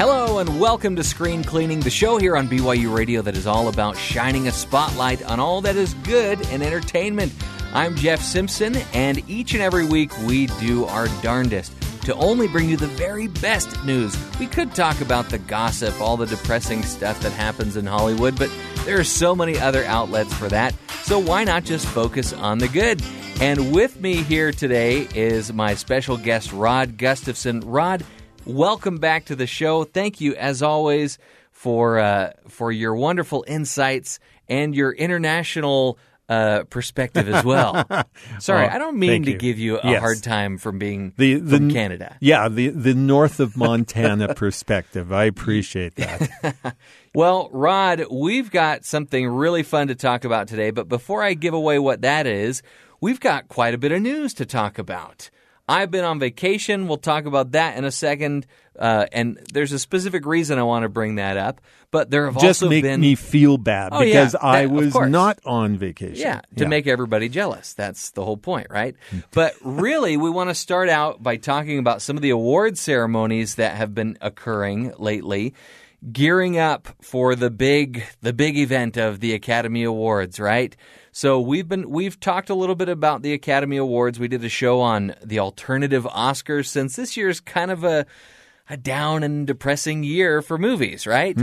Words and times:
Hello 0.00 0.38
and 0.38 0.58
welcome 0.58 0.96
to 0.96 1.04
Screen 1.04 1.44
Cleaning, 1.44 1.80
the 1.80 1.90
show 1.90 2.16
here 2.16 2.36
on 2.36 2.48
BYU 2.48 2.94
Radio 2.96 3.20
that 3.20 3.36
is 3.36 3.46
all 3.46 3.68
about 3.68 3.98
shining 3.98 4.48
a 4.48 4.50
spotlight 4.50 5.22
on 5.24 5.38
all 5.38 5.60
that 5.60 5.76
is 5.76 5.92
good 5.94 6.40
in 6.48 6.62
entertainment. 6.62 7.34
I'm 7.74 7.94
Jeff 7.96 8.22
Simpson, 8.22 8.76
and 8.94 9.22
each 9.28 9.52
and 9.52 9.62
every 9.62 9.84
week 9.84 10.10
we 10.22 10.46
do 10.58 10.86
our 10.86 11.06
darndest 11.22 11.74
to 12.04 12.14
only 12.14 12.48
bring 12.48 12.68
you 12.68 12.76
the 12.76 12.86
very 12.86 13.28
best 13.28 13.84
news. 13.84 14.16
We 14.38 14.46
could 14.46 14.74
talk 14.74 15.00
about 15.02 15.28
the 15.28 15.38
gossip, 15.38 16.00
all 16.00 16.16
the 16.16 16.26
depressing 16.26 16.82
stuff 16.82 17.20
that 17.20 17.32
happens 17.32 17.76
in 17.76 17.84
Hollywood, 17.84 18.38
but 18.38 18.50
there 18.84 18.98
are 18.98 19.04
so 19.04 19.36
many 19.36 19.58
other 19.58 19.84
outlets 19.84 20.32
for 20.32 20.48
that, 20.48 20.74
so 21.02 21.18
why 21.18 21.44
not 21.44 21.64
just 21.64 21.86
focus 21.86 22.32
on 22.32 22.58
the 22.58 22.68
good? 22.68 23.02
And 23.40 23.72
with 23.72 23.98
me 24.00 24.16
here 24.16 24.52
today 24.52 25.08
is 25.14 25.50
my 25.52 25.74
special 25.74 26.18
guest, 26.18 26.52
Rod 26.52 26.98
Gustafson. 26.98 27.60
Rod, 27.60 28.04
welcome 28.44 28.98
back 28.98 29.24
to 29.26 29.36
the 29.36 29.46
show. 29.46 29.84
Thank 29.84 30.20
you, 30.20 30.34
as 30.34 30.62
always, 30.62 31.16
for 31.50 31.98
uh, 31.98 32.32
for 32.48 32.70
your 32.70 32.94
wonderful 32.94 33.42
insights 33.48 34.18
and 34.48 34.74
your 34.74 34.92
international 34.92 35.98
uh, 36.28 36.64
perspective 36.64 37.28
as 37.28 37.42
well. 37.42 37.82
Sorry, 38.40 38.66
Oh, 38.66 38.70
I 38.70 38.76
don't 38.78 38.98
mean 38.98 39.22
to 39.24 39.32
you. 39.32 39.38
give 39.38 39.58
you 39.58 39.78
a 39.78 39.90
Yes. 39.90 40.00
hard 40.00 40.22
time 40.22 40.58
from 40.58 40.78
being 40.78 41.14
The, 41.16 41.36
the 41.40 41.56
from 41.56 41.70
Canada. 41.70 42.18
Yeah, 42.20 42.48
the 42.50 42.68
the 42.68 42.92
north 42.94 43.40
of 43.40 43.56
Montana 43.56 44.34
perspective. 44.34 45.12
I 45.14 45.24
appreciate 45.24 45.94
that. 45.96 46.76
Well, 47.12 47.48
Rod, 47.52 48.04
we've 48.08 48.52
got 48.52 48.84
something 48.84 49.26
really 49.26 49.64
fun 49.64 49.88
to 49.88 49.96
talk 49.96 50.24
about 50.24 50.46
today, 50.46 50.70
but 50.70 50.88
before 50.88 51.24
I 51.24 51.34
give 51.34 51.54
away 51.54 51.80
what 51.80 52.02
that 52.02 52.24
is, 52.28 52.62
we've 53.00 53.20
got 53.20 53.48
quite 53.48 53.74
a 53.74 53.78
bit 53.78 53.92
of 53.92 54.02
news 54.02 54.34
to 54.34 54.46
talk 54.46 54.78
about. 54.78 55.30
I've 55.68 55.90
been 55.92 56.04
on 56.04 56.18
vacation. 56.18 56.88
We'll 56.88 56.96
talk 56.98 57.26
about 57.26 57.52
that 57.52 57.76
in 57.76 57.84
a 57.84 57.92
second. 57.92 58.46
Uh, 58.76 59.06
and 59.12 59.38
there's 59.52 59.72
a 59.72 59.78
specific 59.78 60.26
reason 60.26 60.58
I 60.58 60.64
want 60.64 60.82
to 60.82 60.88
bring 60.88 61.14
that 61.16 61.36
up. 61.36 61.60
But 61.92 62.10
there 62.10 62.24
have 62.26 62.34
Just 62.34 62.62
also 62.62 62.68
make 62.70 62.82
been 62.82 63.00
me 63.00 63.14
feel 63.14 63.56
bad 63.58 63.90
Oh, 63.92 64.00
yeah, 64.00 64.20
because 64.20 64.32
that- 64.32 64.44
I 64.44 64.66
was 64.66 64.94
not 64.94 65.38
on 65.44 65.76
vacation. 65.76 66.16
Yeah, 66.20 66.40
to 66.56 66.66
make 66.66 66.86
everybody 66.86 67.28
jealous. 67.28 67.74
That's 67.74 68.10
the 68.10 68.24
whole 68.24 68.36
point, 68.36 68.68
right? 68.70 68.94
but 69.32 69.54
really, 69.62 70.16
we 70.16 70.30
want 70.30 70.50
to 70.50 70.54
start 70.54 70.88
out 70.88 71.22
by 71.22 71.36
talking 71.36 71.78
about 71.78 72.00
some 72.02 72.16
of 72.16 72.22
the 72.22 72.30
award 72.30 72.78
ceremonies 72.78 73.56
that 73.56 73.76
have 73.76 73.92
been 73.94 74.18
occurring 74.20 74.92
lately, 74.98 75.54
gearing 76.12 76.58
up 76.58 76.88
for 77.02 77.34
the 77.34 77.50
big 77.50 78.04
the 78.22 78.32
big 78.32 78.56
event 78.56 78.96
of 78.96 79.20
the 79.20 79.34
Academy 79.34 79.82
Awards, 79.82 80.38
right? 80.40 80.76
So 81.12 81.40
we've 81.40 81.68
been 81.68 81.90
we've 81.90 82.18
talked 82.20 82.50
a 82.50 82.54
little 82.54 82.76
bit 82.76 82.88
about 82.88 83.22
the 83.22 83.32
Academy 83.32 83.76
Awards. 83.76 84.18
We 84.20 84.28
did 84.28 84.44
a 84.44 84.48
show 84.48 84.80
on 84.80 85.14
the 85.24 85.38
alternative 85.40 86.04
Oscars 86.04 86.66
since 86.66 86.96
this 86.96 87.16
year's 87.16 87.40
kind 87.40 87.70
of 87.70 87.84
a 87.84 88.06
a 88.68 88.76
down 88.76 89.24
and 89.24 89.46
depressing 89.46 90.04
year 90.04 90.42
for 90.42 90.56
movies, 90.56 91.04
right? 91.06 91.36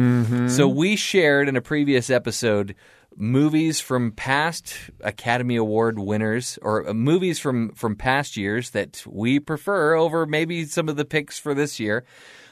So 0.50 0.68
we 0.70 0.96
shared 0.96 1.50
in 1.50 1.58
a 1.58 1.62
previous 1.62 2.10
episode 2.10 2.74
movies 3.18 3.82
from 3.82 4.12
past 4.14 4.74
Academy 5.02 5.58
Award 5.58 6.00
winners 6.00 6.58
or 6.62 6.88
uh, 6.88 6.94
movies 6.94 7.38
from 7.40 7.72
from 7.72 7.96
past 7.98 8.38
years 8.38 8.70
that 8.70 9.04
we 9.06 9.40
prefer 9.42 9.96
over 9.96 10.26
maybe 10.26 10.64
some 10.66 10.88
of 10.88 10.96
the 10.96 11.04
picks 11.06 11.38
for 11.38 11.54
this 11.54 11.80
year. 11.80 12.06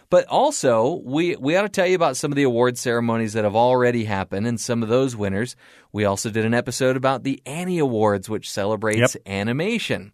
But 0.09 0.25
also, 0.27 1.01
we 1.03 1.35
we 1.35 1.55
ought 1.55 1.63
to 1.63 1.69
tell 1.69 1.87
you 1.87 1.95
about 1.95 2.17
some 2.17 2.31
of 2.31 2.35
the 2.35 2.43
award 2.43 2.77
ceremonies 2.77 3.33
that 3.33 3.43
have 3.43 3.55
already 3.55 4.05
happened 4.05 4.47
and 4.47 4.59
some 4.59 4.83
of 4.83 4.89
those 4.89 5.15
winners. 5.15 5.55
We 5.91 6.05
also 6.05 6.29
did 6.29 6.45
an 6.45 6.53
episode 6.53 6.95
about 6.95 7.23
the 7.23 7.41
Annie 7.45 7.79
Awards, 7.79 8.29
which 8.29 8.49
celebrates 8.49 9.15
Yep. 9.15 9.23
animation. 9.27 10.11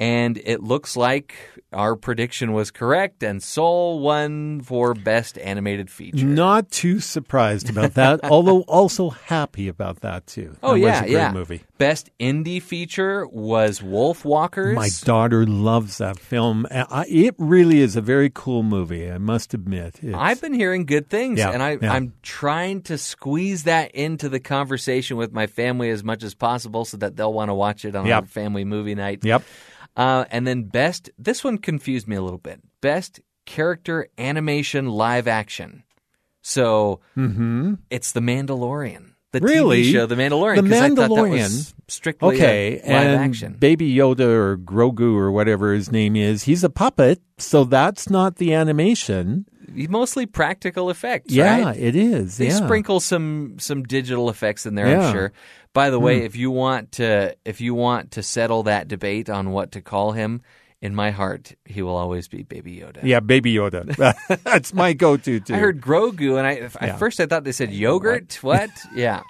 And 0.00 0.36
it 0.44 0.62
looks 0.62 0.96
like 0.96 1.34
our 1.72 1.96
prediction 1.96 2.52
was 2.52 2.70
correct, 2.70 3.24
and 3.24 3.42
Soul 3.42 3.98
won 3.98 4.60
for 4.60 4.94
Best 4.94 5.36
Animated 5.38 5.90
Feature. 5.90 6.24
Not 6.24 6.70
too 6.70 7.00
surprised 7.00 7.68
about 7.68 7.94
that, 7.94 8.20
although 8.30 8.60
also 8.62 9.10
happy 9.10 9.66
about 9.66 10.00
that 10.02 10.26
too. 10.28 10.56
Oh 10.62 10.74
that 10.74 10.78
yeah, 10.78 10.86
was 10.90 10.98
a 10.98 11.02
great 11.02 11.12
yeah. 11.12 11.32
movie. 11.32 11.62
Best 11.78 12.10
indie 12.20 12.62
feature 12.62 13.26
was 13.26 13.80
Wolfwalkers. 13.80 14.74
My 14.74 14.88
daughter 15.02 15.44
loves 15.44 15.98
that 15.98 16.18
film. 16.18 16.66
It 16.70 17.34
really 17.38 17.80
is 17.80 17.96
a 17.96 18.00
very 18.00 18.30
cool 18.32 18.62
movie. 18.62 19.10
I 19.10 19.18
must 19.18 19.52
admit. 19.52 19.96
It's- 20.02 20.14
I've 20.16 20.40
been 20.40 20.54
hearing 20.54 20.86
good 20.86 21.08
things, 21.10 21.40
Yeah, 21.40 21.50
and 21.50 21.60
I, 21.62 21.78
yeah. 21.82 21.92
I'm 21.92 22.12
trying 22.22 22.82
to 22.82 22.98
squeeze 22.98 23.64
that 23.64 23.90
into 23.96 24.28
the 24.28 24.38
conversation 24.40 25.16
with 25.16 25.32
my 25.32 25.48
family 25.48 25.90
as 25.90 26.04
much 26.04 26.22
as 26.22 26.34
possible, 26.34 26.84
so 26.84 26.96
that 26.98 27.16
they'll 27.16 27.32
want 27.32 27.48
to 27.48 27.54
watch 27.54 27.84
it 27.84 27.96
on 27.96 28.06
Yep. 28.06 28.22
our 28.22 28.26
family 28.28 28.64
movie 28.64 28.94
night. 28.94 29.24
Yep. 29.24 29.42
Uh, 29.96 30.24
and 30.30 30.46
then 30.46 30.64
best. 30.64 31.10
This 31.18 31.42
one 31.42 31.58
confused 31.58 32.06
me 32.06 32.16
a 32.16 32.22
little 32.22 32.38
bit. 32.38 32.60
Best 32.80 33.20
character 33.46 34.08
animation 34.18 34.88
live 34.88 35.26
action. 35.26 35.82
So 36.42 37.00
it's 37.90 38.12
The 38.12 38.20
Mandalorian, 38.20 39.10
the 39.32 39.40
Mm-hmm. 39.40 39.44
Really? 39.46 39.82
TV 39.82 39.92
show, 39.92 40.06
The 40.06 40.14
Mandalorian. 40.14 40.56
The 40.56 40.62
'cause 40.70 40.72
I 40.80 40.88
thought 40.88 40.96
that 40.96 41.10
was 41.10 41.20
Mandalorian? 41.30 41.74
strictly 41.88 42.34
Okay, 42.36 42.80
and 42.84 43.20
action. 43.20 43.56
Baby 43.58 43.92
Yoda 43.94 44.20
or 44.20 44.56
Grogu 44.56 45.14
or 45.16 45.30
whatever 45.32 45.72
his 45.74 45.90
name 45.92 46.16
is, 46.16 46.44
he's 46.44 46.64
a 46.64 46.70
puppet, 46.70 47.20
so 47.38 47.64
that's 47.64 48.08
not 48.08 48.36
the 48.36 48.54
animation. 48.54 49.46
Mostly 49.70 50.24
practical 50.24 50.88
effects. 50.88 51.30
Yeah, 51.32 51.62
right? 51.66 51.76
it 51.76 51.94
is. 51.94 52.38
They 52.38 52.46
yeah. 52.46 52.56
sprinkle 52.56 53.00
some 53.00 53.56
some 53.58 53.82
digital 53.82 54.30
effects 54.30 54.64
in 54.64 54.74
there, 54.76 54.86
I'm 54.86 55.06
Hmm. 55.08 55.12
sure. 55.12 55.32
By 55.72 55.90
the 55.90 56.00
way, 56.00 56.20
hmm. 56.20 56.26
if 56.26 56.36
you 56.36 56.50
want 56.50 56.92
to 56.92 57.36
if 57.44 57.60
you 57.60 57.74
want 57.74 58.12
to 58.12 58.22
settle 58.22 58.64
that 58.64 58.88
debate 58.88 59.30
on 59.30 59.50
what 59.50 59.72
to 59.72 59.80
call 59.80 60.12
him, 60.12 60.42
in 60.80 60.94
my 60.94 61.10
heart, 61.10 61.54
he 61.64 61.82
will 61.82 61.96
always 61.96 62.28
be 62.28 62.42
Baby 62.42 62.76
Yoda. 62.76 63.00
Yeah, 63.02 63.20
Baby 63.20 63.54
Yoda. 63.54 63.96
that's 64.44 64.72
my 64.72 64.92
go-to 64.92 65.40
too. 65.40 65.54
I 65.54 65.58
heard 65.58 65.80
Grogu, 65.80 66.38
and 66.38 66.46
I 66.46 66.54
at 66.54 66.76
Yeah. 66.80 66.96
first 66.96 67.20
I 67.20 67.26
thought 67.26 67.44
they 67.44 67.52
said 67.52 67.72
yogurt. 67.72 68.38
What? 68.42 68.70
yeah, 68.94 69.22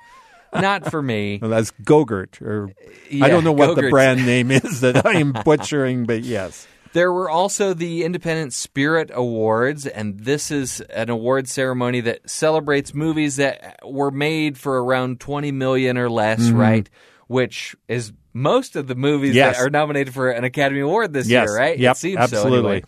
not 0.52 0.90
for 0.90 1.02
me. 1.02 1.38
Well, 1.40 1.50
that's 1.50 1.70
Gogurt, 1.82 2.40
or 2.42 2.70
Yeah, 3.10 3.24
I 3.24 3.28
don't 3.28 3.44
know 3.44 3.52
what 3.52 3.68
the 3.68 3.74
Go-Gurt. 3.76 3.90
brand 3.90 4.26
name 4.26 4.50
is 4.50 4.80
that 4.80 5.06
I 5.06 5.14
am 5.14 5.32
butchering, 5.44 6.04
but 6.04 6.22
yes. 6.22 6.66
There 6.98 7.12
were 7.12 7.30
also 7.30 7.74
the 7.74 8.02
Independent 8.02 8.52
Spirit 8.52 9.12
Awards, 9.14 9.86
and 9.86 10.18
this 10.18 10.50
is 10.50 10.80
an 10.80 11.10
award 11.10 11.46
ceremony 11.48 12.00
that 12.00 12.28
celebrates 12.28 12.92
movies 12.92 13.36
that 13.36 13.78
were 13.86 14.10
made 14.10 14.58
for 14.58 14.82
around 14.82 15.20
20 15.20 15.52
million 15.52 15.96
or 15.96 16.10
less, 16.10 16.40
Mm-hmm. 16.40 16.56
right? 16.56 16.90
Which 17.28 17.76
is 17.86 18.12
most 18.32 18.74
of 18.74 18.88
the 18.88 18.96
movies 18.96 19.36
Yes. 19.36 19.56
that 19.58 19.62
are 19.64 19.70
nominated 19.70 20.12
for 20.12 20.30
an 20.32 20.42
Academy 20.42 20.80
Award 20.80 21.12
this 21.12 21.28
Yes. 21.28 21.46
year, 21.48 21.56
right? 21.56 21.78
Yep, 21.78 21.92
it 21.92 21.98
seems 21.98 22.16
absolutely. 22.18 22.50
so 22.62 22.66
anyway. 22.68 22.82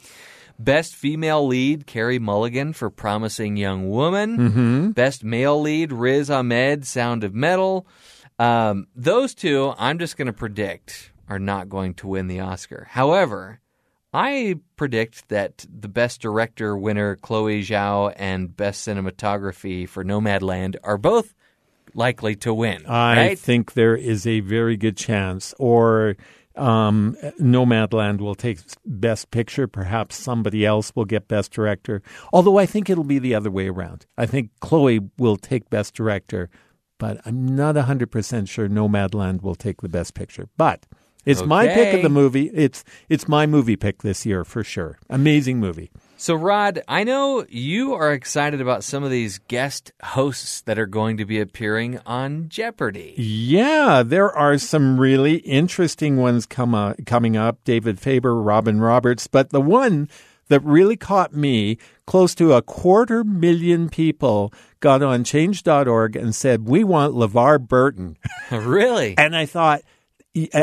Best 0.59 0.97
female 0.97 1.47
lead, 1.47 1.87
Carey 1.87 2.19
Mulligan 2.19 2.73
for 2.73 2.91
Promising 2.91 3.57
Young 3.57 3.91
Woman. 3.91 4.37
Mm-hmm. 4.39 4.91
Best 4.91 5.23
male 5.23 5.61
lead, 5.61 5.93
Riz 5.93 6.31
Ahmed, 6.31 6.85
Sound 6.85 7.23
of 7.23 7.33
Metal. 7.33 7.87
Um, 8.41 8.87
those 8.97 9.35
two, 9.35 9.73
I'm 9.79 9.99
just 10.01 10.17
going 10.17 10.27
to 10.27 10.33
predict, 10.35 11.13
are 11.29 11.39
not 11.39 11.69
going 11.69 11.95
to 11.95 12.09
win 12.09 12.27
the 12.27 12.41
Oscar. 12.41 12.89
However, 12.91 13.61
I 14.13 14.57
predict 14.77 15.29
that 15.29 15.67
the 15.73 15.89
Best 15.89 16.21
Director 16.21 16.77
winner, 16.77 17.17
Chloe 17.17 17.63
Zhao, 17.63 18.13
and 18.17 18.57
Best 18.57 18.87
Cinematography 18.87 19.89
for 19.89 20.05
Nomadland 20.05 20.77
are 20.83 20.99
both 20.99 21.35
likely 21.95 22.35
to 22.37 22.53
win. 22.53 22.85
I 22.87 23.17
right? 23.17 23.39
think 23.39 23.75
there 23.75 23.97
is 23.97 24.27
a 24.27 24.41
very 24.41 24.77
good 24.77 24.97
chance, 24.97 25.55
or 25.59 26.17
um, 26.57 27.17
Nomadland 27.41 28.19
will 28.19 28.35
take 28.35 28.59
Best 28.85 29.31
Picture. 29.31 29.69
Perhaps 29.69 30.17
somebody 30.17 30.67
else 30.67 30.93
will 30.97 31.05
get 31.05 31.29
Best 31.29 31.53
Director. 31.53 32.03
Although 32.33 32.59
I 32.59 32.67
think 32.67 32.91
it'll 32.91 33.05
be 33.05 33.21
the 33.21 33.35
other 33.35 33.51
way 33.51 33.69
around. 33.69 34.07
I 34.19 34.27
think 34.27 34.51
Chloe 34.61 35.01
will 35.19 35.37
take 35.37 35.71
Best 35.71 35.95
Director, 35.95 36.51
but 36.99 37.21
I'm 37.25 37.47
not 37.47 37.77
100% 37.77 38.49
sure 38.49 38.69
Nomadland 38.69 39.43
will 39.43 39.55
take 39.55 39.83
the 39.83 39.89
Best 39.89 40.15
Picture. 40.15 40.49
But 40.57 40.87
it's 41.25 41.45
my 41.45 41.67
pick 41.69 41.95
of 41.95 42.03
the 42.03 42.09
movie. 42.09 42.51
It's 42.55 42.85
it's 43.09 43.29
my 43.29 43.47
movie 43.47 43.77
pick 43.77 44.03
this 44.03 44.25
year 44.25 44.45
for 44.45 44.65
sure. 44.65 44.99
Amazing 45.09 45.59
movie. 45.59 45.91
So, 46.17 46.35
Rod, 46.35 46.83
I 46.87 47.03
know 47.05 47.47
you 47.49 47.95
are 47.95 48.13
excited 48.13 48.61
about 48.61 48.85
some 48.85 49.05
of 49.05 49.11
these 49.11 49.39
guest 49.39 49.91
hosts 50.03 50.61
that 50.63 50.79
are 50.79 50.85
going 50.85 51.17
to 51.17 51.25
be 51.25 51.41
appearing 51.41 51.99
on 52.05 52.51
Jeopardy. 52.51 53.15
Yeah, 53.17 54.03
there 54.03 54.31
are 54.31 54.59
some 54.59 55.01
really 55.01 55.37
interesting 55.37 56.19
ones 56.19 56.45
come 56.45 56.75
uh, 56.75 56.93
coming 57.07 57.39
up. 57.39 57.65
David 57.65 57.99
Faber, 57.99 58.35
Robin 58.35 58.83
Roberts, 58.83 59.29
but 59.29 59.49
the 59.49 59.63
one 59.63 60.11
that 60.49 60.63
really 60.63 60.97
caught 60.97 61.33
me, 61.33 61.79
close 62.07 62.35
to 62.35 62.53
a 62.53 62.61
quarter 62.61 63.25
million 63.25 63.89
people 63.89 64.53
got 64.81 65.03
on 65.03 65.25
change.org 65.25 66.17
and 66.17 66.35
said, 66.35 66.69
"We 66.69 66.85
want 66.85 67.15
LeVar 67.15 67.67
Burton." 67.67 68.19
really? 68.51 69.15
And 69.17 69.35
I 69.35 69.47
thought 69.47 69.81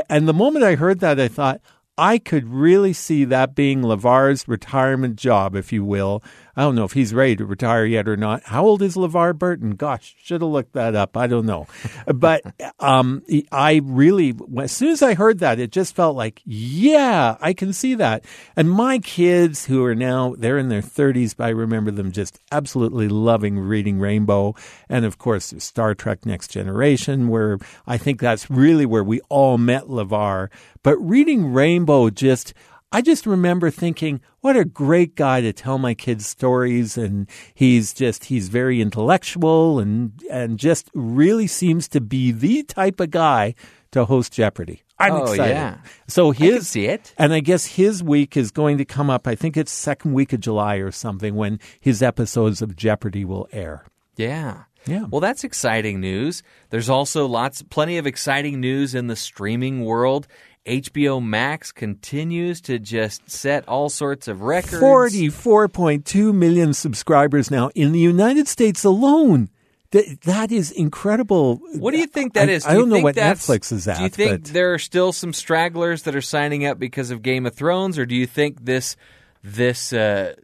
and 0.10 0.28
the 0.28 0.34
moment 0.34 0.66
I 0.66 0.76
heard 0.76 1.00
that 1.00 1.20
I 1.20 1.28
thought, 1.28 1.62
I 1.98 2.20
could 2.20 2.48
really 2.48 2.94
see 2.94 3.26
that 3.26 3.56
being 3.56 3.82
LeVar's 3.82 4.48
retirement 4.48 5.16
job, 5.16 5.56
if 5.56 5.74
you 5.74 5.84
will. 5.84 6.24
I 6.58 6.62
don't 6.62 6.74
know 6.74 6.86
if 6.86 6.94
he's 6.94 7.14
ready 7.14 7.36
to 7.36 7.46
retire 7.46 7.86
yet 7.86 8.08
or 8.08 8.18
not. 8.18 8.42
How 8.46 8.66
old 8.66 8.82
is 8.82 8.96
LeVar 8.96 9.38
Burton? 9.38 9.76
Gosh, 9.76 10.16
should 10.24 10.42
have 10.42 10.50
looked 10.50 10.74
that 10.74 10.96
up. 10.96 11.16
I 11.16 11.28
don't 11.28 11.46
know. 11.46 11.68
but 12.08 12.42
um, 12.80 13.22
I 13.52 13.82
really, 13.84 14.34
as 14.60 14.72
soon 14.72 14.90
as 14.90 15.04
I 15.04 15.14
heard 15.14 15.38
that, 15.40 15.60
it 15.60 15.72
just 15.72 15.96
felt 15.96 16.16
like, 16.16 16.42
yeah, 16.46 17.38
I 17.40 17.54
can 17.54 17.74
see 17.74 17.94
that. 17.96 18.26
And 18.56 18.72
my 18.72 18.98
kids 18.98 19.68
who 19.68 19.86
are 19.86 19.94
now, 19.94 20.34
they're 20.36 20.58
in 20.58 20.70
their 20.70 20.82
30s, 20.82 21.38
but 21.38 21.46
I 21.46 21.50
remember 21.50 21.92
them 21.92 22.12
just 22.12 22.40
absolutely 22.52 23.08
loving 23.08 23.60
reading 23.60 24.00
Rainbow. 24.00 24.56
And 24.90 25.06
of 25.06 25.20
course, 25.20 25.54
Star 25.60 25.94
Trek 25.94 26.26
Next 26.26 26.48
Generation, 26.48 27.28
where 27.28 27.60
I 27.86 27.98
think 28.00 28.20
that's 28.20 28.50
really 28.50 28.88
where 28.88 29.04
we 29.04 29.22
all 29.30 29.60
met 29.60 29.84
LeVar. 29.84 30.50
But 30.82 30.98
reading 30.98 31.54
Rainbow 31.54 32.10
just, 32.10 32.56
I 32.92 33.02
just 33.02 33.26
remember 33.26 33.70
thinking, 33.70 34.22
what 34.40 34.56
a 34.56 34.64
great 34.64 35.16
guy 35.16 35.42
to 35.42 35.52
tell 35.52 35.78
my 35.78 35.94
kids 35.94 36.26
stories. 36.26 36.98
And 36.98 37.28
he's 37.54 37.94
just, 37.94 38.26
he's 38.26 38.48
very 38.48 38.80
intellectual 38.82 39.80
and, 39.80 40.14
and 40.32 40.58
just 40.58 40.90
really 40.94 41.48
seems 41.48 41.88
to 41.90 42.02
be 42.02 42.32
the 42.32 42.64
type 42.64 43.00
of 43.02 43.12
guy 43.12 43.56
to 43.92 44.06
host 44.06 44.32
Jeopardy. 44.34 44.84
I'm 45.00 45.14
Oh, 45.14 45.24
excited. 45.32 45.52
yeah. 45.54 45.78
So 46.08 46.32
his, 46.32 46.68
see 46.70 46.86
it. 46.86 47.14
and 47.18 47.34
I 47.34 47.40
guess 47.42 47.66
his 47.66 48.02
week 48.02 48.36
is 48.38 48.52
going 48.52 48.78
to 48.80 48.86
come 48.86 49.10
up. 49.10 49.28
I 49.28 49.36
think 49.36 49.58
it's 49.58 49.72
second 49.72 50.14
week 50.14 50.32
of 50.34 50.40
July 50.40 50.76
or 50.78 50.92
something 50.92 51.36
when 51.36 51.60
his 51.80 52.02
episodes 52.02 52.62
of 52.62 52.76
Jeopardy 52.76 53.26
will 53.26 53.48
air. 53.52 53.86
Yeah. 54.16 54.64
Yeah. 54.86 55.06
Well, 55.12 55.20
that's 55.20 55.44
exciting 55.44 56.00
news. 56.00 56.42
There's 56.70 56.90
also 56.90 57.28
lots, 57.28 57.62
plenty 57.64 57.98
of 57.98 58.08
exciting 58.08 58.62
news 58.62 58.96
in 58.96 59.08
the 59.08 59.18
streaming 59.18 59.84
world. 59.84 60.28
HBO 60.68 61.24
Max 61.24 61.72
continues 61.72 62.62
to 62.62 62.78
just 62.78 63.30
set 63.30 63.68
all 63.68 63.90
sorts 63.90 64.28
of 64.28 64.42
records. 64.42 64.82
44.2 64.82 66.34
million 66.34 66.74
subscribers 66.74 67.50
now 67.50 67.70
in 67.74 67.92
the 67.94 68.00
United 68.00 68.48
States 68.48 68.84
alone. 68.84 69.50
That, 69.92 70.22
that 70.24 70.52
is 70.52 70.72
incredible. 70.72 71.62
What 71.80 71.92
do 71.92 71.98
you 71.98 72.08
think 72.08 72.34
that 72.34 72.50
I, 72.50 72.52
is? 72.52 72.66
I 72.66 72.72
Do 72.72 72.76
you 72.76 72.82
don't 72.82 72.90
know 72.90 72.96
think 72.96 73.04
what 73.06 73.16
Netflix 73.16 73.72
is 73.72 73.88
at. 73.88 73.98
Do 73.98 74.04
you 74.04 74.10
think 74.10 74.32
but 74.32 74.44
there 74.54 74.74
are 74.74 74.80
still 74.80 75.14
some 75.14 75.32
stragglers 75.32 76.04
that 76.04 76.16
are 76.16 76.22
signing 76.22 76.66
up 76.66 76.78
because 76.78 77.10
of 77.10 77.22
Game 77.22 77.46
of 77.46 77.56
Thrones, 77.56 77.98
or 77.98 78.06
do 78.06 78.14
you 78.14 78.28
think 78.28 78.66
this 78.66 78.98
this 79.44 79.94
uh, 79.94 80.36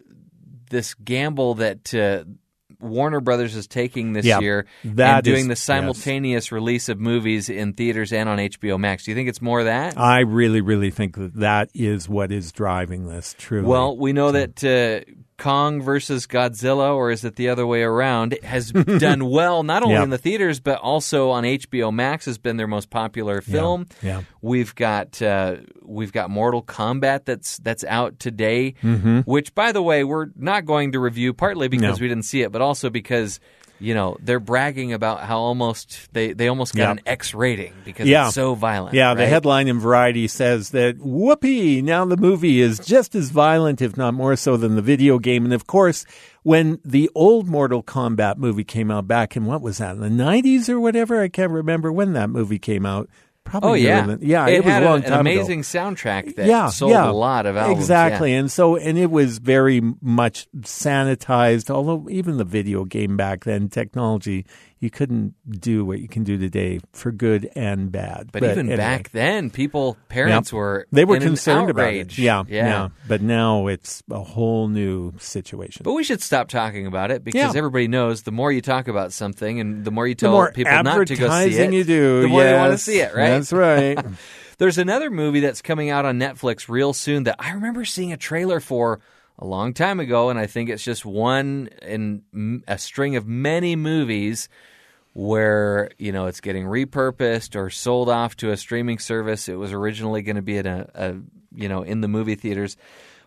this 0.70 0.94
gamble 0.94 1.56
that 1.56 1.94
uh, 1.94 2.24
Warner 2.84 3.22
Brothers 3.22 3.56
is 3.56 3.68
taking 3.68 4.14
this 4.14 4.26
Yeah, 4.26 4.40
year 4.40 4.66
and 4.84 5.24
doing 5.24 5.38
is- 5.42 5.46
the 5.46 5.52
yes. 5.52 5.60
simultaneous 5.62 6.52
release 6.52 6.90
of 6.90 7.00
movies 7.00 7.50
in 7.50 7.74
theaters 7.74 8.12
and 8.14 8.28
on 8.30 8.38
HBO 8.40 8.78
Max? 8.78 9.06
Do 9.06 9.12
you 9.12 9.16
think 9.16 9.30
it's 9.30 9.42
more 9.42 9.60
of 9.60 9.66
that? 9.66 9.98
I 9.98 10.20
really, 10.20 10.62
really 10.62 10.92
think 10.92 11.16
that 11.18 11.36
that 11.36 11.70
is 11.74 12.08
what 12.10 12.32
is 12.32 12.52
driving 12.52 13.08
this. 13.08 13.36
True. 13.38 13.64
Well, 13.66 13.98
we 13.98 14.14
know 14.14 14.32
that 14.32 14.64
uh, 14.64 15.10
Kong 15.44 15.82
versus 15.82 16.26
Godzilla, 16.26 16.96
or 16.96 17.12
is 17.12 17.24
it 17.26 17.36
the 17.36 17.50
other 17.50 17.68
way 17.68 17.84
around, 17.84 18.38
has 18.44 18.72
done 19.00 19.30
well 19.30 19.64
not 19.64 19.84
only 19.84 19.96
Yeah. 19.96 20.04
in 20.04 20.10
the 20.10 20.18
theaters 20.18 20.60
but 20.62 20.80
also 20.80 21.30
on 21.32 21.44
HBO 21.44 21.92
Max. 21.94 22.26
Has 22.26 22.38
been 22.38 22.58
their 22.58 22.68
most 22.68 22.90
popular 22.90 23.42
film. 23.42 23.88
yeah. 24.02 24.22
We've 24.42 24.74
got 24.74 25.22
uh, 25.22 25.58
we've 25.82 26.12
got 26.14 26.30
Mortal 26.30 26.64
Kombat 26.64 27.26
that's 27.26 27.58
that's 27.58 27.84
out 27.84 28.20
today. 28.20 28.76
Mm-hmm. 28.82 29.20
Which, 29.22 29.54
by 29.54 29.72
the 29.74 29.82
way, 29.82 30.04
we're 30.04 30.28
not 30.36 30.66
going 30.66 30.94
to 30.94 31.00
review 31.00 31.34
partly 31.34 31.68
because 31.68 32.00
No. 32.00 32.04
we 32.04 32.08
didn't 32.08 32.24
see 32.26 32.42
it, 32.42 32.52
but 32.52 32.62
also 32.62 32.90
because. 32.90 33.40
You 33.84 33.94
know 33.94 34.16
they're 34.22 34.40
bragging 34.40 34.94
about 34.94 35.20
how 35.22 35.40
almost 35.40 36.08
they, 36.14 36.32
they 36.32 36.48
almost 36.48 36.74
got 36.74 36.84
Yeah. 36.84 36.92
an 36.92 37.00
X 37.06 37.34
rating 37.34 37.74
because 37.84 38.08
Yeah. 38.08 38.28
it's 38.28 38.36
so 38.36 38.56
violent. 38.56 38.96
Yeah, 38.96 39.14
the 39.14 39.28
headline 39.28 39.68
in 39.68 39.80
Variety 39.80 40.28
says 40.28 40.70
that 40.70 40.98
whoopee, 41.00 41.82
now 41.82 42.06
the 42.06 42.16
movie 42.16 42.62
is 42.62 42.80
just 42.80 43.14
as 43.14 43.30
violent, 43.30 43.82
if 43.82 43.98
not 43.98 44.14
more 44.14 44.36
so, 44.38 44.56
than 44.56 44.76
the 44.76 44.82
video 44.82 45.20
game. 45.20 45.44
And 45.44 45.54
of 45.54 45.68
course, 45.68 46.06
when 46.44 46.80
the 46.86 47.10
old 47.14 47.48
Mortal 47.48 47.84
Kombat 47.84 48.38
movie 48.38 48.64
came 48.64 48.90
out 48.90 49.08
back 49.08 49.36
in 49.36 49.46
what 49.46 49.62
was 49.62 49.80
that, 49.80 49.96
in 49.98 50.02
the 50.02 50.24
90s 50.24 50.70
or 50.70 50.80
whatever? 50.80 51.22
I 51.22 51.28
can't 51.28 51.52
remember 51.52 51.92
when 51.92 52.14
that 52.14 52.30
movie 52.30 52.60
came 52.60 52.86
out. 52.86 53.10
Probably 53.46 53.70
Oh 53.70 53.74
yeah, 53.74 54.06
than- 54.08 54.20
yeah, 54.22 54.48
It, 54.48 54.54
it, 54.56 54.66
was 54.66 54.74
a 54.74 54.80
long 54.82 54.96
an, 54.98 55.02
time 55.04 55.20
an 55.20 55.28
ago. 55.28 55.40
amazing 55.42 55.62
soundtrack 55.62 56.36
that 56.36 56.48
yeah, 56.48 56.70
sold 56.70 56.92
yeah, 56.92 57.10
a 57.10 57.12
lot 57.12 57.46
of 57.46 57.56
albums. 57.58 57.80
Exactly. 57.82 58.32
yeah. 58.32 58.40
And 58.40 58.52
so, 58.52 58.78
and 58.78 58.98
it 58.98 59.12
was 59.12 59.38
very 59.40 59.82
much 60.02 60.48
sanitized, 60.62 61.70
although 61.70 62.08
even 62.10 62.38
the 62.38 62.44
video 62.46 62.86
game 62.86 63.18
back 63.18 63.44
then, 63.44 63.68
technology, 63.70 64.46
you 64.80 64.90
couldn't 64.90 65.34
do 65.50 65.86
what 65.86 66.00
you 66.00 66.10
can 66.10 66.24
do 66.26 66.38
today 66.38 66.80
for 66.92 67.12
good 67.12 67.50
and 67.56 67.90
bad. 67.92 68.30
But, 68.34 68.44
even 68.44 68.60
anyway. 68.60 68.76
back 68.78 69.12
then, 69.12 69.50
people, 69.50 69.96
parents 70.10 70.52
Yep. 70.52 70.58
were 70.58 70.88
they 70.92 71.06
were 71.06 71.20
concerned 71.20 71.70
about 71.70 71.84
it. 71.86 72.00
outrage. 72.02 72.20
Yeah, 72.20 72.44
yeah, 72.50 72.90
But 73.08 73.22
now 73.22 73.68
it's 73.68 74.04
a 74.12 74.20
whole 74.20 74.68
new 74.68 75.14
situation. 75.20 75.84
But 75.86 75.94
we 75.94 76.04
should 76.04 76.22
stop 76.22 76.50
talking 76.50 76.86
about 76.86 77.12
it 77.12 77.24
because 77.24 77.54
Yeah. 77.54 77.58
everybody 77.58 77.88
knows 77.88 78.24
the 78.24 78.32
more 78.34 78.52
you 78.52 78.60
talk 78.62 78.90
about 78.90 79.14
something 79.14 79.60
and 79.62 79.86
the 79.86 79.92
more 79.92 80.06
you 80.06 80.16
tell 80.16 80.32
more 80.32 80.52
people 80.52 80.74
not 80.84 81.08
to 81.08 81.16
go 81.16 81.30
see 81.30 81.56
it, 81.58 81.72
you 81.74 81.84
do, 81.86 82.22
the 82.24 82.28
more 82.28 82.44
they 82.44 82.54
want 82.54 82.74
to 82.74 82.78
see 82.78 83.00
it, 83.00 83.16
right? 83.16 83.33
That's 83.36 83.54
right. 83.54 83.98
There's 84.58 84.78
another 84.78 85.10
movie 85.10 85.40
that's 85.40 85.62
coming 85.62 85.90
out 85.90 86.06
on 86.06 86.20
Netflix 86.20 86.70
real 86.70 86.94
soon 86.94 87.24
that 87.24 87.38
I 87.40 87.52
remember 87.52 87.86
seeing 87.86 88.14
a 88.14 88.18
trailer 88.18 88.60
for 88.60 89.00
a 89.40 89.46
long 89.46 89.74
time 89.74 90.00
ago, 90.00 90.30
and 90.30 90.38
I 90.38 90.46
think 90.46 90.70
it's 90.70 90.84
just 90.84 91.06
one 91.06 91.70
in 91.82 92.64
a 92.68 92.78
string 92.78 93.16
of 93.16 93.28
many 93.28 93.76
movies 93.76 94.50
where 95.14 95.92
you 95.98 96.12
know 96.12 96.26
it's 96.26 96.42
getting 96.42 96.66
repurposed 96.66 97.56
or 97.56 97.70
sold 97.70 98.10
off 98.10 98.36
to 98.38 98.52
a 98.52 98.58
streaming 98.58 99.00
service. 99.00 99.48
It 99.48 99.56
was 99.56 99.72
originally 99.72 100.22
going 100.22 100.36
to 100.36 100.42
be 100.42 100.58
in 100.58 100.68
a, 100.68 100.90
a 100.94 101.16
you 101.56 101.70
know 101.70 101.84
in 101.84 102.02
the 102.02 102.08
movie 102.08 102.36
theaters, 102.36 102.78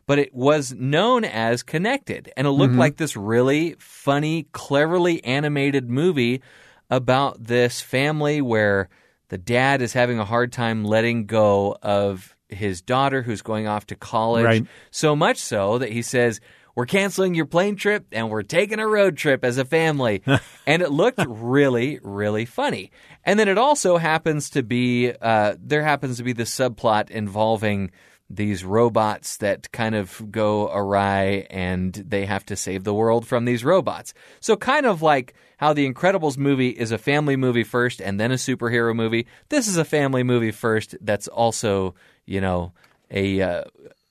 but 0.06 0.18
it 0.18 0.34
was 0.34 0.72
known 0.72 1.24
as 1.24 1.62
Connected, 1.62 2.32
and 2.36 2.46
it 2.46 2.50
looked 2.50 2.72
mm-hmm. 2.72 2.80
like 2.80 2.96
this 2.96 3.16
really 3.16 3.76
funny, 3.78 4.46
cleverly 4.52 5.22
animated 5.24 5.88
movie 5.90 6.42
about 6.88 7.42
this 7.44 7.80
family 7.80 8.40
where 8.40 8.88
the 9.28 9.38
dad 9.38 9.82
is 9.82 9.92
having 9.92 10.18
a 10.18 10.24
hard 10.24 10.52
time 10.52 10.84
letting 10.84 11.26
go 11.26 11.76
of 11.82 12.36
his 12.48 12.82
daughter 12.82 13.22
who's 13.22 13.42
going 13.42 13.66
off 13.66 13.86
to 13.86 13.96
college. 13.96 14.44
Right. 14.44 14.66
So 14.90 15.16
much 15.16 15.38
so 15.38 15.78
that 15.78 15.90
he 15.90 16.02
says, 16.02 16.40
We're 16.74 16.86
canceling 16.86 17.34
your 17.34 17.46
plane 17.46 17.76
trip 17.76 18.06
and 18.12 18.30
we're 18.30 18.42
taking 18.42 18.78
a 18.78 18.86
road 18.86 19.16
trip 19.16 19.44
as 19.44 19.58
a 19.58 19.64
family. 19.64 20.22
and 20.66 20.82
it 20.82 20.90
looked 20.90 21.24
really, 21.26 21.98
really 22.02 22.44
funny. 22.44 22.92
And 23.24 23.38
then 23.38 23.48
it 23.48 23.58
also 23.58 23.96
happens 23.96 24.50
to 24.50 24.62
be, 24.62 25.12
uh, 25.20 25.56
there 25.60 25.82
happens 25.82 26.18
to 26.18 26.22
be 26.22 26.32
the 26.32 26.44
subplot 26.44 27.10
involving 27.10 27.90
these 28.28 28.64
robots 28.64 29.36
that 29.38 29.70
kind 29.72 29.94
of 29.94 30.30
go 30.32 30.68
awry 30.72 31.46
and 31.50 31.92
they 31.94 32.26
have 32.26 32.44
to 32.46 32.56
save 32.56 32.84
the 32.84 32.94
world 32.94 33.26
from 33.26 33.44
these 33.44 33.64
robots. 33.64 34.14
So, 34.40 34.56
kind 34.56 34.84
of 34.86 35.00
like 35.02 35.34
how 35.58 35.72
The 35.72 35.90
Incredibles 35.90 36.36
movie 36.36 36.70
is 36.70 36.90
a 36.92 36.98
family 36.98 37.36
movie 37.36 37.64
first 37.64 38.00
and 38.00 38.18
then 38.18 38.32
a 38.32 38.34
superhero 38.36 38.94
movie, 38.94 39.26
this 39.48 39.68
is 39.68 39.76
a 39.76 39.84
family 39.84 40.22
movie 40.22 40.50
first 40.50 40.96
that's 41.00 41.28
also, 41.28 41.94
you 42.24 42.40
know, 42.40 42.72
a. 43.10 43.40
Uh, 43.42 43.64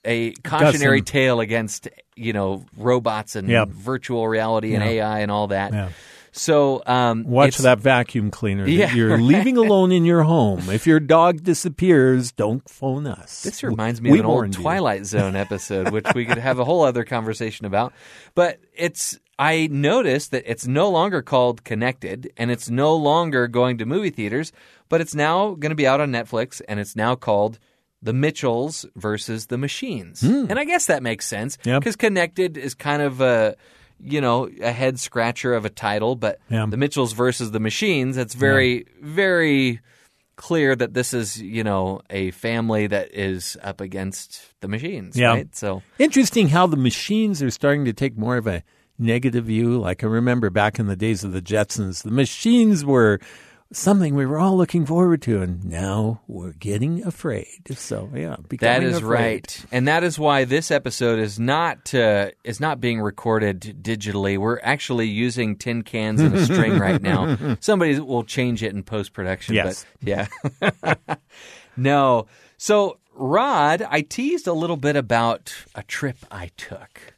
a 0.08 0.30
cautionary 0.44 1.02
tale 1.02 1.40
against 1.40 1.88
you 2.14 2.32
know 2.32 2.64
robots 2.76 3.34
and 3.34 3.48
Yep. 3.48 3.68
virtual 3.70 4.28
reality 4.28 4.76
and 4.76 4.84
Yeah. 4.84 4.90
AI 4.90 5.18
and 5.18 5.32
all 5.32 5.48
that. 5.48 5.72
Yeah. 5.72 5.88
So 6.38 6.82
um, 6.86 7.24
Watch 7.24 7.56
that 7.58 7.78
vacuum 7.80 8.30
cleaner 8.30 8.64
that 8.64 8.70
Yeah, 8.70 8.94
you're 8.94 9.10
right. 9.12 9.20
leaving 9.22 9.56
alone 9.56 9.90
in 9.90 10.04
your 10.04 10.22
home. 10.22 10.68
If 10.70 10.86
your 10.86 11.00
dog 11.00 11.42
disappears, 11.42 12.30
don't 12.32 12.68
phone 12.68 13.06
us. 13.06 13.42
This 13.42 13.62
reminds 13.62 14.00
me 14.02 14.10
We 14.10 14.18
of 14.18 14.24
an 14.24 14.26
old 14.26 14.34
warned 14.36 14.56
you. 14.56 14.62
Twilight 14.62 15.06
Zone 15.06 15.34
episode, 15.34 15.90
which 15.90 16.06
we 16.14 16.24
could 16.26 16.38
have 16.38 16.58
a 16.58 16.64
whole 16.64 16.82
other 16.82 17.04
conversation 17.04 17.64
about. 17.66 17.92
But 18.34 18.60
it's 18.74 19.18
I 19.38 19.68
noticed 19.70 20.30
that 20.30 20.44
it's 20.50 20.66
no 20.66 20.90
longer 20.90 21.22
called 21.22 21.64
Connected, 21.64 22.32
and 22.36 22.50
it's 22.50 22.70
no 22.70 22.94
longer 22.96 23.48
going 23.48 23.78
to 23.78 23.86
movie 23.86 24.10
theaters, 24.10 24.52
but 24.88 25.00
it's 25.00 25.14
now 25.14 25.50
going 25.50 25.70
to 25.70 25.74
be 25.76 25.86
out 25.86 26.00
on 26.00 26.10
Netflix, 26.10 26.60
and 26.68 26.80
it's 26.80 26.96
now 26.96 27.14
called 27.16 27.58
The 28.02 28.12
Mitchells 28.14 28.86
versus 28.96 29.46
the 29.46 29.58
Machines. 29.58 30.22
And 30.22 30.58
I 30.58 30.64
guess 30.64 30.86
that 30.86 31.02
makes 31.02 31.26
sense 31.26 31.56
Hmm. 31.62 31.68
Yep. 31.70 31.80
because 31.80 31.96
Connected 31.96 32.56
is 32.56 32.74
kind 32.74 33.02
of 33.02 33.20
a 33.20 33.56
you 34.00 34.20
know 34.20 34.48
a 34.60 34.72
head 34.72 34.98
scratcher 35.00 35.54
of 35.54 35.64
a 35.64 35.70
title, 35.70 36.16
but 36.16 36.38
Yeah. 36.48 36.66
The 36.68 36.76
Mitchells 36.76 37.12
versus 37.12 37.50
the 37.50 37.60
Machines. 37.60 38.16
It's 38.16 38.34
very 38.34 38.86
very 39.00 39.80
clear 40.36 40.76
that 40.76 40.92
this 40.92 41.14
is, 41.14 41.40
you 41.40 41.64
know, 41.64 42.02
a 42.10 42.30
family 42.32 42.86
that 42.86 43.14
is 43.14 43.56
up 43.62 43.80
against 43.80 44.52
the 44.60 44.68
machines, 44.68 45.16
Yeah. 45.16 45.28
right? 45.30 45.56
So 45.56 45.82
Interesting 45.98 46.48
how 46.48 46.66
the 46.66 46.76
machines 46.76 47.42
are 47.42 47.50
starting 47.50 47.86
to 47.86 47.94
take 47.94 48.18
more 48.18 48.36
of 48.36 48.46
a 48.46 48.62
negative 48.98 49.46
view. 49.46 49.78
Like 49.78 50.04
I 50.04 50.06
remember 50.08 50.50
back 50.50 50.78
in 50.78 50.86
the 50.88 50.96
days 50.96 51.24
of 51.24 51.32
the 51.32 51.40
Jetsons, 51.40 52.02
the 52.02 52.10
machines 52.10 52.84
were 52.84 53.18
something 53.72 54.14
we 54.14 54.26
were 54.26 54.38
all 54.38 54.56
looking 54.56 54.86
forward 54.86 55.22
to, 55.22 55.42
and 55.42 55.64
now 55.64 56.20
we're 56.26 56.52
getting 56.52 57.04
afraid. 57.04 57.46
So 57.74 58.10
yeah, 58.14 58.36
that 58.60 58.82
is 58.82 58.98
afraid. 58.98 59.08
right, 59.10 59.64
and 59.72 59.88
that 59.88 60.04
is 60.04 60.18
why 60.18 60.44
this 60.44 60.70
episode 60.70 61.18
is 61.18 61.38
not 61.38 61.94
uh, 61.94 62.30
is 62.44 62.60
not 62.60 62.80
being 62.80 63.00
recorded 63.00 63.78
digitally. 63.82 64.38
We're 64.38 64.60
actually 64.62 65.08
using 65.08 65.56
tin 65.56 65.82
cans 65.82 66.20
and 66.20 66.34
a 66.34 66.44
string 66.44 66.78
right 66.78 67.00
now. 67.00 67.56
Somebody 67.60 67.98
will 68.00 68.24
change 68.24 68.62
it 68.62 68.72
in 68.72 68.82
post 68.82 69.12
production. 69.12 69.54
Yes. 69.54 69.84
but 70.00 70.08
yeah, 70.08 70.86
no. 71.76 72.26
So 72.58 72.98
Rod, 73.14 73.82
I 73.82 74.02
teased 74.02 74.46
a 74.46 74.52
little 74.52 74.76
bit 74.76 74.96
about 74.96 75.54
a 75.74 75.82
trip 75.82 76.16
I 76.30 76.50
took. 76.56 77.14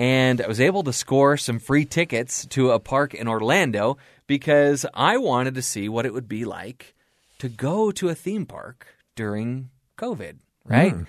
And 0.00 0.40
I 0.40 0.46
was 0.46 0.60
able 0.60 0.84
to 0.84 0.92
score 0.92 1.36
some 1.36 1.58
free 1.58 1.84
tickets 1.84 2.46
to 2.50 2.70
a 2.70 2.78
park 2.78 3.14
in 3.14 3.26
Orlando 3.26 3.98
because 4.28 4.86
I 4.94 5.16
wanted 5.16 5.56
to 5.56 5.62
see 5.62 5.88
what 5.88 6.06
it 6.06 6.14
would 6.14 6.28
be 6.28 6.44
like 6.44 6.94
to 7.40 7.48
go 7.48 7.90
to 7.90 8.08
a 8.08 8.14
theme 8.14 8.46
park 8.46 8.86
during 9.16 9.70
COVID, 9.96 10.36
right? 10.64 10.92
Hmm. 10.92 11.02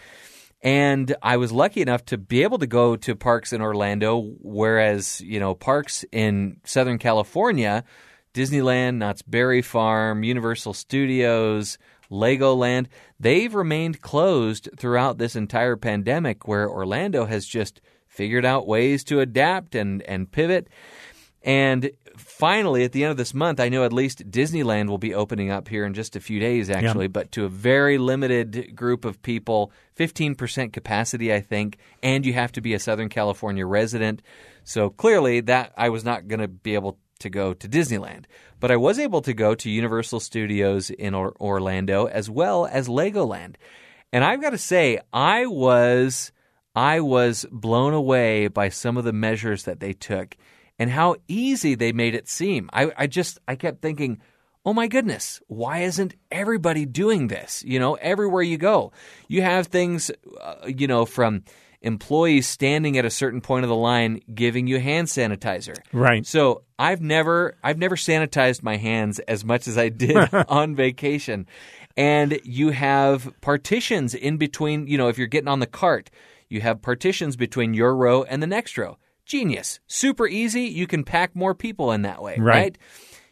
And 0.62 1.16
I 1.22 1.38
was 1.38 1.52
lucky 1.52 1.82
enough 1.82 2.04
to 2.06 2.18
be 2.18 2.44
able 2.44 2.58
to 2.58 2.68
go 2.68 2.96
to 2.96 3.16
parks 3.16 3.54
in 3.54 3.62
Orlando, 3.62 4.34
whereas, 4.42 5.22
you 5.22 5.40
know, 5.40 5.54
parks 5.54 6.04
in 6.12 6.58
Southern 6.66 6.98
California, 6.98 7.84
Disneyland, 8.34 8.96
Knott's 8.96 9.22
Berry 9.22 9.62
Farm, 9.62 10.24
Universal 10.24 10.74
Studios, 10.74 11.78
Legoland, 12.12 12.88
they've 13.20 13.54
remained 13.54 14.02
closed 14.02 14.70
throughout 14.78 15.18
this 15.18 15.36
entire 15.36 15.78
pandemic, 15.78 16.48
where 16.48 16.70
Orlando 16.70 17.26
has 17.26 17.46
just 17.46 17.80
figured 18.08 18.44
out 18.44 18.68
ways 18.68 19.04
to 19.06 19.22
adapt 19.22 19.76
and, 19.76 20.02
and 20.04 20.30
pivot. 20.30 20.68
And 21.42 21.92
finally, 22.20 22.84
at 22.84 22.92
the 22.92 23.04
end 23.04 23.12
of 23.12 23.18
this 23.18 23.34
month, 23.34 23.60
I 23.60 23.70
know 23.70 23.84
at 23.84 23.94
least 23.94 24.30
Disneyland 24.30 24.90
will 24.90 24.98
be 24.98 25.14
opening 25.14 25.50
up 25.52 25.68
here 25.68 25.86
in 25.86 25.94
just 25.94 26.16
a 26.16 26.20
few 26.20 26.40
days, 26.40 26.70
actually, 26.70 27.08
but 27.08 27.32
to 27.34 27.46
a 27.46 27.50
very 27.50 27.98
limited 27.98 28.76
group 28.76 29.06
of 29.06 29.22
people, 29.22 29.72
15% 29.98 30.74
capacity, 30.74 31.34
I 31.34 31.42
think, 31.42 31.78
and 32.04 32.26
you 32.26 32.34
have 32.34 32.52
to 32.54 32.62
be 32.62 32.74
a 32.74 32.80
Southern 32.80 33.10
California 33.10 33.66
resident. 33.66 34.22
So 34.64 34.90
clearly, 34.90 35.42
that 35.42 35.74
I 35.78 35.90
was 35.90 36.04
not 36.04 36.28
going 36.28 36.42
to 36.42 36.48
be 36.48 36.76
able 36.76 36.98
to 37.20 37.30
go 37.30 37.54
to 37.54 37.68
Disneyland. 37.68 38.26
But 38.60 38.72
I 38.72 38.78
was 38.78 39.00
able 39.00 39.22
to 39.22 39.34
go 39.34 39.56
to 39.56 39.70
Universal 39.70 40.20
Studios 40.20 40.90
in 40.90 41.14
or- 41.14 41.36
Orlando 41.40 42.06
as 42.06 42.30
well 42.30 42.66
as 42.66 42.88
Legoland. 42.88 43.56
And 44.12 44.24
I've 44.24 44.42
got 44.42 44.52
to 44.52 44.58
say, 44.58 45.00
I 45.14 45.46
was 45.46 46.32
I 46.76 47.00
was 47.00 47.46
blown 47.52 47.94
away 47.94 48.48
by 48.48 48.70
some 48.70 48.98
of 48.98 49.04
the 49.04 49.14
measures 49.14 49.64
that 49.64 49.80
they 49.80 49.94
took 49.94 50.38
and 50.80 50.90
how 50.90 51.18
easy 51.28 51.76
they 51.76 51.92
made 51.92 52.16
it 52.16 52.28
seem. 52.28 52.70
I, 52.74 52.92
I 52.98 53.08
just 53.08 53.38
I 53.48 53.56
kept 53.56 53.82
thinking, 53.82 54.22
oh 54.66 54.74
my 54.74 54.88
goodness, 54.88 55.42
why 55.48 55.80
isn't 55.80 56.16
everybody 56.32 56.86
doing 56.86 57.28
this? 57.28 57.64
You 57.66 57.80
know, 57.80 57.96
everywhere 57.96 58.42
you 58.42 58.58
go, 58.58 58.92
you 59.28 59.42
have 59.42 59.68
things, 59.68 60.10
uh, 60.42 60.56
you 60.66 60.88
know, 60.88 61.06
from 61.06 61.44
employees 61.82 62.48
standing 62.48 62.98
at 62.98 63.06
a 63.06 63.10
certain 63.10 63.42
point 63.42 63.64
of 63.64 63.70
the 63.70 63.76
line 63.76 64.22
giving 64.34 64.68
you 64.68 64.80
hand 64.80 65.08
sanitizer. 65.08 65.78
Right. 65.94 66.26
So 66.26 66.64
I've 66.78 67.02
never 67.02 67.56
I've 67.64 67.78
never 67.78 67.96
sanitized 67.96 68.64
my 68.64 68.78
hands 68.78 69.20
as 69.20 69.46
much 69.46 69.68
as 69.68 69.78
I 69.78 69.90
did 69.90 70.18
on 70.48 70.76
vacation. 70.76 71.46
And 71.98 72.40
you 72.44 72.70
have 72.70 73.34
partitions 73.42 74.14
in 74.16 74.38
between, 74.38 74.88
you 74.88 74.98
know, 74.98 75.10
if 75.10 75.18
you're 75.18 75.28
getting 75.28 75.50
on 75.50 75.60
the 75.60 75.68
cart, 75.68 76.10
you 76.48 76.62
have 76.62 76.82
partitions 76.82 77.36
between 77.36 77.74
your 77.74 77.96
row 77.96 78.24
and 78.24 78.42
the 78.42 78.48
next 78.48 78.78
row. 78.78 78.98
Genius. 79.30 79.80
Super 79.88 80.28
easy. 80.28 80.64
You 80.64 80.88
can 80.88 81.04
pack 81.04 81.36
more 81.36 81.54
people 81.54 81.92
in 81.92 82.02
that 82.02 82.22
way, 82.22 82.36
Right. 82.40 82.56
right? 82.56 82.78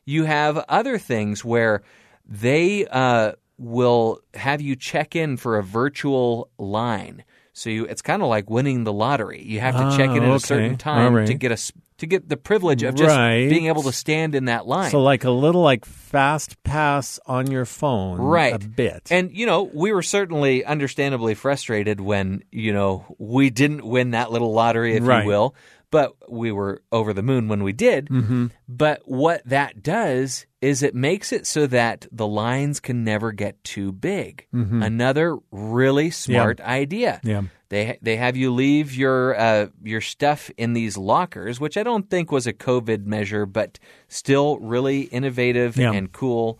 You 0.05 0.23
have 0.25 0.63
other 0.69 0.97
things 0.99 1.43
where 1.43 1.81
they 2.25 2.85
uh, 2.85 3.31
will 3.57 4.21
have 4.35 4.61
you 4.61 4.75
check 4.75 5.15
in 5.15 5.37
for 5.37 5.57
a 5.57 5.63
virtual 5.63 6.49
line. 6.59 7.23
So 7.53 7.71
you, 7.71 7.85
it's 7.85 8.03
kind 8.03 8.21
of 8.21 8.27
like 8.29 8.47
winning 8.49 8.83
the 8.83 8.93
lottery. 8.93 9.41
You 9.41 9.59
have 9.59 9.75
to 9.75 9.97
check 9.97 10.11
in 10.11 10.23
at 10.23 10.29
Ah, 10.29 10.35
a 10.35 10.39
certain 10.39 10.77
time 10.77 11.13
right. 11.15 11.25
to 11.27 11.33
get 11.33 11.51
a 11.51 11.73
to 11.97 12.05
get 12.05 12.29
the 12.29 12.37
privilege 12.37 12.83
of 12.83 12.93
just 12.93 13.09
Right. 13.17 13.49
being 13.49 13.65
able 13.65 13.81
to 13.81 13.91
stand 13.91 14.35
in 14.35 14.45
that 14.45 14.67
line. 14.67 14.91
So 14.91 15.01
like 15.01 15.23
a 15.23 15.31
little 15.31 15.63
like 15.63 15.83
fast 15.83 16.61
pass 16.61 17.19
on 17.25 17.49
your 17.49 17.65
phone, 17.65 18.19
right 18.19 18.53
A 18.53 18.59
bit, 18.59 19.07
and 19.09 19.31
you 19.35 19.47
know 19.47 19.63
we 19.73 19.91
were 19.91 20.03
certainly 20.03 20.63
understandably 20.63 21.33
frustrated 21.33 21.99
when 21.99 22.43
you 22.51 22.71
know 22.71 23.15
we 23.17 23.49
didn't 23.49 23.83
win 23.83 24.11
that 24.11 24.31
little 24.31 24.53
lottery 24.53 24.95
if 24.95 25.03
Right. 25.07 25.23
you 25.23 25.27
will 25.27 25.55
but 25.91 26.13
we 26.29 26.51
were 26.51 26.81
over 26.91 27.13
the 27.13 27.23
moon 27.23 27.47
when 27.47 27.63
we 27.63 27.73
did 27.73 28.07
Mm-hmm. 28.09 28.47
but 28.67 29.01
what 29.05 29.41
that 29.45 29.81
does 29.83 30.45
is 30.61 30.83
it 30.83 30.93
makes 30.95 31.31
it 31.31 31.47
so 31.47 31.67
that 31.67 32.07
the 32.11 32.27
lines 32.27 32.79
can 32.79 33.03
never 33.03 33.31
get 33.31 33.63
too 33.63 33.91
big 33.91 34.45
another 34.51 35.37
really 35.51 36.09
smart 36.09 36.59
idea 36.61 37.19
Mm-hmm. 37.23 37.29
Yeah. 37.29 37.41
they 37.69 37.97
they 38.01 38.17
have 38.17 38.35
you 38.37 38.53
leave 38.53 38.95
your 38.95 39.37
uh, 39.39 39.67
your 39.83 40.01
stuff 40.01 40.49
in 40.57 40.73
these 40.73 40.97
lockers, 40.97 41.59
which 41.59 41.75
I 41.77 41.83
don't 41.83 42.09
think 42.09 42.31
was 42.31 42.47
a 42.47 42.53
COVID 42.53 43.05
measure, 43.05 43.45
but 43.45 43.77
still 44.07 44.57
really 44.59 45.01
innovative 45.01 45.75
Yeah. 45.77 45.91
and 45.91 46.09
cool. 46.11 46.59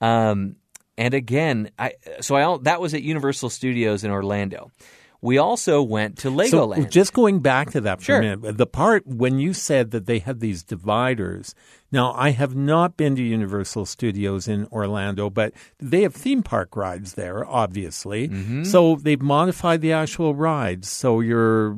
Um, 0.00 0.56
and 0.98 1.12
again, 1.14 1.70
I 1.78 1.92
so 2.20 2.36
I 2.36 2.58
that 2.62 2.80
was 2.80 2.94
at 2.94 3.02
Universal 3.02 3.50
Studios 3.50 4.02
in 4.04 4.10
Orlando. 4.10 4.70
We 5.26 5.38
also 5.38 5.82
went 5.82 6.18
to 6.18 6.30
Legoland. 6.30 6.84
So 6.84 6.88
just 6.88 7.12
going 7.12 7.40
back 7.40 7.72
to 7.72 7.80
that 7.82 7.98
for 7.98 8.04
Sure. 8.04 8.18
a 8.18 8.20
minute, 8.36 8.56
the 8.56 8.66
part 8.66 9.06
when 9.06 9.38
you 9.38 9.52
said 9.52 9.90
that 9.90 10.06
they 10.06 10.20
had 10.20 10.40
these 10.40 10.62
dividers. 10.62 11.54
Now, 11.96 12.12
I 12.12 12.30
have 12.30 12.54
not 12.54 12.96
been 12.96 13.16
to 13.16 13.22
Universal 13.22 13.86
Studios 13.86 14.46
in 14.48 14.66
Orlando, 14.70 15.30
but 15.30 15.54
they 15.78 16.02
have 16.02 16.14
theme 16.14 16.42
park 16.42 16.76
rides 16.76 17.14
there, 17.14 17.44
obviously. 17.44 18.28
Mm-hmm. 18.28 18.64
So 18.64 18.96
they've 18.96 19.20
modified 19.20 19.80
the 19.80 19.92
actual 19.92 20.34
rides. 20.34 20.88
So 20.90 21.20
you're 21.20 21.74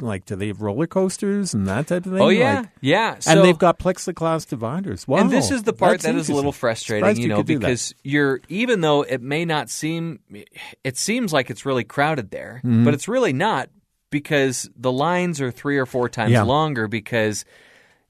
like, 0.00 0.24
do 0.26 0.34
they 0.36 0.48
have 0.48 0.60
roller 0.60 0.86
coasters 0.88 1.54
and 1.54 1.66
that 1.68 1.86
type 1.86 2.04
of 2.06 2.12
thing? 2.12 2.20
oh 2.20 2.28
yeah, 2.30 2.60
Like- 2.60 2.68
yeah. 2.80 3.16
and 3.26 3.44
they've 3.44 3.56
got 3.56 3.78
plexiglass 3.78 4.46
dividers. 4.48 5.06
Wow, 5.06 5.18
And 5.18 5.30
this 5.30 5.50
is 5.52 5.62
the 5.62 5.72
part 5.72 6.00
that's 6.00 6.28
a 6.28 6.34
little 6.34 6.50
frustrating, 6.52 7.04
Surprised 7.04 7.20
you 7.20 7.28
know, 7.28 7.42
because 7.44 7.94
you're 8.02 8.40
even 8.48 8.80
though 8.80 9.02
it 9.02 9.22
may 9.22 9.44
not 9.44 9.70
seem, 9.70 10.18
it 10.84 10.96
seems 10.96 11.32
like 11.32 11.48
it's 11.48 11.64
really 11.64 11.84
crowded 11.84 12.30
there, 12.30 12.60
Mm-hmm. 12.64 12.84
but 12.84 12.92
it's 12.92 13.06
really 13.08 13.32
not 13.32 13.70
because 14.10 14.68
the 14.74 14.90
lines 14.90 15.40
are 15.40 15.50
three 15.52 15.78
or 15.78 15.86
four 15.86 16.08
times 16.08 16.32
Yeah. 16.32 16.42
longer 16.42 16.88
because 16.88 17.44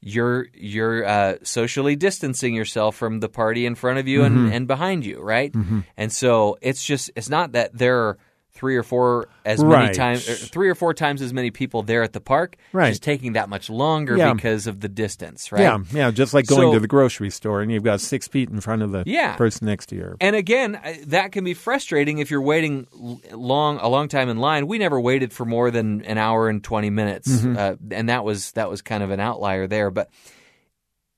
you're 0.00 0.46
you're 0.54 1.04
uh, 1.04 1.34
socially 1.42 1.96
distancing 1.96 2.54
yourself 2.54 2.94
from 2.96 3.20
the 3.20 3.28
party 3.28 3.66
in 3.66 3.74
front 3.74 3.98
of 3.98 4.06
you 4.06 4.20
Mm-hmm. 4.20 4.44
and, 4.46 4.54
and 4.54 4.66
behind 4.68 5.04
you, 5.04 5.20
right? 5.20 5.52
And 5.96 6.12
so 6.12 6.56
it's 6.62 6.84
just 6.84 7.10
it's 7.16 7.28
not 7.28 7.52
that 7.52 7.76
there 7.76 7.98
are 8.00 8.18
three 8.58 8.76
or 8.76 8.82
four 8.82 9.28
as 9.44 9.62
many 9.62 9.94
times, 9.94 10.26
three 10.48 10.68
or 10.68 10.74
four 10.74 10.92
times 10.92 11.22
as 11.22 11.32
many 11.32 11.52
people 11.52 11.84
there 11.84 12.02
at 12.02 12.12
the 12.12 12.20
park. 12.20 12.56
Right. 12.72 12.88
Just 12.88 13.04
taking 13.04 13.34
that 13.34 13.48
much 13.48 13.70
longer 13.70 14.16
Yeah. 14.16 14.34
because 14.34 14.66
of 14.66 14.80
the 14.80 14.88
distance, 14.88 15.52
right? 15.52 15.60
Yeah, 15.62 15.78
yeah, 15.92 16.10
just 16.10 16.34
like 16.34 16.46
going 16.46 16.62
So- 16.62 16.72
to 16.74 16.80
the 16.80 16.88
grocery 16.88 17.30
store 17.30 17.62
and 17.62 17.70
you've 17.70 17.84
got 17.84 18.00
six 18.00 18.26
feet 18.26 18.50
in 18.50 18.60
front 18.60 18.82
of 18.82 18.90
the 18.90 19.04
Yeah. 19.06 19.36
person 19.36 19.66
next 19.68 19.86
to 19.90 19.94
you. 19.94 20.16
And 20.20 20.34
again, 20.34 20.80
that 21.06 21.30
can 21.30 21.44
be 21.44 21.54
frustrating 21.54 22.18
if 22.18 22.32
you're 22.32 22.42
waiting 22.42 22.88
long 23.32 23.78
a 23.78 23.88
long 23.88 24.08
time 24.08 24.28
in 24.28 24.38
line. 24.38 24.66
We 24.66 24.78
never 24.78 25.00
waited 25.00 25.32
for 25.32 25.44
more 25.44 25.70
than 25.70 26.02
an 26.02 26.18
hour 26.18 26.48
and 26.48 26.62
20 26.64 26.90
minutes. 26.90 27.28
Mm-hmm. 27.30 27.56
Uh, 27.56 27.74
and 27.92 28.08
that 28.08 28.24
was 28.24 28.50
that 28.52 28.68
was 28.68 28.82
kind 28.82 29.04
of 29.04 29.10
an 29.12 29.20
outlier 29.20 29.68
there, 29.68 29.92
but 29.92 30.10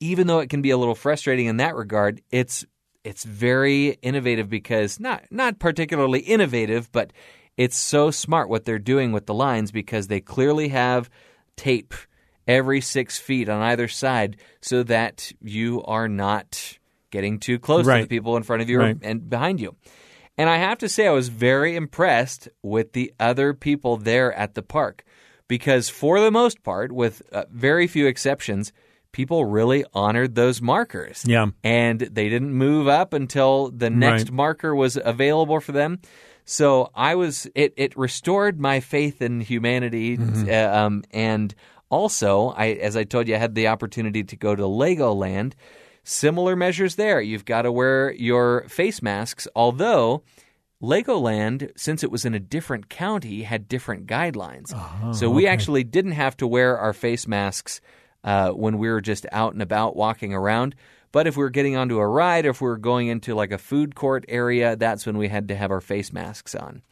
even 0.01 0.27
though 0.27 0.41
it 0.41 0.49
can 0.51 0.63
be 0.63 0.71
a 0.71 0.77
little 0.79 0.95
frustrating 0.95 1.47
in 1.47 1.59
that 1.59 1.75
regard, 1.75 2.23
it's 2.31 2.65
it's 3.05 3.25
very 3.25 3.99
innovative 4.03 4.49
because 4.49 5.01
not 5.01 5.25
not 5.31 5.59
particularly 5.59 6.21
innovative, 6.21 6.91
but 6.93 7.13
it's 7.57 7.77
so 7.77 8.11
smart 8.11 8.49
what 8.49 8.65
they're 8.65 8.79
doing 8.79 9.13
with 9.13 9.27
the 9.27 9.35
lines 9.35 9.71
because 9.73 10.07
they 10.09 10.21
clearly 10.21 10.69
have 10.69 11.11
tape 11.57 11.95
every 12.47 12.81
six 12.81 13.19
feet 13.19 13.49
on 13.49 13.61
either 13.63 13.87
side 13.89 14.37
so 14.61 14.83
that 14.85 15.33
you 15.41 15.83
are 15.85 16.09
not 16.09 16.79
getting 17.11 17.39
too 17.39 17.59
close 17.59 17.85
to 17.85 18.03
the 18.03 18.09
people 18.09 18.37
in 18.37 18.43
front 18.43 18.63
of 18.63 18.69
you 18.71 18.79
Right. 18.79 18.97
and 19.03 19.29
behind 19.29 19.61
you. 19.61 19.77
And 20.39 20.49
I 20.49 20.57
have 20.57 20.79
to 20.79 20.89
say, 20.89 21.07
I 21.07 21.11
was 21.11 21.29
very 21.29 21.77
impressed 21.77 22.49
with 22.63 22.93
the 22.93 23.13
other 23.21 23.53
people 23.53 23.97
there 23.99 24.33
at 24.33 24.55
the 24.55 24.63
park 24.63 25.05
because, 25.49 25.89
for 25.91 26.19
the 26.21 26.31
most 26.31 26.63
part, 26.63 26.93
with 26.93 27.21
uh, 27.33 27.45
very 27.51 27.87
few 27.87 28.07
exceptions, 28.07 28.73
people 29.13 29.45
really 29.45 29.85
honored 29.93 30.35
those 30.35 30.61
markers. 30.63 31.25
Yeah. 31.27 31.47
And 31.65 32.01
they 32.01 32.29
didn't 32.29 32.53
move 32.55 32.87
up 32.89 33.13
until 33.13 33.71
the 33.71 33.91
next 33.91 34.25
Right. 34.25 34.33
marker 34.33 34.75
was 34.75 34.99
available 35.03 35.61
for 35.61 35.73
them. 35.73 35.99
So 36.45 36.91
I 36.95 37.15
was 37.15 37.47
it. 37.55 37.75
It 37.77 37.97
restored 37.97 38.59
my 38.61 38.81
faith 38.81 39.21
in 39.23 39.41
humanity, 39.41 40.17
Mm-hmm. 40.17 40.49
uh, 40.49 40.79
um, 40.87 41.05
and 41.13 41.55
also, 41.91 42.49
I 42.57 42.69
as 42.73 42.97
I 42.97 43.05
told 43.05 43.29
you, 43.29 43.35
I 43.35 43.39
had 43.39 43.55
the 43.55 43.69
opportunity 43.69 44.23
to 44.25 44.37
go 44.37 44.55
to 44.57 44.63
Legoland. 44.63 45.53
Similar 46.03 46.57
measures 46.57 46.95
there. 46.97 47.21
You've 47.21 47.45
got 47.45 47.63
to 47.63 47.73
wear 47.73 48.13
your 48.13 48.65
face 48.69 49.03
masks, 49.03 49.47
although. 49.55 50.23
Legoland, 50.83 51.71
since 51.77 52.03
it 52.03 52.11
was 52.11 52.25
in 52.25 52.33
a 52.35 52.41
different 52.41 52.89
county, 52.89 53.43
had 53.43 53.69
different 53.69 54.07
guidelines. 54.07 54.73
so 55.15 55.29
we 55.29 55.47
actually 55.47 55.85
didn't 55.85 56.13
have 56.13 56.35
to 56.39 56.47
wear 56.47 56.79
our 56.79 56.95
face 56.95 57.29
masks 57.29 57.83
uh, 58.25 58.51
when 58.51 58.79
we 58.79 58.89
were 58.89 59.01
just 59.01 59.27
out 59.33 59.53
and 59.53 59.63
about 59.63 59.97
walking 59.97 60.35
around. 60.35 60.75
But 61.13 61.27
if 61.27 61.37
we 61.37 61.43
were 61.43 61.51
getting 61.51 61.77
onto 61.77 61.99
a 61.99 62.07
ride, 62.07 62.47
or 62.47 62.51
if 62.51 62.61
we 62.61 62.69
were 62.69 62.79
going 62.79 63.09
into 63.09 63.35
like 63.35 63.51
a 63.51 63.59
food 63.59 63.95
court 63.95 64.25
area, 64.29 64.77
that's 64.77 65.07
when 65.07 65.19
we 65.19 65.29
had 65.29 65.49
to 65.49 65.57
have 65.57 65.71
our 65.71 65.81
face 65.81 66.13
masks 66.13 66.55
on. 66.55 66.83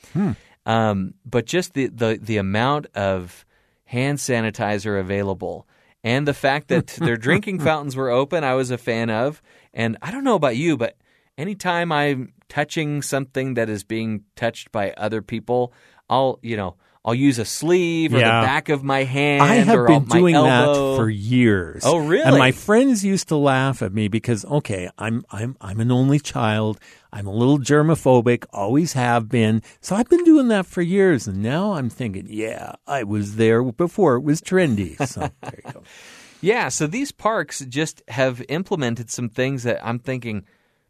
Um, 0.67 1.15
but 1.25 1.47
just 1.47 1.75
the, 1.75 1.87
the 1.87 2.19
the 2.21 2.37
amount 2.37 2.87
of 2.95 3.47
hand 3.85 4.19
sanitizer 4.19 4.99
available, 5.01 5.67
and 6.03 6.27
the 6.27 6.35
fact 6.35 6.69
that 6.69 6.87
their 6.99 7.17
drinking 7.17 7.61
fountains 7.61 7.97
were 7.97 8.11
open, 8.11 8.45
I 8.45 8.55
was 8.55 8.71
a 8.71 8.79
fan 8.79 9.09
of. 9.09 9.41
And 9.73 9.97
I 10.03 10.11
don't 10.11 10.25
know 10.25 10.35
about 10.35 10.57
you, 10.57 10.77
but 10.77 10.97
anytime 11.37 11.93
I'm 11.93 12.33
touching 12.49 13.03
something 13.03 13.55
that 13.55 13.69
is 13.69 13.85
being 13.85 14.25
touched 14.35 14.73
by 14.73 14.91
other 14.93 15.23
people, 15.23 15.73
I'll 16.11 16.41
you 16.43 16.57
know 16.57 16.77
I'll 17.09 17.15
use 17.15 17.39
a 17.39 17.45
sleeve 17.47 18.13
or 18.15 18.19
Yeah. 18.19 18.41
the 18.43 18.47
back 18.47 18.69
of 18.69 18.85
my 18.85 19.05
hand. 19.05 19.43
I 19.43 19.55
have 19.55 19.75
or 19.79 19.87
been 19.87 20.07
my 20.09 20.19
doing 20.19 20.35
elbow. 20.35 20.93
that 20.93 20.97
for 20.99 21.09
years. 21.09 21.83
Oh, 21.87 21.97
really? 21.97 22.23
And 22.25 22.37
my 22.39 22.53
friends 22.53 23.03
used 23.05 23.29
to 23.29 23.37
laugh 23.37 23.81
at 23.83 23.95
me 23.95 24.09
because 24.09 24.45
okay, 24.45 24.91
I'm 24.99 25.25
I'm 25.31 25.57
I'm 25.61 25.81
an 25.81 25.91
only 25.91 26.19
child. 26.21 26.79
I'm 27.11 27.27
a 27.27 27.33
little 27.33 27.59
germophobic, 27.59 28.45
always 28.53 28.93
have 28.93 29.31
been. 29.31 29.63
So 29.81 29.97
I've 29.97 30.11
been 30.11 30.25
doing 30.25 30.49
that 30.49 30.67
for 30.67 30.83
years 30.83 31.27
and 31.27 31.43
now 31.43 31.73
I'm 31.73 31.89
thinking, 31.89 32.27
yeah, 32.29 32.73
I 32.87 33.03
was 33.05 33.37
there 33.37 33.63
before 33.65 34.17
it 34.17 34.21
was 34.21 34.43
trendy. 34.43 34.95
So 35.09 35.21
there 35.43 35.61
you 35.65 35.73
go. 35.73 35.83
Yeah, 36.41 36.69
so 36.69 36.87
these 36.87 37.11
parks 37.11 37.65
just 37.69 38.01
have 38.07 38.45
implemented 38.49 39.11
some 39.11 39.29
things 39.29 39.65
that 39.65 39.85
I'm 39.85 39.99
thinking, 39.99 40.45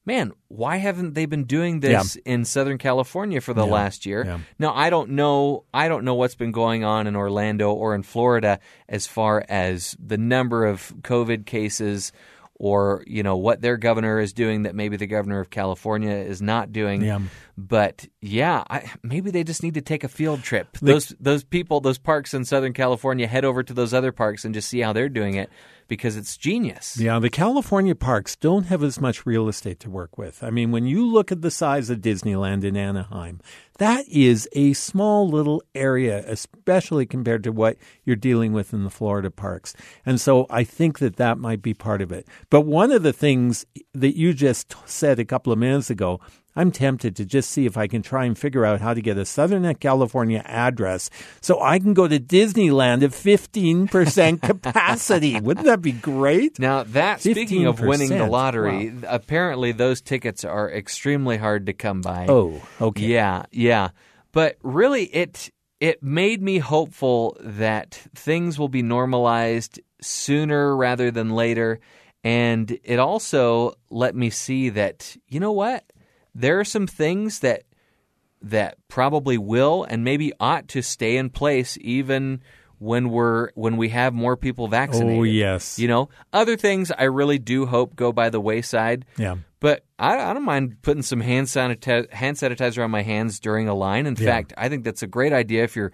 man, 0.08 0.32
why 0.48 0.78
haven't 0.78 1.12
they 1.12 1.26
been 1.26 1.44
doing 1.44 1.80
this 1.80 2.16
in 2.24 2.46
Southern 2.46 2.78
California 2.78 3.42
for 3.42 3.52
the 3.52 3.66
last 3.66 4.06
year? 4.06 4.24
yeah. 4.24 4.38
Now, 4.58 4.74
I 4.74 4.88
don't 4.88 5.10
know 5.10 5.64
I 5.72 5.88
don't 5.88 6.04
know 6.04 6.14
what's 6.14 6.34
been 6.34 6.50
going 6.50 6.82
on 6.82 7.06
in 7.06 7.14
Orlando 7.14 7.72
or 7.72 7.94
in 7.94 8.02
Florida 8.02 8.58
as 8.88 9.06
far 9.06 9.44
as 9.48 9.94
the 10.04 10.16
number 10.16 10.64
of 10.64 10.94
COVID 11.02 11.44
cases 11.44 12.10
or, 12.54 13.04
you 13.06 13.22
know, 13.22 13.36
what 13.36 13.60
their 13.60 13.76
governor 13.76 14.18
is 14.18 14.32
doing 14.32 14.64
that 14.64 14.74
maybe 14.74 14.96
the 14.96 15.06
governor 15.06 15.40
of 15.40 15.48
California 15.50 16.14
is 16.14 16.42
not 16.42 16.72
doing. 16.72 17.02
Yeah. 17.02 17.20
But 17.56 18.08
yeah, 18.20 18.64
I, 18.68 18.90
maybe 19.02 19.30
they 19.30 19.44
just 19.44 19.62
need 19.62 19.74
to 19.74 19.80
take 19.80 20.04
a 20.04 20.08
field 20.08 20.42
trip. 20.42 20.76
those 20.80 21.14
those 21.20 21.44
people, 21.44 21.80
those 21.80 21.98
parks 21.98 22.32
in 22.32 22.46
Southern 22.46 22.72
California, 22.72 23.28
head 23.28 23.44
over 23.44 23.62
to 23.62 23.74
those 23.74 23.92
other 23.92 24.10
parks 24.10 24.44
and 24.44 24.54
just 24.54 24.70
see 24.70 24.80
how 24.80 24.94
they're 24.94 25.10
doing 25.10 25.34
it 25.34 25.50
because 25.88 26.16
it's 26.16 26.36
genius. 26.36 26.98
Yeah, 26.98 27.18
the 27.18 27.30
California 27.30 27.94
parks 27.94 28.36
don't 28.36 28.66
have 28.66 28.84
as 28.84 29.00
much 29.00 29.26
real 29.26 29.48
estate 29.48 29.80
to 29.80 29.90
work 29.90 30.16
with. 30.16 30.44
I 30.44 30.50
mean, 30.50 30.70
when 30.70 30.86
you 30.86 31.06
look 31.06 31.32
at 31.32 31.42
the 31.42 31.50
size 31.50 31.90
of 31.90 31.98
Disneyland 31.98 32.62
in 32.62 32.76
Anaheim, 32.76 33.40
that 33.78 34.06
is 34.08 34.48
a 34.52 34.74
small 34.74 35.28
little 35.28 35.62
area, 35.74 36.22
especially 36.26 37.06
compared 37.06 37.42
to 37.44 37.52
what 37.52 37.76
you're 38.04 38.16
dealing 38.16 38.52
with 38.52 38.72
in 38.72 38.84
the 38.84 38.90
Florida 38.90 39.30
parks. 39.30 39.74
And 40.04 40.20
so 40.20 40.46
I 40.50 40.64
think 40.64 40.98
that 40.98 41.16
that 41.16 41.38
might 41.38 41.62
be 41.62 41.74
part 41.74 42.02
of 42.02 42.12
it. 42.12 42.28
But 42.50 42.62
one 42.62 42.92
of 42.92 43.02
the 43.02 43.12
things 43.12 43.64
that 43.94 44.16
you 44.16 44.34
just 44.34 44.74
said 44.84 45.18
a 45.18 45.24
couple 45.24 45.52
of 45.52 45.58
minutes 45.58 45.90
ago, 45.90 46.20
I'm 46.58 46.72
tempted 46.72 47.14
to 47.14 47.24
just 47.24 47.52
see 47.52 47.66
if 47.66 47.76
I 47.76 47.86
can 47.86 48.02
try 48.02 48.24
and 48.24 48.36
figure 48.36 48.66
out 48.66 48.80
how 48.80 48.92
to 48.92 49.00
get 49.00 49.16
a 49.16 49.24
Southern 49.24 49.72
California 49.76 50.42
address 50.44 51.08
so 51.40 51.60
I 51.62 51.78
can 51.78 51.94
go 51.94 52.08
to 52.08 52.18
Disneyland 52.18 53.04
at 53.04 53.12
15% 53.12 54.42
capacity. 54.42 55.38
Wouldn't 55.38 55.66
that 55.66 55.80
be 55.80 55.92
great? 55.92 56.58
Now 56.58 56.82
that 56.82 57.20
speaking 57.20 57.66
of 57.66 57.78
winning 57.78 58.08
the 58.08 58.24
15%, 58.24 58.30
lottery, 58.30 58.92
apparently 59.06 59.70
those 59.70 60.00
tickets 60.00 60.44
are 60.44 60.68
extremely 60.68 61.36
hard 61.36 61.66
to 61.66 61.72
come 61.72 62.00
by. 62.00 62.26
Oh, 62.28 62.60
okay. 62.80 63.04
Yeah, 63.04 63.44
yeah. 63.52 63.90
But 64.32 64.56
really 64.64 65.04
it 65.04 65.50
it 65.78 66.02
made 66.02 66.42
me 66.42 66.58
hopeful 66.58 67.36
that 67.38 67.94
things 68.16 68.58
will 68.58 68.68
be 68.68 68.82
normalized 68.82 69.78
sooner 70.02 70.76
rather 70.76 71.12
than 71.12 71.30
later 71.30 71.78
and 72.24 72.76
it 72.82 72.98
also 72.98 73.74
let 73.90 74.16
me 74.16 74.28
see 74.28 74.70
that 74.70 75.16
you 75.28 75.38
know 75.38 75.52
what? 75.52 75.84
There 76.34 76.60
are 76.60 76.64
some 76.64 76.86
things 76.86 77.40
that 77.40 77.62
that 78.40 78.76
probably 78.88 79.36
will 79.36 79.84
and 79.88 80.04
maybe 80.04 80.32
ought 80.38 80.68
to 80.68 80.82
stay 80.82 81.16
in 81.16 81.30
place 81.30 81.76
even 81.80 82.40
when 82.78 83.10
we're 83.10 83.50
when 83.54 83.76
we 83.76 83.88
have 83.88 84.14
more 84.14 84.36
people 84.36 84.68
vaccinated. 84.68 85.18
Oh, 85.18 85.22
yes. 85.24 85.78
You 85.78 85.88
know, 85.88 86.08
other 86.32 86.56
things 86.56 86.92
I 86.96 87.04
really 87.04 87.38
do 87.38 87.66
hope 87.66 87.96
go 87.96 88.12
by 88.12 88.30
the 88.30 88.40
wayside. 88.40 89.04
Yeah. 89.16 89.36
But 89.60 89.84
I, 89.98 90.30
I 90.30 90.34
don't 90.34 90.44
mind 90.44 90.82
putting 90.82 91.02
some 91.02 91.20
hand 91.20 91.48
sanitizer, 91.48 92.10
hand 92.12 92.36
sanitizer 92.36 92.84
on 92.84 92.92
my 92.92 93.02
hands 93.02 93.40
during 93.40 93.68
a 93.68 93.74
line. 93.74 94.06
In 94.06 94.14
fact, 94.14 94.52
I 94.56 94.68
think 94.68 94.84
that's 94.84 95.02
a 95.02 95.08
great 95.08 95.32
idea 95.32 95.64
if 95.64 95.74
you're. 95.74 95.90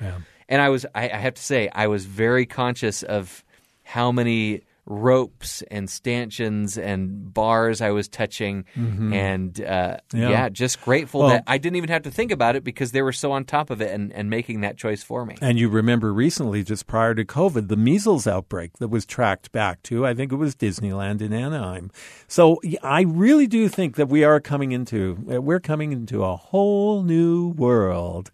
And 0.47 0.61
I 0.61 0.69
was, 0.69 0.85
I, 0.95 1.05
I 1.09 1.17
have 1.17 1.35
to 1.35 1.43
say, 1.43 1.71
I 1.73 1.87
was 1.87 2.05
very 2.05 2.45
conscious 2.45 3.03
of 3.03 3.43
how 3.83 4.13
many 4.13 4.65
ropes 4.87 5.63
and 5.71 5.89
stanchions 5.89 6.77
and 6.77 7.33
bars 7.33 7.81
I 7.81 7.91
was 7.91 8.09
touching, 8.09 8.65
and 8.77 9.59
uh, 9.61 9.97
yeah. 10.13 10.29
Yeah. 10.29 10.49
just 10.51 10.81
grateful 10.83 11.21
Well- 11.21 11.31
that 11.31 11.45
I 11.47 11.59
didn't 11.59 11.77
even 11.77 11.91
have 11.91 12.03
to 12.03 12.11
think 12.11 12.31
about 12.31 12.57
it 12.57 12.65
because 12.65 12.93
they 12.93 13.03
were 13.03 13.13
so 13.13 13.33
on 13.33 13.45
top 13.45 13.71
of 13.71 13.81
it 13.81 13.91
and, 13.91 14.13
and 14.13 14.29
making 14.29 14.61
that 14.61 14.77
choice 14.77 15.03
for 15.03 15.25
me. 15.25 15.37
And 15.41 15.59
you 15.59 15.69
remember 15.69 16.13
recently, 16.13 16.63
just 16.63 16.87
prior 16.87 17.15
to 17.15 17.25
COVID, 17.25 17.69
the 17.69 17.77
measles 17.77 18.27
outbreak 18.27 18.79
that 18.79 18.89
was 18.89 19.07
tracked 19.07 19.53
back 19.53 19.83
to, 19.85 20.07
I 20.07 20.13
think 20.15 20.33
it 20.33 20.37
was 20.37 20.55
Disneyland 20.55 21.21
in 21.21 21.33
Anaheim. 21.33 21.91
So 22.29 22.61
I 22.83 23.03
really 23.03 23.47
do 23.47 23.69
think 23.69 23.97
that 23.97 24.09
we 24.09 24.23
are 24.25 24.41
coming 24.41 24.73
into, 24.73 25.15
we're 25.25 25.61
coming 25.61 25.93
into 25.93 26.25
a 26.25 26.37
whole 26.37 27.03
new 27.03 27.49
world. 27.49 28.31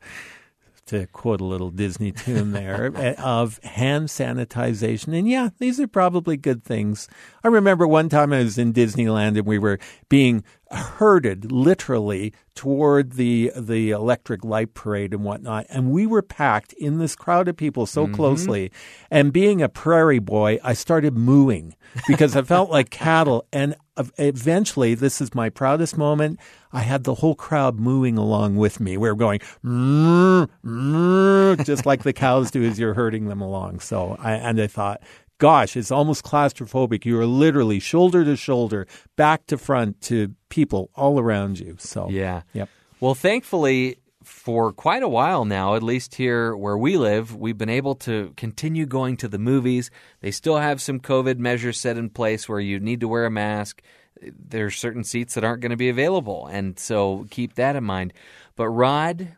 To 0.90 1.06
quote 1.06 1.40
a 1.40 1.44
little 1.44 1.70
Disney 1.70 2.10
tune 2.10 2.50
there 2.50 2.86
of 3.20 3.62
hand 3.62 4.08
sanitization. 4.08 5.16
And 5.16 5.28
yeah, 5.28 5.50
these 5.60 5.78
are 5.78 5.86
probably 5.86 6.36
good 6.36 6.64
things. 6.64 7.08
I 7.44 7.48
remember 7.48 7.86
one 7.86 8.08
time 8.08 8.32
I 8.32 8.42
was 8.42 8.58
in 8.58 8.72
Disneyland 8.72 9.38
and 9.38 9.46
we 9.46 9.56
were 9.56 9.78
being 10.08 10.42
herded 10.72 11.52
literally 11.52 12.32
toward 12.56 13.12
the 13.12 13.52
the 13.56 13.90
electric 13.90 14.44
light 14.44 14.74
parade 14.74 15.14
and 15.14 15.22
whatnot, 15.22 15.66
and 15.68 15.92
we 15.92 16.06
were 16.06 16.22
packed 16.22 16.72
in 16.72 16.98
this 16.98 17.14
crowd 17.14 17.46
of 17.46 17.56
people 17.56 17.86
so 17.86 18.04
mm-hmm. 18.04 18.14
closely. 18.14 18.72
And 19.12 19.32
being 19.32 19.62
a 19.62 19.68
prairie 19.68 20.18
boy, 20.18 20.58
I 20.64 20.72
started 20.72 21.16
mooing 21.16 21.76
because 22.08 22.34
I 22.34 22.42
felt 22.42 22.68
like 22.68 22.90
cattle. 22.90 23.46
And 23.52 23.76
eventually, 24.18 24.94
this 24.94 25.20
is 25.20 25.34
my 25.34 25.48
proudest 25.50 25.96
moment. 25.98 26.38
I 26.72 26.80
had 26.80 27.04
the 27.04 27.14
whole 27.14 27.34
crowd 27.34 27.78
mooing 27.78 28.16
along 28.16 28.56
with 28.56 28.80
me. 28.80 28.96
We 28.96 29.08
were 29.08 29.14
going 29.14 29.40
"Moo, 29.62 30.46
moo," 30.62 31.56
just 31.56 31.86
like 31.86 32.02
the 32.02 32.12
cows 32.12 32.50
do 32.50 32.62
as 32.64 32.78
you're 32.78 32.94
herding 32.94 33.28
them 33.28 33.40
along. 33.40 33.80
So 33.80 34.16
I 34.18 34.32
and 34.34 34.60
I 34.60 34.66
thought. 34.66 35.02
Gosh, 35.38 35.74
it's 35.74 35.90
almost 35.90 36.22
claustrophobic. 36.22 37.06
You 37.06 37.18
are 37.18 37.24
literally 37.24 37.78
shoulder 37.80 38.26
to 38.26 38.36
shoulder, 38.36 38.86
back 39.16 39.46
to 39.46 39.56
front 39.56 39.98
to 40.02 40.34
people 40.50 40.90
all 40.94 41.18
around 41.18 41.58
you. 41.58 41.76
So 41.78 42.10
Yeah. 42.10 42.42
Yep. 42.52 42.68
Well, 43.00 43.14
thankfully, 43.14 43.96
for 44.30 44.72
quite 44.72 45.02
a 45.02 45.08
while 45.08 45.44
now, 45.44 45.74
at 45.74 45.82
least 45.82 46.14
here 46.14 46.56
where 46.56 46.78
we 46.78 46.96
live, 46.96 47.34
we've 47.34 47.58
been 47.58 47.68
able 47.68 47.94
to 47.96 48.32
continue 48.36 48.86
going 48.86 49.16
to 49.18 49.28
the 49.28 49.38
movies. 49.38 49.90
They 50.20 50.30
still 50.30 50.58
have 50.58 50.80
some 50.80 51.00
COVID 51.00 51.38
measures 51.38 51.78
set 51.78 51.98
in 51.98 52.10
place 52.10 52.48
where 52.48 52.60
you 52.60 52.80
need 52.80 53.00
to 53.00 53.08
wear 53.08 53.26
a 53.26 53.30
mask. 53.30 53.82
There's 54.22 54.76
certain 54.76 55.04
seats 55.04 55.34
that 55.34 55.44
aren't 55.44 55.60
going 55.60 55.70
to 55.70 55.76
be 55.76 55.88
available, 55.88 56.46
and 56.46 56.78
so 56.78 57.26
keep 57.30 57.54
that 57.54 57.76
in 57.76 57.84
mind. 57.84 58.12
But 58.56 58.68
Rod, 58.68 59.36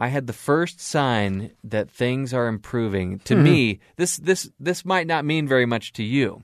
I 0.00 0.08
had 0.08 0.26
the 0.26 0.32
first 0.32 0.80
sign 0.80 1.52
that 1.62 1.90
things 1.90 2.32
are 2.32 2.48
improving. 2.48 3.20
To 3.20 3.36
hmm. 3.36 3.42
me, 3.42 3.80
this 3.96 4.16
this 4.16 4.50
this 4.58 4.84
might 4.84 5.06
not 5.06 5.24
mean 5.24 5.46
very 5.46 5.66
much 5.66 5.92
to 5.94 6.02
you, 6.02 6.42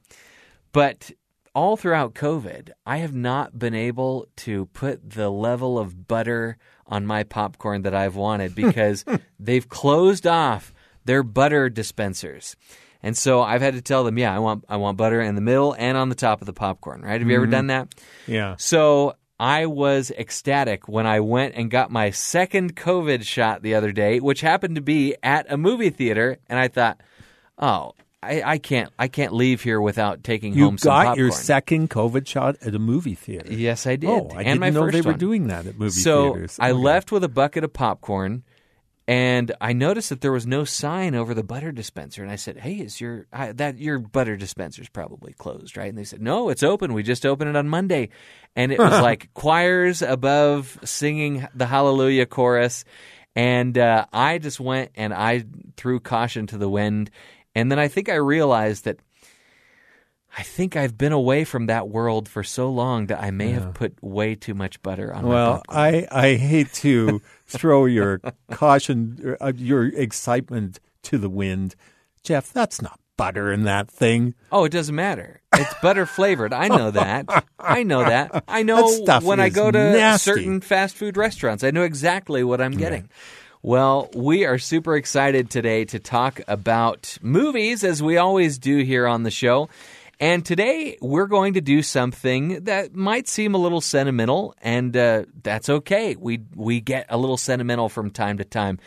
but 0.73 1.11
all 1.55 1.77
throughout 1.77 2.15
COVID, 2.15 2.71
I 2.87 2.99
have 2.99 3.15
not 3.15 3.59
been 3.59 3.75
able 3.75 4.29
to 4.37 4.67
put 4.67 5.11
the 5.11 5.31
level 5.31 5.79
of 5.79 6.07
butter 6.07 6.59
on 6.91 7.07
my 7.07 7.23
popcorn 7.23 7.83
that 7.83 7.95
I've 7.95 8.17
wanted 8.17 8.55
because 8.55 9.05
they've 9.41 9.69
closed 9.69 10.27
off 10.27 10.75
their 11.05 11.23
butter 11.23 11.71
dispensers. 11.71 12.57
And 13.03 13.17
so 13.17 13.41
I've 13.41 13.63
had 13.63 13.75
to 13.75 13.81
tell 13.81 14.05
them, 14.05 14.19
yeah, 14.19 14.35
I 14.35 14.39
want 14.41 14.65
I 14.69 14.77
want 14.77 14.99
butter 14.99 15.23
in 15.23 15.35
the 15.35 15.41
middle 15.41 15.75
and 15.79 15.97
on 15.97 16.11
the 16.11 16.15
top 16.15 16.43
of 16.43 16.47
the 16.47 16.53
popcorn, 16.53 17.01
right? 17.01 17.19
Have 17.19 17.29
you 17.29 17.37
ever 17.37 17.47
mm-hmm. 17.47 17.53
done 17.53 17.67
that? 17.69 17.95
yeah. 18.27 18.57
So 18.59 19.15
I 19.39 19.65
was 19.65 20.11
ecstatic 20.11 20.87
when 20.87 21.07
I 21.07 21.21
went 21.21 21.55
and 21.55 21.71
got 21.71 21.91
my 21.91 22.11
second 22.11 22.77
COVID 22.77 23.23
shot 23.25 23.63
the 23.63 23.75
other 23.75 23.91
day, 23.91 24.21
which 24.21 24.43
happened 24.43 24.75
to 24.75 24.83
be 24.83 25.17
at 25.23 25.51
a 25.51 25.57
movie 25.57 25.89
theater, 25.89 26.37
and 26.47 26.59
I 26.59 26.69
thought, 26.69 27.01
oh, 27.57 27.95
I, 28.23 28.43
I 28.43 28.59
can't 28.59 28.93
I 28.99 29.09
can't 29.09 29.33
leave 29.33 29.63
here 29.63 29.81
without 29.81 30.23
taking 30.23 30.53
You 30.53 30.65
home 30.67 30.79
some 30.79 30.93
got 30.93 31.17
your 31.17 31.31
second 31.31 31.89
COVID 31.91 32.27
shot 32.27 32.57
at 32.61 32.75
a 32.75 32.79
movie 32.79 33.15
theater. 33.15 33.51
Yes, 33.53 33.87
I 33.87 33.97
did. 33.97 34.09
Oh, 34.11 34.29
I 34.35 34.43
and 34.43 34.61
didn't 34.61 34.75
know 34.75 34.91
they 34.91 35.01
were 35.01 35.13
one. 35.13 35.19
doing 35.19 35.47
that 35.47 35.67
at 35.67 35.79
movie 35.79 35.91
so 36.03 36.33
theaters. 36.35 36.53
So 36.53 36.63
I 36.63 36.73
Okay. 36.73 36.79
left 36.83 37.13
with 37.13 37.25
a 37.25 37.29
bucket 37.29 37.65
of 37.65 37.73
popcorn, 37.73 38.43
and 39.09 39.53
I 39.61 39.73
noticed 39.73 40.11
that 40.11 40.21
there 40.21 40.33
was 40.33 40.47
no 40.47 40.65
sign 40.65 41.15
over 41.15 41.33
the 41.33 41.43
butter 41.43 41.73
dispenser. 41.73 42.23
And 42.23 42.31
I 42.31 42.37
said, 42.37 42.59
"Hey, 42.59 42.75
is 42.75 43.01
your 43.01 43.27
I, 43.33 43.53
that 43.53 43.79
your 43.79 43.99
butter 43.99 44.37
dispenser's 44.37 44.91
probably 44.91 45.33
closed, 45.33 45.79
right?" 45.79 45.89
And 45.89 45.97
they 45.97 46.05
said, 46.05 46.21
"No, 46.21 46.51
it's 46.51 46.63
open. 46.63 46.93
We 46.93 47.03
just 47.03 47.25
opened 47.25 47.49
it 47.49 47.57
on 47.57 47.69
Monday." 47.69 48.11
And 48.55 48.71
it 48.71 48.79
was 48.79 49.01
like 49.01 49.33
choirs 49.33 50.03
above 50.03 50.79
singing 50.85 51.49
the 51.55 51.67
Hallelujah 51.67 52.27
chorus, 52.27 52.85
and 53.35 53.79
uh, 53.79 54.05
I 54.13 54.37
just 54.37 54.61
went 54.61 54.91
and 54.95 55.15
I 55.15 55.45
threw 55.79 56.01
caution 56.01 56.47
to 56.49 56.59
the 56.59 56.69
wind, 56.69 57.11
and 57.55 57.71
then 57.71 57.79
I 57.79 57.89
think 57.89 58.09
I 58.09 58.15
realized 58.17 58.85
that. 58.85 58.99
I 60.39 60.45
think 60.45 60.77
I've 60.77 60.97
been 60.97 61.11
away 61.11 61.43
from 61.43 61.67
that 61.67 61.89
world 61.89 62.29
for 62.29 62.45
so 62.45 62.71
long 62.71 63.07
that 63.07 63.21
I 63.21 63.33
may 63.33 63.51
have 63.51 63.75
put 63.75 64.01
way 64.01 64.37
too 64.37 64.55
much 64.55 64.81
butter 64.81 65.13
on 65.13 65.25
my 65.25 65.29
Well, 65.29 65.55
popcorn. 65.67 65.77
I, 65.77 66.07
I 66.13 66.35
hate 66.37 66.73
to 66.75 67.21
throw 67.47 67.85
your 67.87 68.21
caution, 68.53 69.37
uh, 69.41 69.53
your 69.57 69.87
excitement 69.87 70.79
to 71.03 71.19
the 71.19 71.29
wind. 71.29 71.75
Jeff, 72.23 72.53
that's 72.53 72.81
not 72.81 73.01
butter 73.17 73.51
in 73.53 73.65
that 73.65 73.91
thing. 73.91 74.35
Oh, 74.53 74.63
it 74.65 74.71
doesn't 74.71 74.95
matter. 74.95 75.43
It's 75.53 75.75
butter 75.83 76.07
flavored. 76.07 76.53
I 76.53 76.69
know 76.69 76.93
that. 76.93 77.45
I 77.59 77.83
know 77.83 78.05
that. 78.05 78.45
I 78.47 78.63
know 78.63 79.05
That 79.07 79.25
when 79.25 79.41
I 79.41 79.49
go 79.49 79.69
to 79.73 79.79
nasty. 79.79 80.31
certain 80.31 80.61
fast 80.61 80.95
food 80.95 81.17
restaurants. 81.17 81.65
I 81.65 81.73
know 81.73 81.83
exactly 81.83 82.45
what 82.45 82.61
I'm 82.61 82.77
getting. 82.77 83.11
Well, 83.63 84.09
we 84.15 84.47
are 84.47 84.57
super 84.57 84.97
excited 84.97 85.51
today 85.51 85.85
to 85.87 85.99
talk 85.99 86.41
about 86.49 87.19
movies 87.21 87.85
as 87.85 88.03
we 88.03 88.17
always 88.17 88.59
do 88.59 88.79
here 88.79 89.07
on 89.07 89.23
the 89.23 89.31
show. 89.31 89.69
And 90.19 90.47
today 90.47 90.97
we're 91.03 91.27
going 91.27 91.53
to 91.55 91.61
do 91.61 91.83
something 91.83 92.65
that 92.65 92.95
might 92.95 93.29
seem 93.29 93.55
a 93.55 93.59
little 93.59 93.83
sentimental, 93.83 94.55
and 94.63 94.97
uh, 94.97 95.25
that's 95.43 95.69
okay. 95.69 96.17
We 96.17 96.41
we 96.55 96.81
get 96.81 97.05
a 97.11 97.19
little 97.19 97.37
sentimental 97.37 97.91
from 97.91 98.11
time 98.11 98.39
to 98.39 98.45
time. 98.45 98.79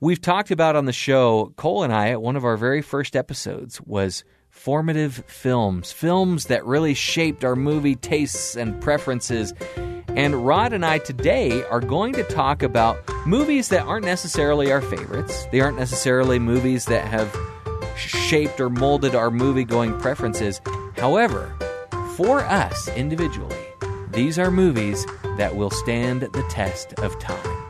We've 0.00 0.20
talked 0.20 0.50
about 0.50 0.76
on 0.76 0.84
the 0.84 0.92
show, 0.92 1.54
Cole 1.56 1.82
and 1.82 1.92
I, 1.92 2.10
at 2.10 2.20
one 2.20 2.36
of 2.36 2.44
our 2.44 2.58
very 2.58 2.82
first 2.82 3.16
episodes 3.16 3.80
was 3.80 4.24
formative 4.50 5.24
films, 5.28 5.92
films 5.92 6.46
that 6.46 6.66
really 6.66 6.92
shaped 6.92 7.42
our 7.42 7.56
movie 7.56 7.96
tastes 7.96 8.54
and 8.54 8.78
preferences. 8.82 9.54
And 10.16 10.46
Rod 10.46 10.72
and 10.72 10.84
I 10.84 10.98
today 10.98 11.62
are 11.64 11.80
going 11.80 12.12
to 12.14 12.24
talk 12.24 12.62
about 12.62 12.98
movies 13.26 13.68
that 13.68 13.84
aren't 13.86 14.04
necessarily 14.04 14.72
our 14.72 14.82
favorites. 14.82 15.46
They 15.52 15.60
aren't 15.60 15.78
necessarily 15.78 16.38
movies 16.38 16.86
that 16.86 17.06
have 17.06 17.34
shaped 17.96 18.60
or 18.60 18.68
molded 18.68 19.14
our 19.14 19.30
movie 19.30 19.64
going 19.64 19.98
preferences. 19.98 20.60
However, 20.96 21.54
for 22.16 22.40
us 22.40 22.88
individually, 22.88 23.56
these 24.10 24.38
are 24.38 24.50
movies 24.50 25.06
that 25.36 25.54
will 25.54 25.70
stand 25.70 26.22
the 26.22 26.44
test 26.50 26.92
of 26.94 27.18
time. 27.18 27.62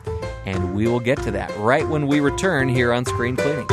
And 0.46 0.74
we 0.74 0.88
will 0.88 1.00
get 1.00 1.22
to 1.22 1.30
that 1.32 1.54
right 1.58 1.86
when 1.86 2.06
we 2.06 2.20
return 2.20 2.68
here 2.68 2.92
on 2.92 3.04
Screen 3.04 3.36
Cleaning. 3.36 3.68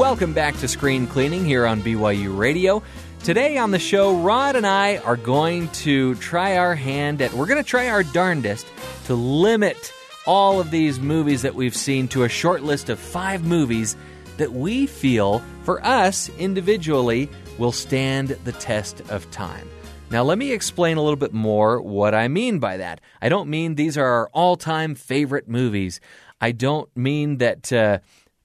Welcome 0.00 0.32
back 0.32 0.56
to 0.60 0.66
Screen 0.66 1.06
Cleaning 1.06 1.44
here 1.44 1.66
on 1.66 1.82
BYU 1.82 2.34
Radio. 2.34 2.82
Today 3.22 3.58
on 3.58 3.70
the 3.70 3.78
show, 3.78 4.16
Rod 4.22 4.56
and 4.56 4.66
I 4.66 4.96
are 4.96 5.18
going 5.18 5.68
to 5.72 6.14
try 6.14 6.56
our 6.56 6.74
hand 6.74 7.20
at, 7.20 7.34
we're 7.34 7.44
going 7.44 7.62
to 7.62 7.68
try 7.68 7.90
our 7.90 8.02
darndest 8.02 8.66
to 9.04 9.14
limit 9.14 9.92
all 10.24 10.58
of 10.58 10.70
these 10.70 10.98
movies 10.98 11.42
that 11.42 11.54
we've 11.54 11.76
seen 11.76 12.08
to 12.08 12.24
a 12.24 12.30
short 12.30 12.62
list 12.62 12.88
of 12.88 12.98
five 12.98 13.44
movies 13.44 13.94
that 14.38 14.54
we 14.54 14.86
feel, 14.86 15.44
for 15.64 15.84
us 15.84 16.30
individually, 16.38 17.28
will 17.58 17.70
stand 17.70 18.28
the 18.44 18.52
test 18.52 19.02
of 19.10 19.30
time. 19.30 19.68
Now, 20.10 20.22
let 20.22 20.38
me 20.38 20.52
explain 20.52 20.96
a 20.96 21.02
little 21.02 21.14
bit 21.14 21.34
more 21.34 21.78
what 21.78 22.14
I 22.14 22.28
mean 22.28 22.58
by 22.58 22.78
that. 22.78 23.02
I 23.20 23.28
don't 23.28 23.50
mean 23.50 23.74
these 23.74 23.98
are 23.98 24.06
our 24.06 24.30
all 24.32 24.56
time 24.56 24.94
favorite 24.94 25.46
movies. 25.46 26.00
I 26.40 26.52
don't 26.52 26.88
mean 26.96 27.36
that 27.36 27.70
uh, 27.70 27.98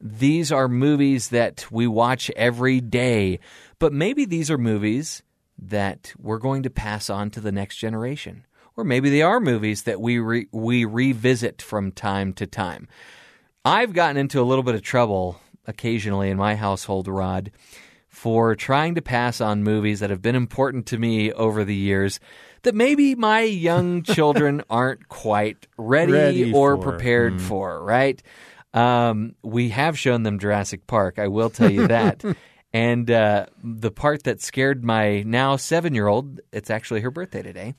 these 0.06 0.52
are 0.52 0.68
movies 0.68 1.30
that 1.30 1.66
we 1.72 1.88
watch 1.88 2.30
every 2.36 2.80
day, 2.80 3.40
but 3.80 3.92
maybe 3.92 4.24
these 4.26 4.52
are 4.52 4.58
movies 4.58 5.24
that 5.58 6.14
we're 6.20 6.38
going 6.38 6.62
to 6.62 6.70
pass 6.70 7.10
on 7.10 7.32
to 7.32 7.42
the 7.42 7.52
next 7.52 7.78
generation. 7.78 8.46
Or 8.78 8.84
maybe 8.84 9.10
they 9.10 9.24
are 9.24 9.40
movies 9.40 9.84
that 9.84 10.00
we 10.00 10.20
re- 10.20 10.48
we 10.52 10.86
revisit 10.86 11.60
from 11.60 11.92
time 11.92 12.34
to 12.34 12.46
time. 12.46 12.88
I've 13.64 13.94
gotten 13.94 14.18
into 14.18 14.40
a 14.40 14.44
little 14.44 14.64
bit 14.64 14.76
of 14.76 14.84
trouble 14.84 15.42
occasionally 15.66 16.30
in 16.30 16.38
my 16.38 16.54
household, 16.54 17.08
Rod, 17.08 17.50
for 18.08 18.56
trying 18.56 18.94
to 18.96 19.02
pass 19.02 19.42
on 19.42 19.64
movies 19.64 20.02
that 20.02 20.12
have 20.12 20.22
been 20.22 20.36
important 20.36 20.86
to 20.88 21.00
me 21.00 21.32
over 21.32 21.64
the 21.64 21.74
years 21.74 22.20
that 22.62 22.76
maybe 22.76 23.16
my 23.16 23.42
young 23.42 24.04
children 24.04 24.62
aren't 24.70 25.08
quite 25.10 25.66
ready, 25.78 26.12
Ready 26.12 26.54
or 26.54 26.76
for. 26.76 26.92
prepared 26.92 27.36
mm. 27.36 27.42
for, 27.42 27.84
right? 27.84 28.22
Um, 28.76 29.36
we 29.42 29.70
have 29.70 29.98
shown 29.98 30.24
them 30.24 30.38
Jurassic 30.38 30.86
Park, 30.86 31.18
I 31.18 31.28
will 31.30 31.50
tell 31.50 31.72
you 31.72 31.88
that. 31.88 32.24
and 32.74 33.10
uh, 33.10 33.46
the 33.64 33.90
part 33.90 34.24
that 34.24 34.42
scared 34.42 34.84
my 34.84 35.24
now 35.24 35.56
seven 35.56 35.96
year 35.96 36.08
old, 36.08 36.42
it's 36.52 36.70
actually 36.70 37.02
her 37.02 37.10
birthday 37.10 37.42
today, 37.42 37.74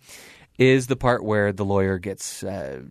is 0.59 0.87
the 0.87 0.97
part 0.97 1.23
where 1.25 1.53
the 1.53 1.65
lawyer 1.65 1.99
gets. 1.99 2.43
Uh, 2.43 2.83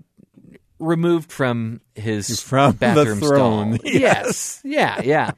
removed 0.78 1.32
from 1.32 1.80
his 1.96 2.42
From 2.44 2.74
the 2.74 2.78
bathroom 2.78 3.20
throne. 3.20 3.76
stall. 3.80 3.92
Yes. 3.94 4.62
Yeah, 4.64 5.02
yeah. 5.04 5.32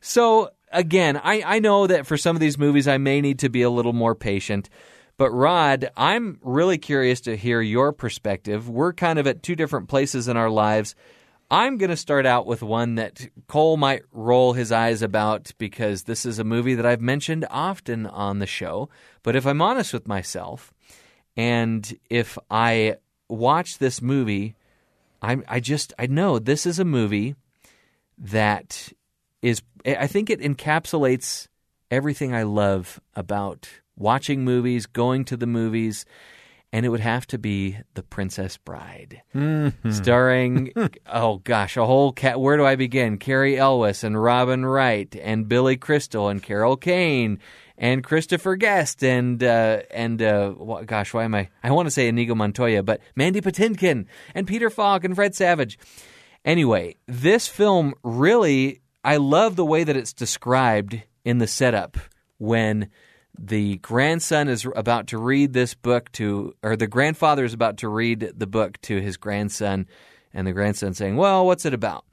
So 0.00 0.50
again, 0.72 1.20
I, 1.22 1.42
I 1.44 1.58
know 1.58 1.86
that 1.86 2.06
for 2.06 2.16
some 2.16 2.34
of 2.34 2.40
these 2.40 2.58
movies 2.58 2.88
I 2.88 2.96
may 2.98 3.20
need 3.20 3.40
to 3.40 3.50
be 3.50 3.62
a 3.62 3.70
little 3.70 3.92
more 3.92 4.14
patient. 4.14 4.70
But 5.18 5.30
Rod, 5.30 5.90
I'm 5.96 6.38
really 6.42 6.78
curious 6.78 7.20
to 7.22 7.36
hear 7.36 7.60
your 7.60 7.92
perspective. 7.92 8.68
We're 8.68 8.92
kind 8.92 9.18
of 9.18 9.26
at 9.26 9.42
two 9.42 9.56
different 9.56 9.88
places 9.88 10.26
in 10.26 10.36
our 10.36 10.48
lives. 10.48 10.94
I'm 11.50 11.78
going 11.78 11.90
to 11.90 11.96
start 11.96 12.26
out 12.26 12.46
with 12.46 12.62
one 12.62 12.96
that 12.96 13.26
Cole 13.46 13.78
might 13.78 14.02
roll 14.12 14.52
his 14.52 14.70
eyes 14.70 15.00
about 15.00 15.52
because 15.56 16.02
this 16.02 16.26
is 16.26 16.38
a 16.38 16.44
movie 16.44 16.74
that 16.74 16.84
I've 16.84 17.00
mentioned 17.00 17.46
often 17.50 18.06
on 18.06 18.38
the 18.38 18.46
show. 18.46 18.90
But 19.22 19.34
if 19.34 19.46
I'm 19.46 19.62
honest 19.62 19.94
with 19.94 20.06
myself, 20.06 20.74
and 21.36 21.98
if 22.10 22.36
I 22.50 22.96
watch 23.28 23.78
this 23.78 24.02
movie, 24.02 24.56
I, 25.22 25.38
I 25.48 25.60
just 25.60 25.94
I 25.98 26.06
know 26.06 26.38
this 26.38 26.66
is 26.66 26.78
a 26.78 26.84
movie 26.84 27.34
that 28.18 28.92
is 29.40 29.62
I 29.86 30.06
think 30.06 30.28
it 30.28 30.40
encapsulates 30.40 31.48
everything 31.90 32.34
I 32.34 32.42
love 32.42 33.00
about 33.14 33.70
watching 33.96 34.44
movies, 34.44 34.84
going 34.86 35.24
to 35.26 35.36
the 35.36 35.46
movies, 35.46 36.04
and 36.72 36.84
it 36.84 36.90
would 36.90 37.00
have 37.00 37.26
to 37.28 37.38
be 37.38 37.78
The 37.94 38.02
Princess 38.02 38.56
Bride, 38.58 39.22
starring 39.90 40.72
oh 41.06 41.38
gosh, 41.38 41.76
a 41.76 41.86
whole 41.86 42.12
cat. 42.12 42.40
Where 42.40 42.56
do 42.56 42.64
I 42.64 42.76
begin? 42.76 43.18
Cary 43.18 43.58
Elwes 43.58 44.04
and 44.04 44.20
Robin 44.22 44.66
Wright 44.66 45.14
and 45.20 45.48
Billy 45.48 45.76
Crystal 45.76 46.28
and 46.28 46.42
Carol 46.42 46.76
Kane 46.76 47.38
and 47.78 48.04
Christopher 48.04 48.56
Guest 48.56 49.02
and 49.02 49.42
uh, 49.42 49.80
and 49.90 50.20
uh, 50.20 50.50
gosh, 50.84 51.14
why 51.14 51.24
am 51.24 51.34
I? 51.34 51.48
I 51.62 51.70
want 51.70 51.86
to 51.86 51.90
say 51.90 52.08
Inigo 52.08 52.34
Montoya, 52.34 52.82
but 52.82 53.00
Mandy 53.16 53.40
Patinkin 53.40 54.06
and 54.34 54.46
Peter 54.46 54.68
Falk 54.68 55.04
and 55.04 55.14
Fred 55.14 55.34
Savage. 55.34 55.78
Anyway, 56.44 56.96
this 57.06 57.48
film 57.48 57.94
really, 58.02 58.80
I 59.04 59.16
love 59.16 59.56
the 59.56 59.64
way 59.64 59.84
that 59.84 59.96
it's 59.96 60.12
described 60.12 61.02
in 61.24 61.38
the 61.38 61.46
setup 61.46 61.98
when 62.38 62.90
the 63.38 63.76
grandson 63.78 64.48
is 64.48 64.66
about 64.74 65.08
to 65.08 65.18
read 65.18 65.52
this 65.52 65.74
book 65.74 66.10
to, 66.12 66.54
or 66.62 66.76
the 66.76 66.86
grandfather 66.86 67.44
is 67.44 67.54
about 67.54 67.78
to 67.78 67.88
read 67.88 68.32
the 68.36 68.46
book 68.46 68.80
to 68.82 69.00
his 69.00 69.16
grandson, 69.16 69.86
and 70.34 70.46
the 70.46 70.52
grandson 70.52 70.94
saying, 70.94 71.16
"Well, 71.16 71.46
what's 71.46 71.64
it 71.64 71.72
about?" 71.72 72.04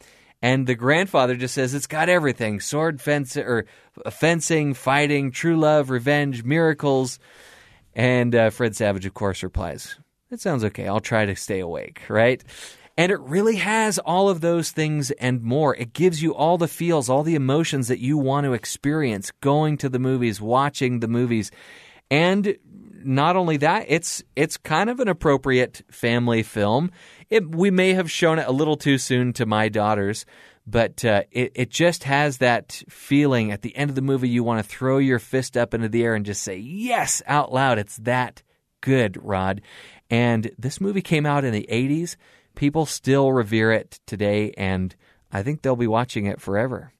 And 0.41 0.67
the 0.67 0.75
grandfather 0.75 1.35
just 1.35 1.55
says, 1.55 1.73
"It's 1.73 1.87
got 1.87 2.09
everything: 2.09 2.59
sword, 2.59 3.01
fence, 3.01 3.35
or 3.35 3.65
fencing, 4.11 4.73
fighting, 4.73 5.31
true 5.31 5.57
love, 5.57 5.89
revenge, 5.89 6.43
miracles." 6.43 7.19
And 7.95 8.35
uh, 8.35 8.49
Fred 8.51 8.75
Savage, 8.75 9.05
of 9.05 9.13
course, 9.13 9.41
replies, 9.41 9.95
"It 10.29 10.39
sounds 10.39 10.63
okay. 10.65 10.87
I'll 10.87 10.99
try 10.99 11.25
to 11.25 11.35
stay 11.35 11.59
awake." 11.59 12.01
Right? 12.07 12.43
And 12.97 13.11
it 13.11 13.19
really 13.19 13.57
has 13.57 13.99
all 13.99 14.29
of 14.29 14.39
those 14.39 14.71
things 14.71 15.11
and 15.11 15.41
more. 15.41 15.75
It 15.75 15.91
gives 15.91 16.23
you 16.23 16.33
all 16.33 16.57
the 16.57 16.67
feels, 16.67 17.09
all 17.09 17.23
the 17.23 17.35
emotions 17.35 17.89
that 17.89 17.99
you 17.99 18.17
want 18.17 18.45
to 18.45 18.53
experience 18.53 19.31
going 19.41 19.77
to 19.77 19.89
the 19.89 19.99
movies, 19.99 20.39
watching 20.39 21.01
the 21.01 21.07
movies. 21.09 21.51
And 22.09 22.57
not 23.03 23.35
only 23.35 23.57
that, 23.57 23.85
it's 23.87 24.23
it's 24.35 24.57
kind 24.57 24.89
of 24.89 24.99
an 24.99 25.07
appropriate 25.07 25.83
family 25.91 26.41
film. 26.41 26.91
It, 27.29 27.53
we 27.53 27.69
may 27.69 27.93
have 27.93 28.09
shown 28.09 28.39
it 28.39 28.47
a 28.47 28.51
little 28.51 28.77
too 28.77 28.97
soon 28.97 29.33
to 29.33 29.45
my 29.45 29.69
daughters, 29.69 30.25
but 30.65 31.03
uh, 31.05 31.23
it, 31.31 31.51
it 31.55 31.69
just 31.69 32.05
has 32.05 32.37
that 32.39 32.81
feeling 32.89 33.51
at 33.51 33.61
the 33.61 33.75
end 33.75 33.89
of 33.89 33.95
the 33.95 34.01
movie 34.01 34.29
you 34.29 34.43
want 34.43 34.63
to 34.63 34.69
throw 34.69 34.97
your 34.97 35.19
fist 35.19 35.57
up 35.57 35.73
into 35.73 35.89
the 35.89 36.03
air 36.03 36.15
and 36.15 36.25
just 36.25 36.43
say 36.43 36.57
yes 36.57 37.21
out 37.27 37.53
loud. 37.53 37.77
It's 37.77 37.97
that 37.97 38.41
good, 38.81 39.17
Rod. 39.23 39.61
And 40.09 40.51
this 40.57 40.79
movie 40.79 41.01
came 41.01 41.25
out 41.25 41.43
in 41.43 41.53
the 41.53 41.67
80s. 41.71 42.15
People 42.55 42.85
still 42.85 43.31
revere 43.31 43.71
it 43.71 43.99
today, 44.05 44.51
and 44.57 44.95
I 45.31 45.43
think 45.43 45.61
they'll 45.61 45.75
be 45.75 45.87
watching 45.87 46.25
it 46.25 46.41
forever. 46.41 46.93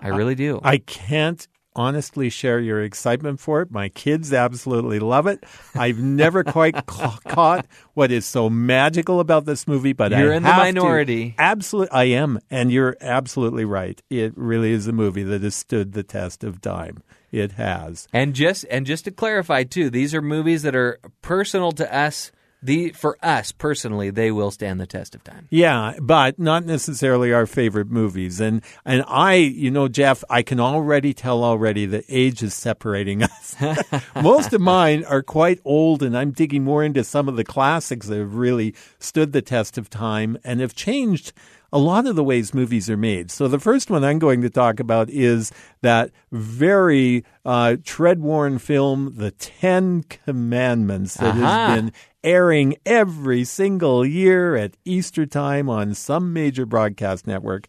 I 0.00 0.08
really 0.08 0.34
do. 0.34 0.60
I 0.62 0.78
can't 0.78 1.46
honestly 1.76 2.28
share 2.30 2.58
your 2.58 2.82
excitement 2.82 3.40
for 3.40 3.62
it. 3.62 3.70
My 3.70 3.88
kids 3.88 4.32
absolutely 4.32 4.98
love 4.98 5.26
it. 5.26 5.44
I've 5.74 5.98
never 5.98 6.42
quite 6.44 6.74
ca- 6.86 7.18
caught 7.28 7.66
what 7.94 8.10
is 8.10 8.26
so 8.26 8.50
magical 8.50 9.20
about 9.20 9.44
this 9.44 9.68
movie, 9.68 9.92
but 9.92 10.12
You're 10.12 10.32
I 10.32 10.36
in 10.36 10.42
the 10.42 10.48
minority. 10.48 11.34
Absolutely, 11.38 11.92
I 11.92 12.04
am, 12.04 12.38
and 12.50 12.72
you're 12.72 12.96
absolutely 13.00 13.64
right. 13.64 14.00
It 14.10 14.32
really 14.36 14.72
is 14.72 14.86
a 14.86 14.92
movie 14.92 15.22
that 15.24 15.42
has 15.42 15.54
stood 15.54 15.92
the 15.92 16.02
test 16.02 16.44
of 16.44 16.60
time. 16.60 17.02
It 17.30 17.52
has. 17.52 18.08
And 18.12 18.34
just 18.34 18.64
and 18.70 18.84
just 18.84 19.04
to 19.04 19.10
clarify 19.12 19.62
too, 19.62 19.88
these 19.90 20.14
are 20.14 20.22
movies 20.22 20.62
that 20.62 20.74
are 20.74 20.98
personal 21.22 21.70
to 21.72 21.94
us 21.94 22.32
the 22.62 22.90
for 22.90 23.16
us 23.22 23.52
personally, 23.52 24.10
they 24.10 24.30
will 24.30 24.50
stand 24.50 24.80
the 24.80 24.86
test 24.86 25.14
of 25.14 25.24
time. 25.24 25.48
Yeah, 25.50 25.94
but 26.00 26.38
not 26.38 26.64
necessarily 26.66 27.32
our 27.32 27.46
favorite 27.46 27.90
movies. 27.90 28.40
And 28.40 28.62
and 28.84 29.02
I, 29.08 29.34
you 29.34 29.70
know, 29.70 29.88
Jeff, 29.88 30.22
I 30.28 30.42
can 30.42 30.60
already 30.60 31.14
tell 31.14 31.42
already 31.42 31.86
that 31.86 32.04
age 32.08 32.42
is 32.42 32.54
separating 32.54 33.22
us. 33.24 33.56
Most 34.22 34.52
of 34.52 34.60
mine 34.60 35.04
are 35.04 35.22
quite 35.22 35.60
old, 35.64 36.02
and 36.02 36.16
I'm 36.16 36.32
digging 36.32 36.64
more 36.64 36.84
into 36.84 37.02
some 37.04 37.28
of 37.28 37.36
the 37.36 37.44
classics 37.44 38.06
that 38.08 38.18
have 38.18 38.34
really 38.34 38.74
stood 38.98 39.32
the 39.32 39.42
test 39.42 39.78
of 39.78 39.88
time 39.88 40.36
and 40.44 40.60
have 40.60 40.74
changed 40.74 41.32
a 41.72 41.78
lot 41.78 42.04
of 42.04 42.16
the 42.16 42.24
ways 42.24 42.52
movies 42.52 42.90
are 42.90 42.96
made. 42.96 43.30
So 43.30 43.46
the 43.46 43.60
first 43.60 43.90
one 43.90 44.02
I'm 44.02 44.18
going 44.18 44.42
to 44.42 44.50
talk 44.50 44.80
about 44.80 45.08
is 45.08 45.52
that 45.82 46.10
very 46.32 47.24
uh, 47.44 47.76
tread-worn 47.84 48.58
film, 48.58 49.12
The 49.16 49.30
Ten 49.30 50.02
Commandments, 50.02 51.14
that 51.14 51.36
Uh-huh. 51.36 51.46
has 51.46 51.76
been 51.80 51.92
airing 52.22 52.76
every 52.84 53.44
single 53.44 54.04
year 54.04 54.56
at 54.56 54.76
Easter 54.84 55.26
time 55.26 55.68
on 55.68 55.94
some 55.94 56.32
major 56.32 56.66
broadcast 56.66 57.26
network. 57.26 57.66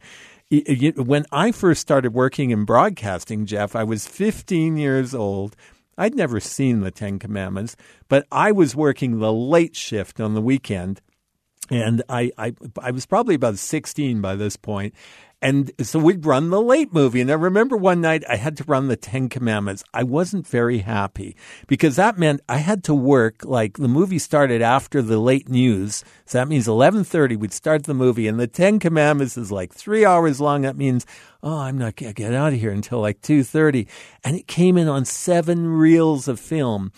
When 0.49 1.25
I 1.31 1.51
first 1.51 1.81
started 1.81 2.13
working 2.13 2.51
in 2.51 2.65
broadcasting, 2.65 3.45
Jeff, 3.45 3.75
I 3.75 3.83
was 3.83 4.07
15 4.07 4.75
years 4.75 5.15
old. 5.15 5.55
I'd 5.97 6.15
never 6.15 6.39
seen 6.39 6.81
the 6.81 6.91
Ten 6.91 7.19
Commandments, 7.19 7.75
but 8.09 8.25
I 8.31 8.51
was 8.51 8.75
working 8.75 9.19
the 9.19 9.31
late 9.31 9.75
shift 9.75 10.19
on 10.19 10.33
the 10.33 10.41
weekend 10.41 11.01
and 11.71 12.03
I, 12.09 12.31
I 12.37 12.53
I 12.79 12.91
was 12.91 13.05
probably 13.05 13.35
about 13.35 13.57
16 13.57 14.21
by 14.21 14.35
this 14.35 14.57
point. 14.57 14.93
And 15.41 15.71
so 15.81 15.97
we'd 15.97 16.25
run 16.25 16.51
the 16.51 16.61
late 16.61 16.93
movie. 16.93 17.19
And 17.19 17.31
I 17.31 17.33
remember 17.33 17.75
one 17.75 17.99
night 17.99 18.23
I 18.29 18.35
had 18.35 18.55
to 18.57 18.63
run 18.65 18.87
the 18.87 18.95
Ten 18.95 19.27
Commandments. 19.27 19.83
I 19.93 20.03
wasn't 20.03 20.45
very 20.45 20.79
happy 20.79 21.35
because 21.67 21.95
that 21.95 22.19
meant 22.19 22.41
I 22.47 22.57
had 22.57 22.83
to 22.85 22.93
work 22.93 23.43
like 23.43 23.77
the 23.77 23.87
movie 23.87 24.19
started 24.19 24.61
after 24.61 25.01
the 25.01 25.17
late 25.17 25.49
news. 25.49 26.03
So 26.25 26.37
that 26.37 26.47
means 26.47 26.67
1130 26.67 27.35
we'd 27.37 27.53
start 27.53 27.83
the 27.83 27.95
movie 27.95 28.27
and 28.27 28.39
the 28.39 28.47
Ten 28.47 28.77
Commandments 28.79 29.35
is 29.35 29.51
like 29.51 29.73
three 29.73 30.05
hours 30.05 30.39
long. 30.39 30.61
That 30.61 30.77
means, 30.77 31.07
oh, 31.41 31.57
I'm 31.57 31.77
not 31.77 31.95
going 31.95 32.13
to 32.13 32.21
get 32.21 32.33
out 32.33 32.53
of 32.53 32.59
here 32.59 32.71
until 32.71 32.99
like 32.99 33.21
230. 33.21 33.87
And 34.23 34.35
it 34.35 34.47
came 34.47 34.77
in 34.77 34.87
on 34.87 35.05
seven 35.05 35.67
reels 35.67 36.27
of 36.27 36.39
film. 36.39 36.91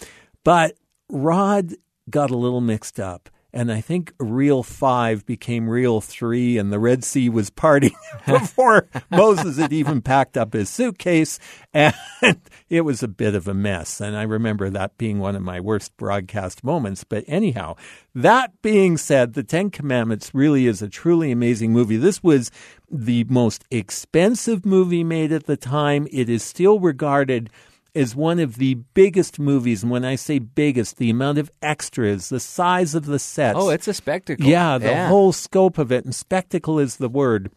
But 0.43 0.75
Rod 1.09 1.75
got 2.09 2.31
a 2.31 2.37
little 2.37 2.61
mixed 2.61 2.99
up. 2.99 3.29
And 3.53 3.71
I 3.71 3.81
think 3.81 4.13
Reel 4.17 4.63
5 4.63 5.27
became 5.27 5.69
Reel 5.69 6.01
3, 6.01 6.57
and 6.57 6.73
the 6.73 6.79
Red 6.79 7.03
Sea 7.03 7.29
was 7.29 7.51
parting 7.51 7.93
before 8.25 8.89
Moses 9.11 9.57
had 9.57 9.71
even 9.71 10.01
packed 10.01 10.37
up 10.37 10.53
his 10.53 10.69
suitcase. 10.69 11.37
And 11.71 11.93
it 12.69 12.81
was 12.81 13.03
a 13.03 13.07
bit 13.07 13.35
of 13.35 13.47
a 13.47 13.53
mess. 13.53 14.01
And 14.01 14.17
I 14.17 14.23
remember 14.23 14.71
that 14.71 14.97
being 14.97 15.19
one 15.19 15.35
of 15.35 15.43
my 15.43 15.59
worst 15.59 15.95
broadcast 15.97 16.63
moments. 16.63 17.03
But 17.03 17.25
anyhow, 17.27 17.75
that 18.15 18.59
being 18.63 18.97
said, 18.97 19.33
The 19.33 19.43
Ten 19.43 19.69
Commandments 19.69 20.33
really 20.33 20.65
is 20.65 20.81
a 20.81 20.89
truly 20.89 21.31
amazing 21.31 21.71
movie. 21.71 21.97
This 21.97 22.23
was 22.23 22.49
the 22.89 23.23
most 23.25 23.65
expensive 23.69 24.65
movie 24.65 25.03
made 25.03 25.31
at 25.31 25.45
the 25.45 25.57
time. 25.57 26.07
It 26.11 26.27
is 26.27 26.43
still 26.43 26.79
regarded 26.79 27.51
is 27.93 28.15
one 28.15 28.39
of 28.39 28.55
the 28.57 28.75
biggest 28.93 29.39
movies. 29.39 29.83
And 29.83 29.91
when 29.91 30.05
I 30.05 30.15
say 30.15 30.39
biggest, 30.39 30.97
the 30.97 31.09
amount 31.09 31.37
of 31.37 31.51
extras, 31.61 32.29
the 32.29 32.39
size 32.39 32.95
of 32.95 33.05
the 33.05 33.19
sets. 33.19 33.57
Oh, 33.59 33.69
it's 33.69 33.87
a 33.87 33.93
spectacle. 33.93 34.45
Yeah, 34.45 34.77
the 34.77 35.07
whole 35.07 35.31
scope 35.31 35.77
of 35.77 35.91
it. 35.91 36.05
And 36.05 36.13
spectacle 36.13 36.79
is 36.79 36.97
the 36.97 37.09
word. 37.09 37.51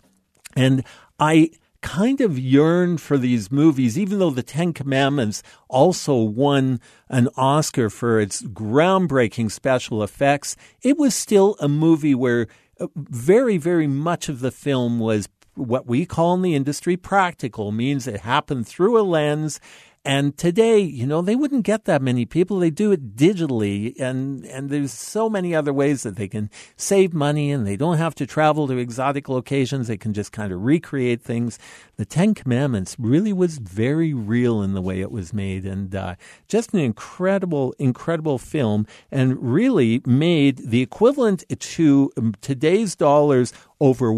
And 0.55 0.85
I 1.19 1.51
kind 1.83 2.21
of 2.21 2.39
yearned 2.39 3.01
for 3.01 3.17
these 3.17 3.53
movies, 3.53 3.99
even 3.99 4.19
though 4.19 4.31
the 4.31 4.43
Ten 4.43 4.73
Commandments 4.73 5.43
also 5.69 6.17
won 6.17 6.81
an 7.09 7.29
Oscar 7.37 7.89
for 7.89 8.19
its 8.21 8.43
groundbreaking 8.43 9.51
special 9.51 10.03
effects. 10.03 10.57
It 10.83 10.99
was 10.99 11.15
still 11.15 11.57
a 11.61 11.69
movie 11.69 12.15
where 12.15 12.49
uh, 12.81 12.89
very, 12.97 13.57
very 13.57 13.87
much 13.87 14.29
of 14.29 14.41
the 14.41 14.51
film 14.51 14.99
was 14.99 15.29
what 15.55 15.87
we 15.87 16.05
call 16.05 16.35
in 16.35 16.43
the 16.43 16.55
industry 16.55 16.97
practical, 16.97 17.73
means 17.73 18.07
it 18.07 18.21
happened 18.21 18.67
through 18.67 19.01
a 19.01 19.03
lens. 19.03 19.61
And 20.07 20.39
today, 20.39 20.79
you 20.79 21.05
know, 21.05 21.21
they 21.21 21.35
wouldn't 21.35 21.65
get 21.65 21.85
that 21.87 22.01
many 22.01 22.27
people. 22.27 22.61
They 22.61 22.71
do 22.71 22.93
it 22.93 23.17
digitally, 23.17 23.99
and 23.99 24.47
and 24.47 24.71
there's 24.71 24.93
so 24.93 25.29
many 25.29 25.53
other 25.53 25.73
ways 25.73 26.05
that 26.05 26.15
they 26.15 26.29
can 26.29 26.49
save 26.77 27.13
money, 27.13 27.51
and 27.51 27.67
they 27.67 27.77
don't 27.77 27.99
have 27.99 28.15
to 28.17 28.27
travel 28.27 28.69
to 28.69 28.79
exotic 28.79 29.29
locations. 29.29 29.89
They 29.89 29.97
can 29.97 30.13
just 30.15 30.31
kind 30.31 30.53
of 30.53 30.63
recreate 30.63 31.23
things. 31.23 31.59
The 31.97 32.05
Ten 32.05 32.35
Commandments 32.35 32.95
really 33.01 33.33
was 33.33 33.59
very 33.59 34.15
real 34.15 34.63
in 34.63 34.75
the 34.75 34.81
way 34.81 35.01
it 35.01 35.11
was 35.11 35.33
made, 35.33 35.67
and 35.67 35.93
uh, 35.93 36.15
just 36.47 36.73
an 36.73 36.79
incredible, 36.79 37.75
incredible 37.81 38.39
film, 38.39 38.87
and 39.11 39.43
really 39.43 40.03
made 40.07 40.59
the 40.59 40.83
equivalent 40.83 41.43
to 41.59 42.13
today's 42.41 42.95
dollars 42.95 43.53
over 43.81 44.11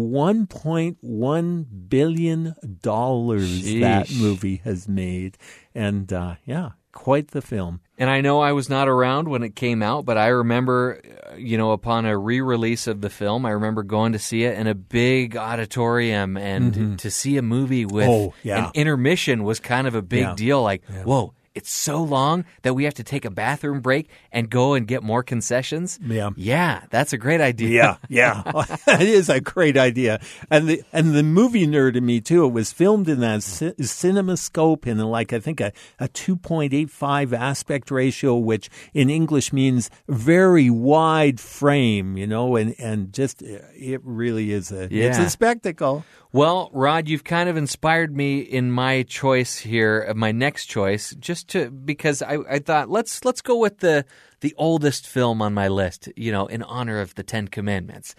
1.1 0.63 1.65
billion 1.89 2.55
dollars 2.81 3.63
that 3.79 4.11
movie 4.11 4.61
has 4.63 4.87
made 4.87 5.37
and 5.75 6.11
uh, 6.13 6.35
yeah 6.45 6.69
quite 6.91 7.29
the 7.29 7.41
film 7.41 7.79
And 7.97 8.09
I 8.09 8.21
know 8.21 8.39
I 8.41 8.51
was 8.53 8.67
not 8.69 8.87
around 8.89 9.27
when 9.29 9.43
it 9.43 9.55
came 9.55 9.83
out, 9.83 10.05
but 10.05 10.17
I 10.17 10.27
remember, 10.29 10.99
uh, 11.31 11.35
you 11.35 11.57
know, 11.57 11.71
upon 11.71 12.05
a 12.05 12.17
re-release 12.17 12.87
of 12.87 13.01
the 13.01 13.09
film, 13.11 13.45
I 13.45 13.51
remember 13.51 13.83
going 13.83 14.13
to 14.13 14.19
see 14.19 14.43
it 14.43 14.57
in 14.57 14.65
a 14.67 14.73
big 14.73 15.37
auditorium, 15.37 16.35
and 16.35 16.97
to 16.99 17.11
see 17.11 17.37
a 17.37 17.41
movie 17.41 17.85
with 17.85 18.07
Mm-hmm. 18.07 18.29
Oh, 18.29 18.33
yeah. 18.43 18.65
an 18.65 18.71
intermission 18.73 19.43
was 19.43 19.59
kind 19.59 19.85
of 19.85 19.93
a 19.95 20.01
big 20.01 20.21
Yeah. 20.21 20.35
deal. 20.35 20.63
Like, 20.63 20.83
whoa, 21.03 21.33
it's 21.55 21.71
so 21.71 22.01
long 22.03 22.45
that 22.61 22.73
we 22.73 22.83
have 22.83 22.93
to 22.95 23.03
take 23.03 23.25
a 23.25 23.29
bathroom 23.29 23.81
break 23.81 24.09
and 24.31 24.49
go 24.49 24.73
and 24.73 24.87
get 24.87 25.03
more 25.03 25.23
concessions. 25.23 25.99
Yeah. 26.01 26.29
yeah, 26.35 26.83
that's 26.89 27.13
a 27.13 27.17
great 27.17 27.41
idea. 27.41 27.99
Yeah, 28.09 28.43
yeah, 28.55 28.75
it 28.87 29.07
is 29.07 29.29
a 29.29 29.41
great 29.41 29.77
idea, 29.77 30.21
and 30.49 30.67
the 30.67 30.83
and 30.93 31.13
the 31.13 31.23
movie 31.23 31.67
nerd 31.67 31.95
in 31.95 32.05
me 32.05 32.21
too. 32.21 32.45
It 32.45 32.53
was 32.53 32.71
filmed 32.71 33.09
in 33.09 33.19
that 33.19 33.41
ci- 33.41 33.73
CinemaScope 33.73 34.85
in 34.87 34.97
like 34.99 35.33
I 35.33 35.39
think 35.39 35.59
a, 35.59 35.71
a 35.99 36.07
two 36.07 36.35
point 36.35 36.73
eight 36.73 36.89
five 36.89 37.33
aspect 37.33 37.91
ratio, 37.91 38.35
which 38.35 38.69
in 38.93 39.09
English 39.09 39.51
means 39.53 39.89
very 40.07 40.69
wide 40.69 41.39
frame. 41.39 42.17
You 42.17 42.27
know, 42.27 42.55
and 42.55 42.75
and 42.79 43.13
just 43.13 43.41
uh, 43.43 43.59
it 43.75 44.01
really 44.03 44.51
is 44.51 44.71
a 44.71 44.87
it's 44.93 45.17
a 45.17 45.29
spectacle. 45.29 46.05
Well, 46.31 46.69
Rod, 46.73 47.07
you've 47.07 47.23
kind 47.23 47.49
of 47.49 47.57
inspired 47.57 48.15
me 48.15 48.39
in 48.39 48.71
my 48.71 49.01
choice 49.01 49.57
here, 49.57 49.99
of 49.99 50.15
my 50.15 50.31
next 50.31 50.67
choice, 50.67 51.15
just 51.39 51.49
to 51.49 51.69
because 51.69 52.21
I, 52.21 52.37
I 52.49 52.59
thought 52.59 52.89
let's 52.89 53.23
let's 53.25 53.41
go 53.41 53.57
with 53.57 53.79
the 53.79 54.05
the 54.41 54.53
oldest 54.57 55.07
film 55.07 55.41
on 55.41 55.53
my 55.53 55.67
list, 55.67 56.09
you 56.15 56.31
know, 56.31 56.47
in 56.47 56.63
honor 56.63 56.99
of 56.99 57.15
the 57.15 57.23
Ten 57.23 57.47
Commandments. 57.47 58.15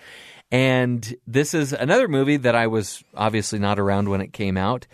And 0.51 1.15
this 1.27 1.55
is 1.55 1.73
another 1.73 2.09
movie 2.09 2.37
that 2.39 2.55
I 2.55 2.67
was 2.67 3.03
obviously 3.15 3.59
not 3.59 3.79
around 3.79 4.09
when 4.09 4.21
it 4.21 4.33
came 4.33 4.57
out, 4.57 4.87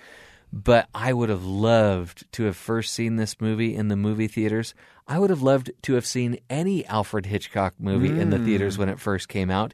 but 0.53 0.89
I 0.95 1.13
would 1.13 1.29
have 1.29 1.45
loved 1.45 2.31
to 2.33 2.45
have 2.45 2.57
first 2.57 2.93
seen 2.93 3.17
this 3.17 3.41
movie 3.41 3.75
in 3.75 3.89
the 3.89 3.97
movie 3.97 4.29
theaters. 4.29 4.75
I 5.09 5.19
would 5.19 5.31
have 5.31 5.43
loved 5.43 5.71
to 5.83 5.95
have 5.95 6.07
seen 6.07 6.39
any 6.51 6.85
Alfred 6.87 7.27
Hitchcock 7.27 7.75
movie 7.79 8.21
in 8.21 8.31
the 8.31 8.39
theaters 8.39 8.77
mm. 8.77 8.81
when 8.81 8.89
it 8.89 9.01
first 9.01 9.29
came 9.29 9.51
out. 9.51 9.73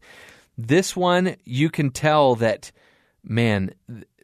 This 0.59 0.95
one, 0.95 1.37
you 1.45 1.71
can 1.71 1.91
tell 1.91 2.37
that 2.37 2.71
man, 3.25 3.73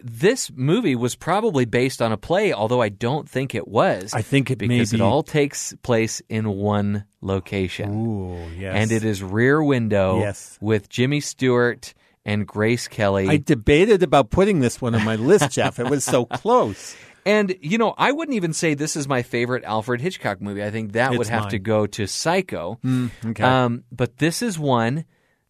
this 0.02 0.50
movie 0.54 0.94
was 0.96 1.14
probably 1.14 1.64
based 1.64 2.00
on 2.02 2.12
a 2.12 2.16
play, 2.16 2.52
although 2.52 2.80
I 2.80 2.88
don't 2.88 3.28
think 3.28 3.54
it 3.54 3.66
was. 3.68 4.12
I 4.14 4.22
think 4.22 4.50
it 4.50 4.58
because 4.58 4.92
it 4.92 5.00
all 5.00 5.22
takes 5.22 5.74
place 5.82 6.22
in 6.28 6.48
one 6.48 7.04
location, 7.20 8.06
Ooh, 8.06 8.50
yes, 8.56 8.74
and 8.76 8.92
it 8.92 9.04
is 9.04 9.22
Rear 9.22 9.62
Window 9.62 10.20
Yes. 10.20 10.56
with 10.60 10.88
Jimmy 10.88 11.20
Stewart 11.20 11.94
and 12.24 12.46
Grace 12.46 12.88
Kelly. 12.88 13.28
I 13.28 13.36
debated 13.38 14.02
about 14.02 14.30
putting 14.30 14.60
this 14.60 14.80
one 14.80 14.94
on 14.94 15.04
my 15.04 15.16
list, 15.16 15.50
Jeff. 15.52 15.78
It 15.78 15.88
was 15.88 16.04
so 16.04 16.24
close. 16.26 16.96
And 17.26 17.56
you 17.60 17.76
know, 17.78 17.94
I 17.98 18.12
wouldn't 18.12 18.36
even 18.36 18.52
say 18.52 18.74
this 18.74 18.96
is 18.96 19.08
my 19.08 19.22
favorite 19.22 19.64
Alfred 19.64 20.00
Hitchcock 20.00 20.40
movie. 20.40 20.62
I 20.62 20.70
think 20.70 20.92
that 20.92 21.12
would 21.16 21.26
have 21.28 21.42
mine. 21.42 21.50
to 21.50 21.58
go 21.58 21.86
to 21.86 22.06
Psycho. 22.06 22.78
okay. 23.24 23.42
Um, 23.42 23.84
but 23.92 24.18
this 24.18 24.40
is 24.42 24.58
one 24.58 25.04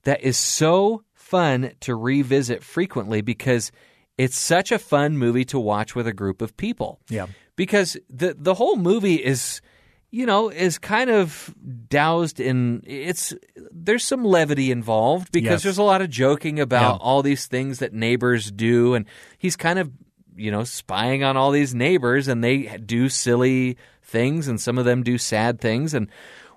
that 0.05 0.23
is 0.23 0.37
so 0.37 1.05
fun 1.15 1.73
to 1.81 1.95
revisit 1.95 2.65
frequently 2.65 3.21
because 3.21 3.71
it's 4.19 4.37
such 4.37 4.73
a 4.73 4.79
fun 4.79 5.17
movie 5.17 5.45
to 5.47 5.59
watch 5.59 5.95
with 5.95 6.07
a 6.07 6.13
group 6.13 6.43
of 6.43 6.57
people. 6.57 7.01
Yeah. 7.09 7.27
Because 7.57 7.97
the 8.11 8.35
the 8.39 8.55
whole 8.55 8.77
movie 8.77 9.15
is 9.25 9.61
you 10.11 10.27
know 10.27 10.49
is 10.51 10.79
kind 10.79 11.11
of 11.11 11.55
doused 11.89 12.41
in 12.41 12.83
it's 12.87 13.35
there's 13.71 14.05
some 14.05 14.25
levity 14.25 14.71
involved 14.71 15.31
because 15.33 15.51
Yes. 15.51 15.63
there's 15.65 15.79
a 15.79 15.83
lot 15.83 16.01
of 16.03 16.09
joking 16.11 16.59
about 16.61 16.95
Yeah. 16.95 16.99
all 17.07 17.23
these 17.23 17.47
things 17.47 17.79
that 17.81 17.93
neighbors 17.93 18.51
do 18.51 18.95
and 18.95 19.05
he's 19.39 19.55
kind 19.57 19.79
of 19.79 19.91
you 20.37 20.51
know 20.51 20.65
spying 20.65 21.23
on 21.25 21.37
all 21.37 21.51
these 21.51 21.75
neighbors 21.75 22.27
and 22.29 22.43
they 22.43 22.79
do 22.79 23.09
silly 23.09 23.77
things 24.03 24.49
and 24.49 24.59
some 24.61 24.79
of 24.79 24.85
them 24.87 25.03
do 25.03 25.19
sad 25.19 25.61
things 25.61 25.93
and 25.95 26.09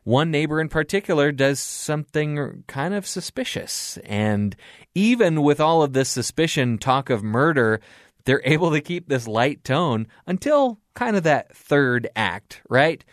one 0.04 0.32
neighbor 0.32 0.60
in 0.60 0.68
particular 0.70 1.32
does 1.32 1.60
something 1.60 2.64
kind 2.68 2.94
of 2.94 3.06
suspicious 3.06 3.98
and 4.06 4.56
even 4.96 5.42
with 5.44 5.60
all 5.60 5.84
of 5.84 5.94
this 5.94 6.10
suspicion 6.10 6.78
talk 6.78 7.10
of 7.10 7.24
murder 7.24 7.80
they're 8.26 8.42
able 8.44 8.72
to 8.72 8.82
keep 8.82 9.08
this 9.08 9.28
light 9.28 9.64
tone 9.64 10.08
until 10.28 10.80
kind 10.96 11.16
of 11.16 11.24
that 11.24 11.56
third 11.56 12.08
act 12.16 12.62
right 12.70 13.04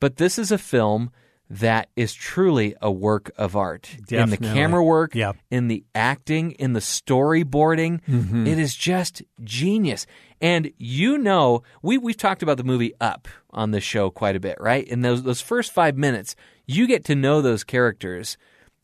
but 0.00 0.16
this 0.16 0.38
is 0.38 0.50
a 0.50 0.58
film 0.58 1.10
that 1.52 1.88
is 1.96 2.14
truly 2.14 2.74
a 2.80 2.90
work 2.92 3.30
of 3.36 3.56
art 3.56 3.90
in 3.96 4.04
the 4.04 4.16
Definitely. 4.36 4.48
camera 4.54 4.84
work, 4.84 5.16
Yep. 5.16 5.36
in 5.50 5.66
the 5.66 5.84
acting, 5.96 6.52
in 6.52 6.74
the 6.74 6.80
storyboarding. 6.80 8.00
Mm-hmm. 8.04 8.46
It 8.46 8.56
is 8.58 8.74
just 8.76 9.22
genius. 9.42 10.06
And 10.40 10.72
you 10.78 11.18
know, 11.18 11.62
we 11.82 11.98
we've 11.98 12.16
talked 12.16 12.42
about 12.42 12.56
the 12.56 12.64
movie 12.64 12.94
Up 13.00 13.28
on 13.50 13.70
this 13.70 13.84
show 13.84 14.10
quite 14.10 14.36
a 14.36 14.40
bit, 14.40 14.56
right? 14.60 14.86
In 14.86 15.02
those 15.02 15.22
those 15.22 15.40
first 15.40 15.72
five 15.72 15.96
minutes, 15.96 16.34
you 16.66 16.86
get 16.86 17.04
to 17.06 17.14
know 17.14 17.42
those 17.42 17.64
characters 17.64 18.38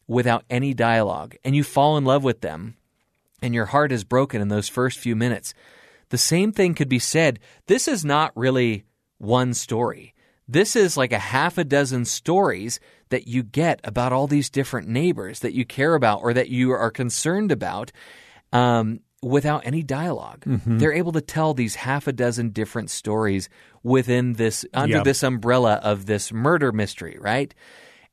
without 0.07 0.45
any 0.51 0.75
dialogue, 0.75 1.37
and 1.45 1.57
you 1.57 1.64
fall 1.64 1.97
in 1.97 2.05
love 2.05 2.23
with 2.23 2.40
them, 2.40 2.77
and 3.42 3.55
your 3.55 3.66
heart 3.66 3.90
is 3.90 4.05
broken 4.05 4.40
in 4.40 4.49
those 4.49 4.69
first 4.69 4.99
few 4.99 5.16
minutes. 5.16 5.55
The 6.11 6.19
same 6.19 6.53
thing 6.53 6.75
could 6.75 6.88
be 6.88 6.99
said. 6.99 7.40
This 7.66 7.88
is 7.88 8.05
not 8.05 8.37
really 8.37 8.85
one 9.19 9.55
story. 9.55 10.14
This 10.49 10.77
is 10.77 10.97
like 10.97 11.12
a 11.12 11.19
half 11.19 11.59
a 11.59 11.64
dozen 11.64 12.05
stories 12.05 12.79
that 13.09 13.27
you 13.27 13.42
get 13.42 13.81
about 13.83 14.12
all 14.12 14.27
these 14.27 14.51
different 14.51 14.88
neighbors 14.88 15.40
that 15.40 15.55
you 15.55 15.64
care 15.64 15.95
about 15.95 16.23
or 16.23 16.33
that 16.35 16.49
you 16.49 16.71
are 16.71 16.90
concerned 16.90 17.51
about 17.51 17.90
um, 18.53 19.01
without 19.22 19.66
any 19.66 19.83
dialog 19.83 20.40
mm-hmm. 20.40 20.79
They're 20.79 20.92
able 20.92 21.12
to 21.12 21.20
tell 21.20 21.55
these 21.55 21.74
half 21.74 22.07
a 22.07 22.12
dozen 22.12 22.50
different 22.50 22.90
stories 22.90 23.48
within 23.83 24.35
this, 24.35 24.64
under 24.74 24.96
Yep. 24.96 25.05
this 25.05 25.22
umbrella 25.22 25.81
of 25.83 26.07
this 26.07 26.33
murder 26.33 26.72
mystery, 26.72 27.16
right? 27.20 27.55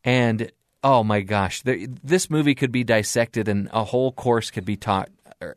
And 0.03 0.51
oh 0.83 1.03
my 1.03 1.21
gosh, 1.21 1.61
there, 1.61 1.77
this 2.03 2.29
movie 2.29 2.55
could 2.55 2.71
be 2.71 2.83
dissected 2.83 3.47
and 3.47 3.69
a 3.71 3.83
whole 3.83 4.11
course 4.11 4.51
could 4.51 4.65
be 4.65 4.75
taught 4.75 5.09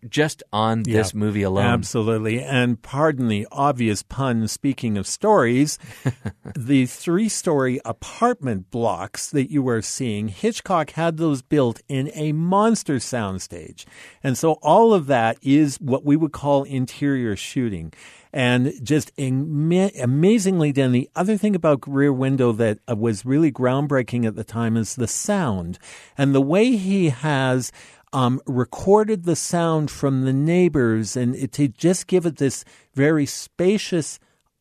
just 0.09 0.42
on 0.53 0.83
this 0.83 1.14
movie 1.14 1.42
alone. 1.42 1.66
Absolutely. 1.66 2.42
And 2.42 2.81
pardon 2.81 3.29
the 3.29 3.46
obvious 3.51 4.03
pun, 4.03 4.49
speaking 4.49 4.96
of 4.99 5.07
stories, 5.07 5.79
the 6.57 6.87
three 6.87 7.29
story 7.29 7.81
apartment 7.85 8.70
blocks 8.70 9.31
that 9.31 9.51
you 9.51 9.62
were 9.62 9.83
seeing, 9.83 10.29
Hitchcock 10.29 10.90
had 10.90 11.16
those 11.16 11.42
built 11.42 11.81
in 11.88 12.11
a 12.14 12.33
monster 12.33 12.96
soundstage. 12.96 13.85
And 14.22 14.37
so 14.37 14.55
all 14.62 14.92
of 14.92 15.07
that 15.07 15.38
is 15.42 15.77
what 15.77 16.05
we 16.05 16.16
would 16.16 16.33
call 16.33 16.64
interior 16.64 17.37
shooting. 17.37 17.92
And 18.33 18.75
just 18.83 19.12
ama- 19.16 19.92
amazingly 19.99 20.70
done. 20.70 20.92
The 20.92 21.09
other 21.16 21.38
thing 21.38 21.55
about 21.55 21.87
Rear 21.87 22.12
Window 22.12 22.53
that 22.53 22.79
uh, 22.87 22.94
was 22.94 23.25
really 23.25 23.51
groundbreaking 23.51 24.27
at 24.27 24.37
the 24.37 24.44
time 24.44 24.77
is 24.77 24.94
the 24.94 25.07
sound 25.07 25.79
and 26.18 26.35
the 26.35 26.42
way 26.42 26.77
he 26.77 27.09
has 27.09 27.72
um, 28.12 28.40
recorded 28.47 29.25
the 29.25 29.37
sound 29.37 29.90
from 29.90 30.25
the 30.25 30.33
neighbors 30.33 31.16
and 31.16 31.35
it, 31.37 31.53
to 31.53 31.69
just 31.69 32.07
give 32.07 32.25
it 32.27 32.37
this 32.37 32.64
very 32.95 33.27
spacious 33.27 34.19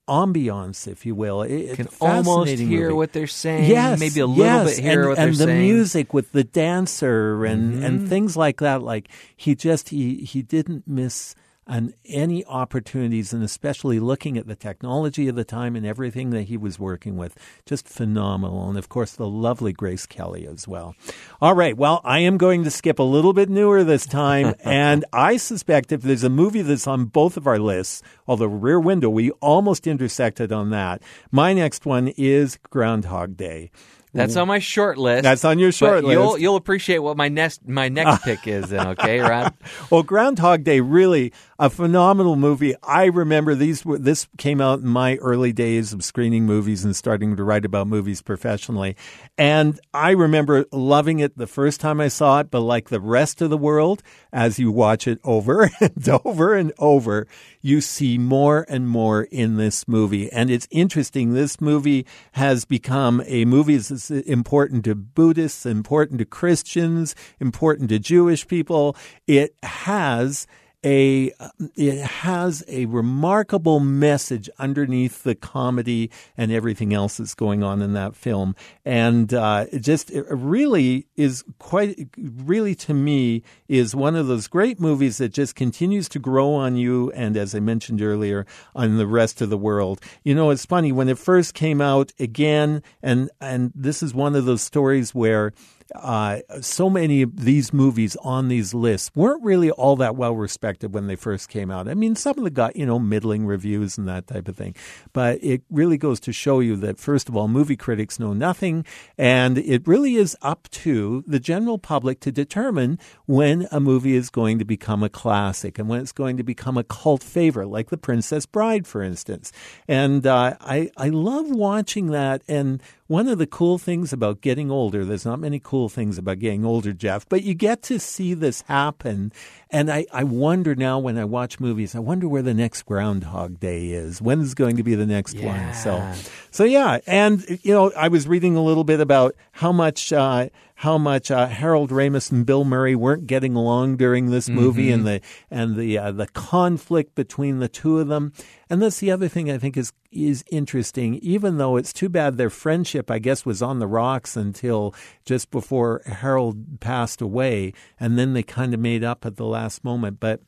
ambiance, 0.08 0.88
if 0.88 1.06
you 1.06 1.16
will. 1.16 1.42
It, 1.42 1.76
can 1.76 1.88
almost 2.00 2.52
hear 2.52 2.84
movie. 2.84 2.94
what 2.94 3.14
they're 3.14 3.28
saying. 3.28 3.70
Yes, 3.70 4.00
maybe 4.00 4.20
a 4.20 4.28
little 4.28 4.44
yes, 4.46 4.76
bit 4.76 4.84
hear 4.84 5.00
and, 5.02 5.10
what 5.10 5.18
and 5.18 5.28
they're 5.36 5.48
the 5.48 5.52
saying. 5.52 5.62
music 5.62 6.14
with 6.14 6.32
the 6.32 6.44
dancer 6.44 7.44
and 7.46 7.74
Mm-hmm. 7.76 7.84
and 7.84 8.10
things 8.10 8.38
like 8.38 8.58
that. 8.58 8.82
Like 8.84 9.10
he 9.36 9.56
just 9.56 9.90
he 9.90 10.18
he 10.18 10.42
didn't 10.42 10.88
miss 10.88 11.34
on 11.68 11.94
any 12.06 12.46
opportunities, 12.46 13.34
and 13.34 13.44
especially 13.44 14.00
looking 14.00 14.38
at 14.38 14.46
the 14.48 14.56
technology 14.56 15.28
of 15.28 15.36
the 15.36 15.44
time 15.44 15.76
and 15.76 15.86
everything 15.86 16.30
that 16.30 16.44
he 16.44 16.58
was 16.58 16.78
working 16.80 17.18
with, 17.18 17.36
just 17.66 17.88
phenomenal. 17.88 18.70
And 18.70 18.78
of 18.78 18.88
course, 18.88 19.14
the 19.14 19.28
lovely 19.28 19.74
Grace 19.74 20.06
Kelly 20.06 20.46
as 20.48 20.68
well. 20.68 20.96
All 21.42 21.56
right, 21.56 21.76
well, 21.76 22.02
I 22.04 22.20
am 22.20 22.38
going 22.38 22.64
to 22.66 22.72
skip 22.72 23.00
a 23.00 23.04
little 23.04 23.34
bit 23.34 23.50
newer 23.50 23.84
this 23.84 24.06
time, 24.06 24.54
and 24.64 25.06
I 25.12 25.38
suspect 25.38 25.92
if 25.92 26.02
there's 26.04 26.24
a 26.24 26.30
movie 26.30 26.62
that's 26.62 26.88
on 26.88 27.06
both 27.06 27.36
of 27.36 27.48
our 27.48 27.60
lists, 27.60 28.04
although 28.28 28.46
Rear 28.46 28.80
Window, 28.80 29.10
we 29.10 29.32
almost 29.42 29.88
intersected 29.88 30.52
on 30.52 30.70
that. 30.70 31.02
My 31.32 31.54
next 31.54 31.86
one 31.86 32.10
is 32.10 32.58
Groundhog 32.70 33.38
Day. 33.38 33.72
That's 34.14 34.38
on 34.38 34.48
my 34.48 34.60
short 34.60 34.98
list. 34.98 35.24
That's 35.24 35.44
on 35.44 35.60
your 35.60 35.74
short 35.74 36.04
but 36.04 36.10
You'll 36.12 36.28
list. 36.32 36.42
you'll 36.42 36.56
appreciate 36.56 37.00
what 37.00 37.18
my 37.18 37.28
next 37.28 37.68
my 37.68 37.90
next 37.90 38.24
pick 38.24 38.48
is 38.48 38.70
then, 38.70 38.88
okay, 38.90 39.20
Rod? 39.20 39.54
Well, 39.92 40.04
Groundhog 40.04 40.64
Day 40.64 40.80
really 40.80 41.34
a 41.58 41.70
phenomenal 41.70 42.36
movie. 42.36 42.76
I 42.84 43.06
remember 43.06 43.56
these 43.56 43.84
this 43.86 44.28
came 44.38 44.60
out 44.60 44.80
in 44.80 44.88
my 44.88 45.16
early 45.18 45.54
days 45.54 45.94
of 45.94 46.04
screening 46.04 46.46
movies 46.46 46.84
and 46.84 46.94
starting 46.94 47.38
to 47.38 47.44
write 47.44 47.64
about 47.64 47.88
movies 47.88 48.22
professionally. 48.22 48.98
And 49.38 49.80
I 49.94 50.12
remember 50.12 50.66
loving 50.74 51.20
it 51.20 51.38
the 51.38 51.48
first 51.48 51.80
time 51.80 52.02
I 52.02 52.10
saw 52.10 52.40
it, 52.40 52.52
but 52.52 52.60
like 52.60 52.90
the 52.90 53.00
rest 53.00 53.42
of 53.42 53.50
the 53.50 53.58
world, 53.58 54.04
as 54.34 54.60
you 54.60 54.70
watch 54.70 55.08
it 55.08 55.20
over 55.24 55.70
and 55.80 56.10
over 56.26 56.56
and 56.56 56.74
over, 56.78 57.26
you 57.62 57.80
see 57.80 58.18
more 58.18 58.66
and 58.68 58.90
more 58.90 59.24
in 59.24 59.56
this 59.56 59.88
movie. 59.88 60.30
And 60.34 60.52
it's 60.52 60.68
interesting. 60.72 61.34
This 61.34 61.62
movie 61.62 62.06
has 62.34 62.66
become 62.66 63.24
a 63.26 63.46
movie 63.46 63.78
that's 63.78 64.12
important 64.12 64.84
to 64.86 64.96
Buddhists, 64.96 65.66
important 65.66 66.20
to 66.20 66.26
Christians, 66.26 67.16
important 67.40 67.88
to 67.90 68.00
Jewish 68.00 68.46
people. 68.46 68.98
It 69.26 69.56
has 69.64 70.48
a 70.86 71.32
it 71.76 72.00
has 72.00 72.64
a 72.68 72.86
remarkable 72.86 73.80
message 73.80 74.50
underneath 74.60 75.24
the 75.24 75.34
comedy 75.34 76.12
and 76.38 76.52
everything 76.52 76.94
else 76.94 77.18
that's 77.18 77.34
going 77.34 77.64
on 77.64 77.82
in 77.82 77.94
that 77.94 78.16
film, 78.16 78.56
and 78.86 79.34
uh, 79.34 79.66
it 79.72 79.80
just 79.80 80.12
it 80.12 80.26
really 80.30 81.08
is 81.16 81.44
quite 81.58 82.08
really 82.18 82.76
to 82.76 82.94
me 82.94 83.42
is 83.68 83.96
one 83.96 84.16
of 84.16 84.28
those 84.28 84.48
great 84.48 84.80
movies 84.80 85.18
that 85.18 85.30
just 85.30 85.56
continues 85.56 86.08
to 86.10 86.20
grow 86.20 86.54
on 86.54 86.76
you, 86.76 87.12
and 87.12 87.36
as 87.36 87.56
I 87.56 87.60
mentioned 87.60 88.02
earlier, 88.02 88.46
on 88.76 88.98
the 88.98 89.08
rest 89.08 89.42
of 89.42 89.50
the 89.50 89.58
world. 89.58 90.00
You 90.24 90.36
know, 90.36 90.52
it's 90.52 90.66
funny 90.66 90.92
when 90.92 91.10
it 91.10 91.18
first 91.18 91.56
came 91.56 91.82
out 91.82 92.14
again, 92.20 92.84
and 93.02 93.32
and 93.42 93.72
this 93.74 94.04
is 94.04 94.14
one 94.14 94.36
of 94.36 94.46
those 94.46 94.62
stories 94.62 95.16
where 95.16 95.52
uh, 95.94 96.40
so 96.62 96.90
many 96.90 97.22
of 97.22 97.46
these 97.46 97.72
movies 97.72 98.16
on 98.18 98.48
these 98.48 98.74
lists 98.74 99.12
weren't 99.14 99.44
really 99.44 99.70
all 99.70 99.96
that 99.98 100.16
well 100.16 100.36
respected 100.36 100.94
when 100.94 101.08
they 101.08 101.16
first 101.16 101.48
came 101.48 101.70
out. 101.70 101.88
I 101.88 101.94
mean, 101.94 102.16
some 102.16 102.32
of 102.32 102.44
them 102.44 102.54
got, 102.54 102.76
you 102.76 102.86
know, 102.86 102.98
middling 102.98 103.46
reviews 103.46 103.98
and 103.98 104.08
that 104.08 104.28
type 104.28 104.48
of 104.48 104.56
thing. 104.56 104.76
But 105.14 105.44
it 105.44 105.62
really 105.70 105.98
goes 105.98 106.20
to 106.22 106.34
show 106.34 106.60
you 106.60 106.76
that, 106.78 107.00
first 107.00 107.30
of 107.30 107.36
all, 107.36 107.48
movie 107.48 107.76
critics 107.76 108.20
know 108.20 108.34
nothing. 108.34 108.86
And 109.18 109.58
it 109.60 109.88
really 109.88 110.16
is 110.16 110.36
up 110.42 110.68
to 110.72 111.24
the 111.28 111.40
general 111.40 111.78
public 111.78 112.20
to 112.22 112.32
determine 112.32 112.98
when 113.26 113.68
a 113.72 113.80
movie 113.80 114.16
is 114.16 114.30
going 114.30 114.58
to 114.60 114.66
become 114.66 115.04
a 115.04 115.10
classic 115.10 115.78
and 115.78 115.88
when 115.88 116.02
it's 116.02 116.12
going 116.12 116.38
to 116.38 116.44
become 116.44 116.78
a 116.78 116.84
cult 116.84 117.22
favorite, 117.22 117.68
like 117.68 117.90
The 117.90 117.98
Princess 117.98 118.46
Bride, 118.46 118.88
for 118.88 119.04
instance. 119.04 119.52
And 119.88 120.26
uh, 120.26 120.56
I, 120.60 120.90
I 120.98 121.10
love 121.10 121.50
watching 121.52 122.08
that. 122.08 122.42
And 122.48 122.82
one 123.08 123.28
of 123.28 123.38
the 123.38 123.46
cool 123.46 123.78
things 123.78 124.12
about 124.12 124.42
getting 124.42 124.72
older, 124.72 125.06
there's 125.06 125.26
not 125.26 125.40
many 125.40 125.60
cool 125.60 125.90
things 125.90 126.18
about 126.18 126.40
getting 126.40 126.66
older, 126.66 126.92
Jeff, 126.92 127.30
but 127.30 127.44
you 127.44 127.54
get 127.54 127.84
to 127.84 128.00
see 128.00 128.34
this 128.34 128.62
happen. 128.62 129.32
And 129.76 129.92
I, 129.92 130.06
I 130.14 130.24
wonder 130.24 130.74
now 130.74 131.00
when 131.00 131.18
I 131.18 131.26
watch 131.26 131.60
movies, 131.60 131.96
I 131.96 132.00
wonder 132.00 132.30
where 132.30 132.42
the 132.42 132.54
next 132.54 132.84
Groundhog 132.84 133.60
Day 133.60 133.88
is. 133.88 134.22
When 134.22 134.40
is 134.40 134.54
going 134.54 134.78
to 134.78 134.84
be 134.84 134.96
the 134.96 135.06
next 135.06 135.38
one? 135.38 135.74
So, 135.74 135.98
Yeah. 135.98 136.16
so 136.50 136.64
yeah. 136.64 137.00
And, 137.06 137.46
you 137.62 137.74
know, 137.74 137.92
I 137.92 138.08
was 138.08 138.26
reading 138.26 138.56
a 138.56 138.64
little 138.64 138.86
bit 138.86 139.02
about 139.02 139.36
how 139.52 139.74
much, 139.74 140.14
uh, 140.14 140.48
how 140.76 140.98
much 140.98 141.32
uh, 141.32 141.48
Harold 141.48 141.90
Ramis 141.90 142.32
and 142.32 142.46
Bill 142.46 142.66
Murray 142.66 142.96
weren't 142.96 143.28
getting 143.28 143.56
along 143.56 143.96
during 143.96 144.30
this 144.30 144.50
movie, 144.50 144.92
and 144.92 145.08
the 145.08 145.22
and 145.50 145.78
the 145.78 145.98
uh, 145.98 146.12
the 146.12 146.28
conflict 146.28 147.16
between 147.16 147.60
the 147.60 147.70
two 147.70 148.00
of 148.00 148.10
them. 148.10 148.34
And 148.70 148.82
that's 148.82 149.00
the 149.00 149.10
other 149.10 149.30
thing 149.30 149.50
I 149.50 149.58
think 149.58 149.78
is 149.78 149.94
is 150.12 150.44
interesting. 150.52 151.16
Even 151.16 151.58
though 151.58 151.78
it's 151.78 151.94
too 151.94 152.10
bad 152.10 152.36
their 152.38 152.50
friendship, 152.50 153.10
I 153.10 153.20
guess, 153.20 153.46
was 153.46 153.62
on 153.62 153.80
the 153.80 153.88
rocks 153.88 154.36
until 154.36 154.94
just 155.24 155.50
before 155.50 156.02
Harold 156.06 156.82
passed 156.82 157.22
away, 157.22 157.72
and 157.98 158.20
then 158.20 158.34
they 158.34 158.44
kind 158.44 158.74
of 158.74 158.80
made 158.82 159.04
up 159.04 159.26
at 159.26 159.38
the 159.38 159.46
last 159.46 159.65
moment. 159.84 160.20
But 160.20 160.42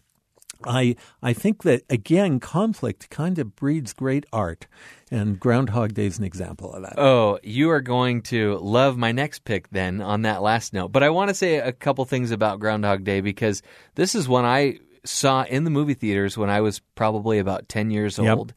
I 0.65 0.95
I 1.21 1.33
think 1.33 1.63
that 1.63 1.83
again, 1.89 2.39
conflict 2.39 3.09
kind 3.09 3.37
of 3.37 3.55
breeds 3.55 3.93
great 3.93 4.25
art, 4.33 4.65
and 5.11 5.39
Groundhog 5.39 5.93
Day 5.93 6.07
is 6.07 6.17
an 6.17 6.23
example 6.23 6.73
of 6.73 6.81
that. 6.83 6.97
Oh, 6.97 7.39
you 7.43 7.69
are 7.69 7.81
going 7.81 8.21
to 8.23 8.57
love 8.57 8.97
my 8.97 9.11
next 9.11 9.43
pick 9.45 9.69
then 9.69 10.01
on 10.01 10.23
that 10.23 10.41
last 10.41 10.73
note. 10.73 10.91
But 10.91 11.03
I 11.03 11.09
want 11.09 11.29
to 11.29 11.35
say 11.35 11.57
a 11.57 11.71
couple 11.71 12.03
things 12.05 12.31
about 12.31 12.59
Groundhog 12.59 13.03
Day 13.03 13.21
because 13.21 13.61
this 13.95 14.15
is 14.15 14.27
one 14.27 14.45
I 14.45 14.79
saw 15.05 15.43
in 15.43 15.63
the 15.63 15.69
movie 15.69 15.93
theaters 15.93 16.37
when 16.37 16.49
I 16.49 16.61
was 16.61 16.81
probably 16.95 17.39
about 17.39 17.69
10 17.69 17.91
years 17.91 18.17
Yep. 18.17 18.37
old. 18.37 18.53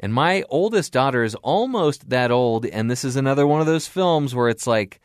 And 0.00 0.14
my 0.14 0.44
oldest 0.48 0.92
daughter 0.92 1.24
is 1.24 1.34
almost 1.36 2.10
that 2.10 2.30
old. 2.30 2.66
And 2.66 2.88
this 2.88 3.04
is 3.04 3.16
another 3.16 3.46
one 3.48 3.60
of 3.60 3.66
those 3.66 3.88
films 3.88 4.32
where 4.32 4.48
it's 4.48 4.66
like, 4.66 5.00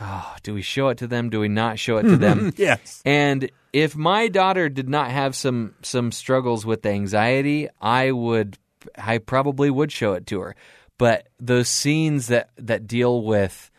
oh, 0.00 0.34
do 0.42 0.54
we 0.54 0.62
show 0.62 0.88
it 0.88 0.98
to 0.98 1.06
them? 1.06 1.30
Do 1.30 1.40
we 1.40 1.48
not 1.48 1.78
show 1.78 1.98
it 1.98 2.02
to 2.04 2.16
them? 2.16 2.52
yes. 2.56 3.02
And 3.04 3.50
if 3.72 3.96
my 3.96 4.28
daughter 4.28 4.68
did 4.68 4.88
not 4.88 5.10
have 5.10 5.34
some 5.34 5.74
some 5.82 6.12
struggles 6.12 6.64
with 6.66 6.84
anxiety, 6.86 7.68
I 7.80 8.10
would 8.12 8.58
I 8.96 9.18
probably 9.18 9.70
would 9.70 9.92
show 9.92 10.12
it 10.14 10.26
to 10.28 10.40
her. 10.40 10.56
But 10.98 11.28
those 11.40 11.68
scenes 11.68 12.28
that 12.28 12.50
that 12.58 12.86
deal 12.86 13.22
with 13.22 13.70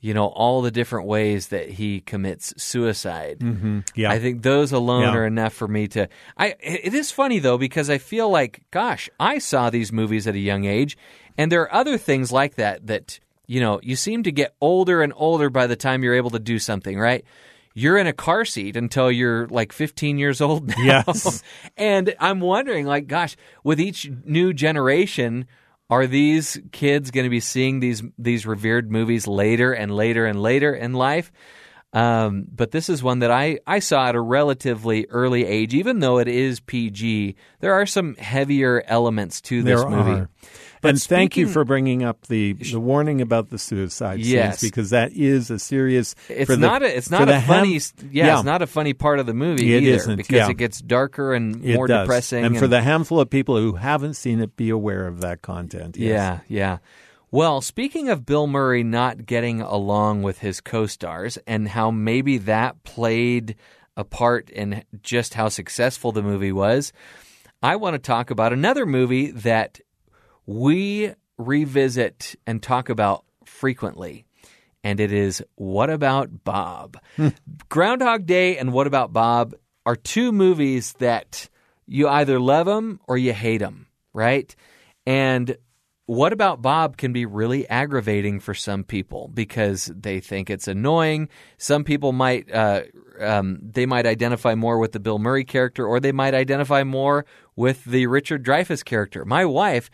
you 0.00 0.14
know 0.14 0.26
all 0.26 0.62
the 0.62 0.70
different 0.72 1.06
ways 1.06 1.48
that 1.48 1.68
he 1.70 2.00
commits 2.00 2.52
suicide. 2.60 3.38
Mm-hmm. 3.38 3.80
Yeah. 3.94 4.10
I 4.10 4.18
think 4.18 4.42
those 4.42 4.72
alone 4.72 5.02
Yeah. 5.02 5.14
are 5.14 5.26
enough 5.26 5.52
for 5.52 5.68
me 5.68 5.86
to. 5.88 6.08
I. 6.36 6.54
It 6.60 6.92
is 6.94 7.12
funny 7.12 7.38
though 7.38 7.56
because 7.58 7.88
I 7.88 7.98
feel 7.98 8.28
like, 8.28 8.62
gosh, 8.72 9.08
I 9.20 9.38
saw 9.38 9.70
these 9.70 9.92
movies 9.92 10.26
at 10.26 10.34
a 10.34 10.40
young 10.40 10.64
age, 10.64 10.96
and 11.38 11.52
there 11.52 11.62
are 11.62 11.72
other 11.74 11.98
things 11.98 12.32
like 12.32 12.56
that 12.56 12.86
that 12.88 13.20
you 13.52 13.60
know, 13.60 13.80
you 13.82 13.96
seem 13.96 14.22
to 14.22 14.32
get 14.32 14.54
older 14.62 15.02
and 15.02 15.12
older 15.14 15.50
by 15.50 15.66
the 15.66 15.76
time 15.76 16.02
you're 16.02 16.14
able 16.14 16.30
to 16.30 16.38
do 16.38 16.58
something, 16.58 16.98
right? 16.98 17.22
You're 17.74 17.98
in 17.98 18.06
a 18.06 18.14
car 18.14 18.46
seat 18.46 18.78
until 18.78 19.10
you're 19.10 19.46
like 19.48 19.74
15 19.74 20.16
years 20.16 20.40
old 20.40 20.68
now. 20.68 20.74
Yes. 21.06 21.42
and 21.76 22.14
I'm 22.18 22.40
wondering, 22.40 22.86
like, 22.86 23.08
gosh, 23.08 23.36
with 23.62 23.78
each 23.78 24.10
new 24.24 24.54
generation, 24.54 25.46
are 25.90 26.06
these 26.06 26.58
kids 26.72 27.10
going 27.10 27.24
to 27.24 27.30
be 27.30 27.40
seeing 27.40 27.80
these 27.80 28.02
these 28.16 28.46
revered 28.46 28.90
movies 28.90 29.26
later 29.26 29.74
and 29.74 29.94
later 29.94 30.24
and 30.24 30.40
later 30.40 30.74
in 30.74 30.94
life? 30.94 31.30
Um, 31.92 32.46
but 32.50 32.70
this 32.70 32.88
is 32.88 33.02
one 33.02 33.18
that 33.18 33.30
I, 33.30 33.58
I 33.66 33.80
saw 33.80 34.08
at 34.08 34.14
a 34.14 34.20
relatively 34.20 35.06
early 35.10 35.44
age, 35.44 35.74
even 35.74 35.98
though 35.98 36.18
it 36.20 36.28
is 36.28 36.58
PG. 36.60 37.36
There 37.60 37.74
are 37.74 37.84
some 37.84 38.14
heavier 38.14 38.82
elements 38.86 39.42
to 39.42 39.62
this 39.62 39.78
there 39.78 39.90
movie. 39.90 40.20
are. 40.22 40.30
But 40.82 40.88
and 40.90 41.02
thank 41.02 41.36
you 41.38 41.48
for 41.48 41.64
bringing 41.64 42.02
up 42.02 42.26
the, 42.26 42.52
the 42.52 42.78
warning 42.80 43.20
about 43.22 43.48
the 43.48 43.58
suicide 43.58 44.18
Yes. 44.20 44.58
scenes 44.58 44.70
because 44.70 44.90
that 44.90 45.12
is 45.12 45.50
a 45.50 45.58
serious. 45.58 46.14
It's 46.28 46.48
the- 46.50 46.56
not 46.58 46.82
a 46.82 46.94
it's 46.96 47.10
not 47.10 47.28
a 47.30 47.40
funny 47.40 47.72
ham- 47.78 48.10
yeah, 48.10 48.34
it's 48.36 48.44
not 48.44 48.60
a 48.60 48.66
funny 48.66 48.92
part 48.92 49.18
of 49.18 49.26
the 49.26 49.32
movie 49.32 49.74
It 49.74 49.84
either 49.84 49.96
isn't, 49.96 50.16
because 50.16 50.34
yeah. 50.36 50.50
it 50.50 50.58
gets 50.58 50.80
darker 50.82 51.32
and 51.34 51.62
more 51.64 51.86
depressing 51.86 52.44
And, 52.44 52.58
for 52.58 52.66
the 52.66 52.82
handful 52.82 53.20
of 53.20 53.30
people 53.30 53.56
who 53.56 53.76
haven't 53.76 54.14
seen 54.14 54.40
it, 54.40 54.56
be 54.56 54.68
aware 54.70 55.06
of 55.06 55.20
that 55.22 55.40
content. 55.40 55.96
yes. 55.96 56.10
Yeah, 56.10 56.40
yeah. 56.48 56.78
Well, 57.30 57.62
speaking 57.62 58.10
of 58.10 58.26
Bill 58.26 58.46
Murray 58.46 58.82
not 58.82 59.24
getting 59.24 59.62
along 59.62 60.22
with 60.22 60.40
his 60.40 60.60
co-stars 60.60 61.38
and 61.46 61.66
how 61.68 61.90
maybe 61.90 62.36
that 62.38 62.82
played 62.82 63.54
a 63.96 64.04
part 64.04 64.50
in 64.50 64.82
just 65.02 65.34
how 65.34 65.48
successful 65.48 66.12
the 66.12 66.22
movie 66.22 66.52
was, 66.52 66.92
I 67.62 67.76
want 67.76 67.94
to 67.94 67.98
talk 68.00 68.30
about 68.30 68.52
another 68.52 68.84
movie 68.84 69.30
that 69.30 69.80
we 70.46 71.12
revisit 71.38 72.36
and 72.46 72.62
talk 72.62 72.88
about 72.88 73.24
frequently. 73.44 74.24
And 74.84 74.98
it 74.98 75.12
is 75.12 75.42
What 75.54 75.90
About 75.90 76.44
Bob? 76.44 76.98
Groundhog 77.68 78.26
Day 78.26 78.58
and 78.58 78.72
What 78.72 78.86
About 78.86 79.12
Bob 79.12 79.54
are 79.86 79.96
two 79.96 80.32
movies 80.32 80.94
that 80.94 81.48
you 81.86 82.08
either 82.08 82.40
love 82.40 82.66
them 82.66 83.00
or 83.06 83.16
you 83.16 83.32
hate 83.32 83.58
them, 83.58 83.86
right? 84.12 84.54
And 85.06 85.56
what 86.06 86.32
about 86.32 86.60
Bob 86.60 86.96
can 86.96 87.12
be 87.12 87.26
really 87.26 87.68
aggravating 87.68 88.40
for 88.40 88.54
some 88.54 88.84
people 88.84 89.30
because 89.32 89.86
they 89.86 90.20
think 90.20 90.50
it's 90.50 90.68
annoying. 90.68 91.28
Some 91.58 91.84
people 91.84 92.12
might 92.12 92.52
uh, 92.52 92.82
um, 93.20 93.58
they 93.62 93.86
might 93.86 94.04
identify 94.04 94.54
more 94.54 94.78
with 94.78 94.92
the 94.92 95.00
Bill 95.00 95.18
Murray 95.18 95.44
character, 95.44 95.86
or 95.86 96.00
they 96.00 96.12
might 96.12 96.34
identify 96.34 96.82
more 96.82 97.24
with 97.54 97.84
the 97.84 98.06
Richard 98.08 98.44
Dreyfuss 98.44 98.84
character. 98.84 99.24
My 99.24 99.44
wife, 99.44 99.90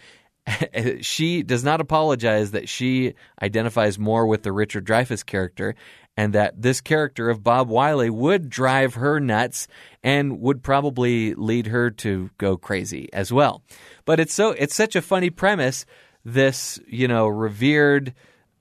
she 1.01 1.43
does 1.43 1.65
not 1.65 1.81
apologize 1.81 2.51
that 2.53 2.69
she 2.69 3.15
identifies 3.43 3.99
more 3.99 4.27
with 4.27 4.43
the 4.43 4.53
Richard 4.53 4.87
Dreyfuss 4.87 5.25
character, 5.25 5.75
and 6.17 6.33
that 6.33 6.61
this 6.61 6.81
character 6.81 7.31
of 7.31 7.45
Bob 7.45 7.69
Wiley 7.69 8.11
would 8.11 8.51
drive 8.51 8.95
her 8.95 9.21
nuts 9.21 9.69
and 10.03 10.41
would 10.41 10.63
probably 10.63 11.35
lead 11.35 11.69
her 11.69 11.91
to 11.91 12.31
go 12.39 12.57
crazy 12.57 13.09
as 13.13 13.33
well. 13.33 13.63
But 14.05 14.21
it's 14.21 14.35
so 14.35 14.51
it's 14.51 14.75
such 14.75 14.97
a 14.97 15.03
funny 15.03 15.31
premise. 15.31 15.87
This 16.25 16.81
you 16.87 17.09
know 17.09 17.29
revered, 17.29 18.15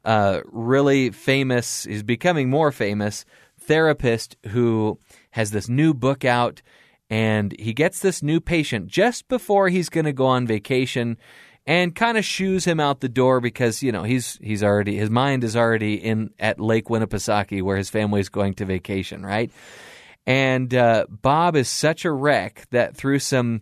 uh, 0.06 0.42
really 0.46 1.10
famous. 1.10 1.86
is 1.86 2.04
becoming 2.04 2.50
more 2.50 2.72
famous 2.72 3.26
therapist 3.60 4.38
who 4.48 5.00
has 5.32 5.52
this 5.52 5.68
new 5.68 5.94
book 5.94 6.24
out, 6.24 6.62
and 7.10 7.54
he 7.60 7.74
gets 7.74 8.00
this 8.00 8.24
new 8.24 8.40
patient 8.40 8.88
just 8.88 9.28
before 9.28 9.70
he's 9.70 9.90
going 9.90 10.06
to 10.06 10.14
go 10.14 10.26
on 10.26 10.48
vacation. 10.48 11.18
And 11.68 11.94
kind 11.94 12.18
of 12.18 12.26
shoos 12.26 12.66
him 12.66 12.80
out 12.80 13.02
the 13.02 13.10
door 13.10 13.42
because 13.42 13.84
you 13.84 13.92
know 13.92 14.04
he's 14.04 14.40
he's 14.42 14.64
already 14.64 14.98
his 14.98 15.10
mind 15.10 15.44
is 15.44 15.56
already 15.56 15.96
in 15.96 16.32
at 16.40 16.60
Lake 16.62 16.86
Winnipesaukee 16.86 17.62
where 17.62 17.78
his 17.78 17.90
family 17.90 18.22
is 18.22 18.30
going 18.30 18.54
to 18.56 18.66
vacation, 18.66 19.26
right? 19.26 19.52
And 20.26 20.74
uh, 20.74 21.06
Bob 21.10 21.56
is 21.58 21.70
such 21.70 22.06
a 22.06 22.12
wreck 22.12 22.68
that 22.72 22.96
through 22.96 23.20
some 23.20 23.62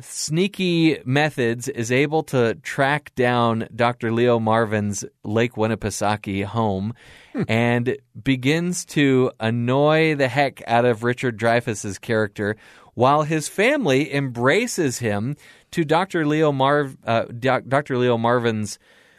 sneaky 0.00 0.98
methods 1.04 1.68
is 1.68 1.90
able 1.90 2.22
to 2.22 2.54
track 2.56 3.14
down 3.14 3.68
Dr. 3.74 4.12
Leo 4.12 4.38
Marvin's 4.38 5.04
Lake 5.24 5.54
Winnipesaukee 5.54 6.44
home 6.44 6.94
and 7.48 7.96
begins 8.22 8.84
to 8.86 9.32
annoy 9.40 10.14
the 10.14 10.28
heck 10.28 10.62
out 10.66 10.84
of 10.84 11.04
Richard 11.04 11.38
Dreyfuss's 11.38 11.98
character 11.98 12.56
while 12.94 13.22
his 13.22 13.48
family 13.48 14.12
embraces 14.12 14.98
him 14.98 15.36
to 15.72 15.84
Dr. 15.84 16.26
Leo 16.26 16.52
Marv 16.52 16.96
uh, 17.04 17.24
Dr. 17.24 17.98
Leo 17.98 18.18
Marvin's 18.18 18.78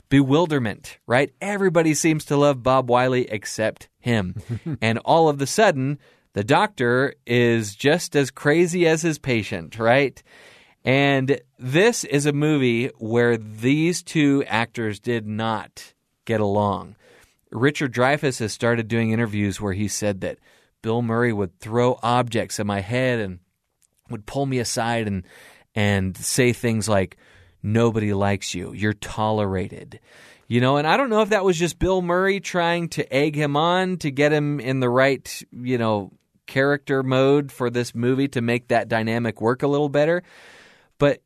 bewilderment, 0.09 0.97
right? 1.05 1.31
Everybody 1.39 1.93
seems 1.93 2.25
to 2.25 2.37
love 2.37 2.63
Bob 2.63 2.89
Wiley 2.89 3.29
except 3.29 3.89
him. 3.99 4.35
and 4.81 4.97
all 4.99 5.29
of 5.29 5.41
a 5.41 5.47
sudden, 5.47 5.99
the 6.33 6.43
doctor 6.43 7.13
is 7.25 7.75
just 7.75 8.15
as 8.15 8.31
crazy 8.31 8.87
as 8.87 9.01
his 9.01 9.19
patient, 9.19 9.77
right? 9.79 10.21
And 10.83 11.39
this 11.57 12.03
is 12.03 12.25
a 12.25 12.33
movie 12.33 12.87
where 12.97 13.37
these 13.37 14.01
two 14.01 14.43
actors 14.47 14.99
did 14.99 15.27
not 15.27 15.93
get 16.25 16.39
along. 16.39 16.95
Richard 17.51 17.93
Dreyfuss 17.93 18.39
has 18.39 18.53
started 18.53 18.87
doing 18.87 19.11
interviews 19.11 19.59
where 19.59 19.73
he 19.73 19.87
said 19.87 20.21
that 20.21 20.37
Bill 20.81 21.01
Murray 21.01 21.33
would 21.33 21.59
throw 21.59 21.99
objects 22.01 22.59
at 22.59 22.65
my 22.65 22.79
head 22.79 23.19
and 23.19 23.39
would 24.09 24.25
pull 24.25 24.45
me 24.45 24.59
aside 24.59 25.07
and 25.07 25.23
and 25.79 26.17
say 26.17 26.51
things 26.51 26.89
like 26.89 27.15
nobody 27.63 28.13
likes 28.13 28.53
you 28.53 28.73
you're 28.73 28.93
tolerated 28.93 29.99
you 30.47 30.59
know 30.61 30.77
and 30.77 30.85
i 30.87 30.97
don't 30.97 31.09
know 31.09 31.21
if 31.21 31.29
that 31.29 31.43
was 31.45 31.57
just 31.57 31.79
bill 31.79 32.01
murray 32.01 32.39
trying 32.39 32.89
to 32.89 33.01
egg 33.13 33.35
him 33.35 33.55
on 33.55 33.97
to 33.97 34.11
get 34.11 34.31
him 34.33 34.59
in 34.59 34.79
the 34.81 34.89
right 34.89 35.41
you 35.51 35.77
know 35.77 36.11
character 36.47 37.03
mode 37.03 37.51
for 37.51 37.69
this 37.69 37.93
movie 37.93 38.27
to 38.27 38.41
make 38.41 38.67
that 38.69 38.87
dynamic 38.87 39.39
work 39.41 39.61
a 39.63 39.67
little 39.67 39.89
better 39.89 40.23
but 40.97 41.21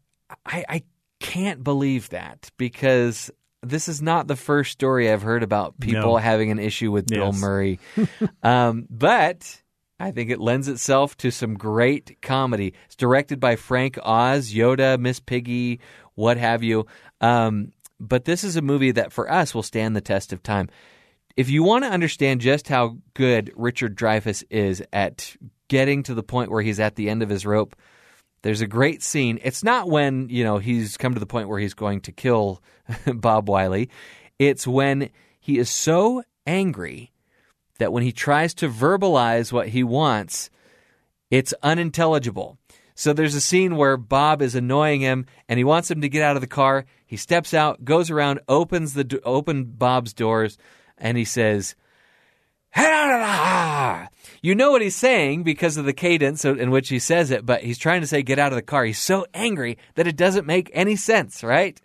i 0.45 0.65
i 0.69 0.83
can't 1.19 1.63
believe 1.63 2.09
that 2.09 2.49
because 2.57 3.31
this 3.61 3.87
is 3.87 4.01
not 4.01 4.27
the 4.27 4.35
first 4.35 4.71
story 4.71 5.09
i've 5.09 5.21
heard 5.21 5.41
about 5.43 5.79
people 5.79 6.11
No. 6.13 6.17
having 6.17 6.51
an 6.51 6.59
issue 6.59 6.91
with 6.91 7.07
bill 7.07 7.31
Yes. 7.31 7.39
murray 7.41 7.79
um, 8.43 8.85
but 8.89 9.61
I 10.03 10.11
think 10.11 10.29
it 10.29 10.41
lends 10.41 10.67
itself 10.67 11.15
to 11.17 11.31
some 11.31 11.53
great 11.53 12.21
comedy. 12.21 12.73
It's 12.87 12.95
directed 12.97 13.39
by 13.39 13.55
Frank 13.55 13.97
Oz, 14.03 14.51
Yoda, 14.51 14.99
Miss 14.99 15.21
Piggy, 15.21 15.79
what 16.15 16.35
have 16.35 16.61
you. 16.61 16.87
Um, 17.21 17.71
but 18.01 18.25
this 18.25 18.43
is 18.43 18.57
a 18.57 18.61
movie 18.61 18.91
that 18.91 19.13
for 19.13 19.31
us 19.31 19.55
will 19.55 19.63
stand 19.63 19.95
the 19.95 20.01
test 20.01 20.33
of 20.33 20.43
time. 20.43 20.67
If 21.37 21.49
you 21.49 21.63
want 21.63 21.85
to 21.85 21.89
understand 21.89 22.41
just 22.41 22.67
how 22.67 22.97
good 23.13 23.53
Richard 23.55 23.95
Dreyfuss 23.95 24.43
is 24.49 24.83
at 24.91 25.37
getting 25.69 26.03
to 26.03 26.13
the 26.13 26.21
point 26.21 26.51
where 26.51 26.61
he's 26.61 26.81
at 26.81 26.95
the 26.95 27.09
end 27.09 27.23
of 27.23 27.29
his 27.29 27.45
rope, 27.45 27.73
there's 28.41 28.61
a 28.61 28.67
great 28.67 29.01
scene. 29.01 29.39
It's 29.41 29.63
not 29.63 29.89
when, 29.89 30.27
you 30.27 30.43
know, 30.43 30.57
he's 30.57 30.97
come 30.97 31.13
to 31.13 31.19
the 31.21 31.25
point 31.25 31.47
where 31.47 31.59
he's 31.59 31.73
going 31.73 32.01
to 32.01 32.11
kill 32.11 32.61
Bob 33.05 33.47
Wiley. 33.47 33.89
It's 34.37 34.67
when 34.67 35.11
he 35.39 35.59
is 35.59 35.69
so 35.69 36.23
angry 36.45 37.12
that 37.79 37.91
when 37.91 38.03
he 38.03 38.11
tries 38.11 38.53
to 38.55 38.69
verbalize 38.69 39.51
what 39.51 39.69
he 39.69 39.83
wants, 39.83 40.49
it's 41.31 41.53
unintelligible. 41.63 42.57
So 42.95 43.11
there's 43.11 43.35
a 43.35 43.41
scene 43.41 43.75
where 43.75 43.97
Bob 43.97 44.41
is 44.41 44.53
annoying 44.53 45.01
him 45.01 45.25
and 45.49 45.57
he 45.57 45.63
wants 45.63 45.89
him 45.89 46.01
to 46.01 46.09
get 46.09 46.23
out 46.23 46.35
of 46.35 46.41
the 46.41 46.47
car. 46.47 46.85
He 47.05 47.17
steps 47.17 47.53
out, 47.53 47.83
goes 47.83 48.11
around, 48.11 48.39
opens 48.47 48.93
the 48.93 49.19
open 49.23 49.65
Bob's 49.65 50.13
doors 50.13 50.57
and 50.97 51.17
he 51.17 51.25
says, 51.25 51.75
"Ha-da-da-da." 52.75 54.09
You 54.43 54.53
know 54.53 54.71
what 54.71 54.81
he's 54.81 54.95
saying 54.95 55.43
because 55.43 55.77
of 55.77 55.85
the 55.85 55.93
cadence 55.93 56.45
in 56.45 56.69
which 56.69 56.89
he 56.89 56.99
says 56.99 57.31
it, 57.31 57.45
but 57.45 57.63
he's 57.63 57.77
trying 57.77 58.01
to 58.01 58.07
say 58.07 58.21
get 58.21 58.39
out 58.39 58.51
of 58.51 58.57
the 58.57 58.61
car. 58.61 58.85
He's 58.85 58.99
so 58.99 59.25
angry 59.33 59.77
that 59.95 60.07
it 60.07 60.15
doesn't 60.15 60.45
make 60.45 60.69
any 60.73 60.95
sense, 60.95 61.43
right? 61.43 61.79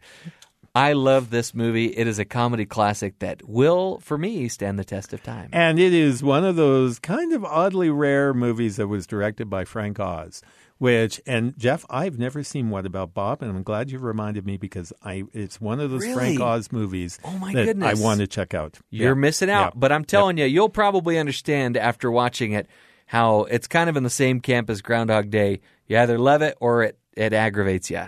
I 0.78 0.92
love 0.92 1.30
this 1.30 1.54
movie. 1.54 1.86
It 1.86 2.06
is 2.06 2.18
a 2.18 2.24
comedy 2.24 2.64
classic 2.64 3.18
that 3.18 3.42
will, 3.48 3.98
for 3.98 4.16
me, 4.16 4.48
stand 4.48 4.78
the 4.78 4.84
test 4.84 5.12
of 5.12 5.22
time. 5.22 5.48
And 5.52 5.78
it 5.80 5.92
is 5.92 6.22
one 6.22 6.44
of 6.44 6.54
those 6.56 6.98
kind 6.98 7.32
of 7.32 7.44
oddly 7.44 7.90
rare 7.90 8.32
movies 8.32 8.76
that 8.76 8.86
was 8.86 9.06
directed 9.06 9.50
by 9.50 9.64
Frank 9.64 9.98
Oz. 9.98 10.42
Which 10.78 11.20
and 11.26 11.58
Jeff, 11.58 11.84
I've 11.90 12.20
never 12.20 12.44
seen 12.44 12.70
What 12.70 12.86
About 12.86 13.12
Bob, 13.12 13.42
and 13.42 13.50
I'm 13.50 13.64
glad 13.64 13.90
you 13.90 13.98
reminded 13.98 14.46
me 14.46 14.56
because 14.56 14.92
I 15.02 15.24
it's 15.32 15.60
one 15.60 15.80
of 15.80 15.90
those 15.90 16.06
Frank 16.06 16.38
Oz 16.40 16.70
movies 16.70 17.18
Oh, 17.24 17.36
my 17.38 17.52
that 17.52 17.64
goodness. 17.64 18.00
I 18.00 18.04
want 18.04 18.20
to 18.20 18.28
check 18.28 18.54
out. 18.54 18.78
You're 18.90 19.14
Yeah. 19.16 19.20
missing 19.20 19.50
out. 19.50 19.72
Yeah. 19.74 19.80
But 19.80 19.90
I'm 19.90 20.04
telling 20.04 20.38
you, 20.38 20.44
you'll 20.44 20.68
probably 20.68 21.18
understand 21.18 21.76
after 21.76 22.12
watching 22.12 22.52
it 22.52 22.68
how 23.06 23.40
it's 23.50 23.66
kind 23.66 23.90
of 23.90 23.96
in 23.96 24.04
the 24.04 24.10
same 24.10 24.38
camp 24.38 24.70
as 24.70 24.80
Groundhog 24.80 25.30
Day. 25.30 25.60
You 25.88 25.98
either 25.98 26.16
love 26.16 26.42
it 26.42 26.56
or 26.60 26.84
it, 26.84 26.96
it 27.16 27.32
aggravates 27.32 27.90
you. 27.90 28.04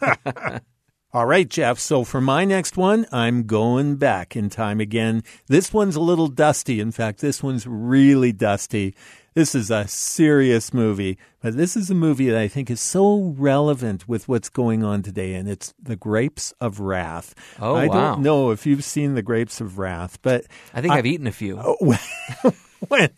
All 1.12 1.26
right, 1.26 1.48
Jeff. 1.48 1.80
So 1.80 2.04
for 2.04 2.20
my 2.20 2.44
next 2.44 2.76
one, 2.76 3.04
I'm 3.10 3.42
going 3.42 3.96
back 3.96 4.36
in 4.36 4.48
time 4.48 4.78
again. 4.78 5.24
This 5.48 5.72
one's 5.72 5.96
a 5.96 6.00
little 6.00 6.28
dusty. 6.28 6.78
In 6.78 6.92
fact, 6.92 7.20
this 7.20 7.42
one's 7.42 7.66
really 7.66 8.30
dusty. 8.30 8.94
this 9.34 9.52
is 9.56 9.72
a 9.72 9.88
serious 9.88 10.72
movie, 10.72 11.18
but 11.42 11.56
this 11.56 11.76
is 11.76 11.90
a 11.90 11.96
movie 11.96 12.30
that 12.30 12.38
I 12.38 12.46
think 12.46 12.70
is 12.70 12.80
so 12.80 13.34
relevant 13.36 14.08
with 14.08 14.28
what's 14.28 14.48
going 14.48 14.84
on 14.84 15.02
today, 15.02 15.34
and 15.34 15.48
it's 15.48 15.74
The 15.82 15.96
Grapes 15.96 16.52
of 16.60 16.78
Wrath. 16.78 17.34
Oh, 17.60 17.74
I 17.74 17.88
wow. 17.88 17.94
don't 17.94 18.22
know 18.22 18.52
if 18.52 18.64
you've 18.64 18.84
seen 18.84 19.14
The 19.14 19.22
Grapes 19.22 19.60
of 19.60 19.78
Wrath, 19.78 20.18
but 20.22 20.44
I 20.72 20.80
think 20.80 20.92
I, 20.92 20.96
have 20.96 21.06
eaten 21.06 21.26
a 21.26 21.32
few. 21.32 21.58
Oh, 21.58 21.76
when 22.88 23.10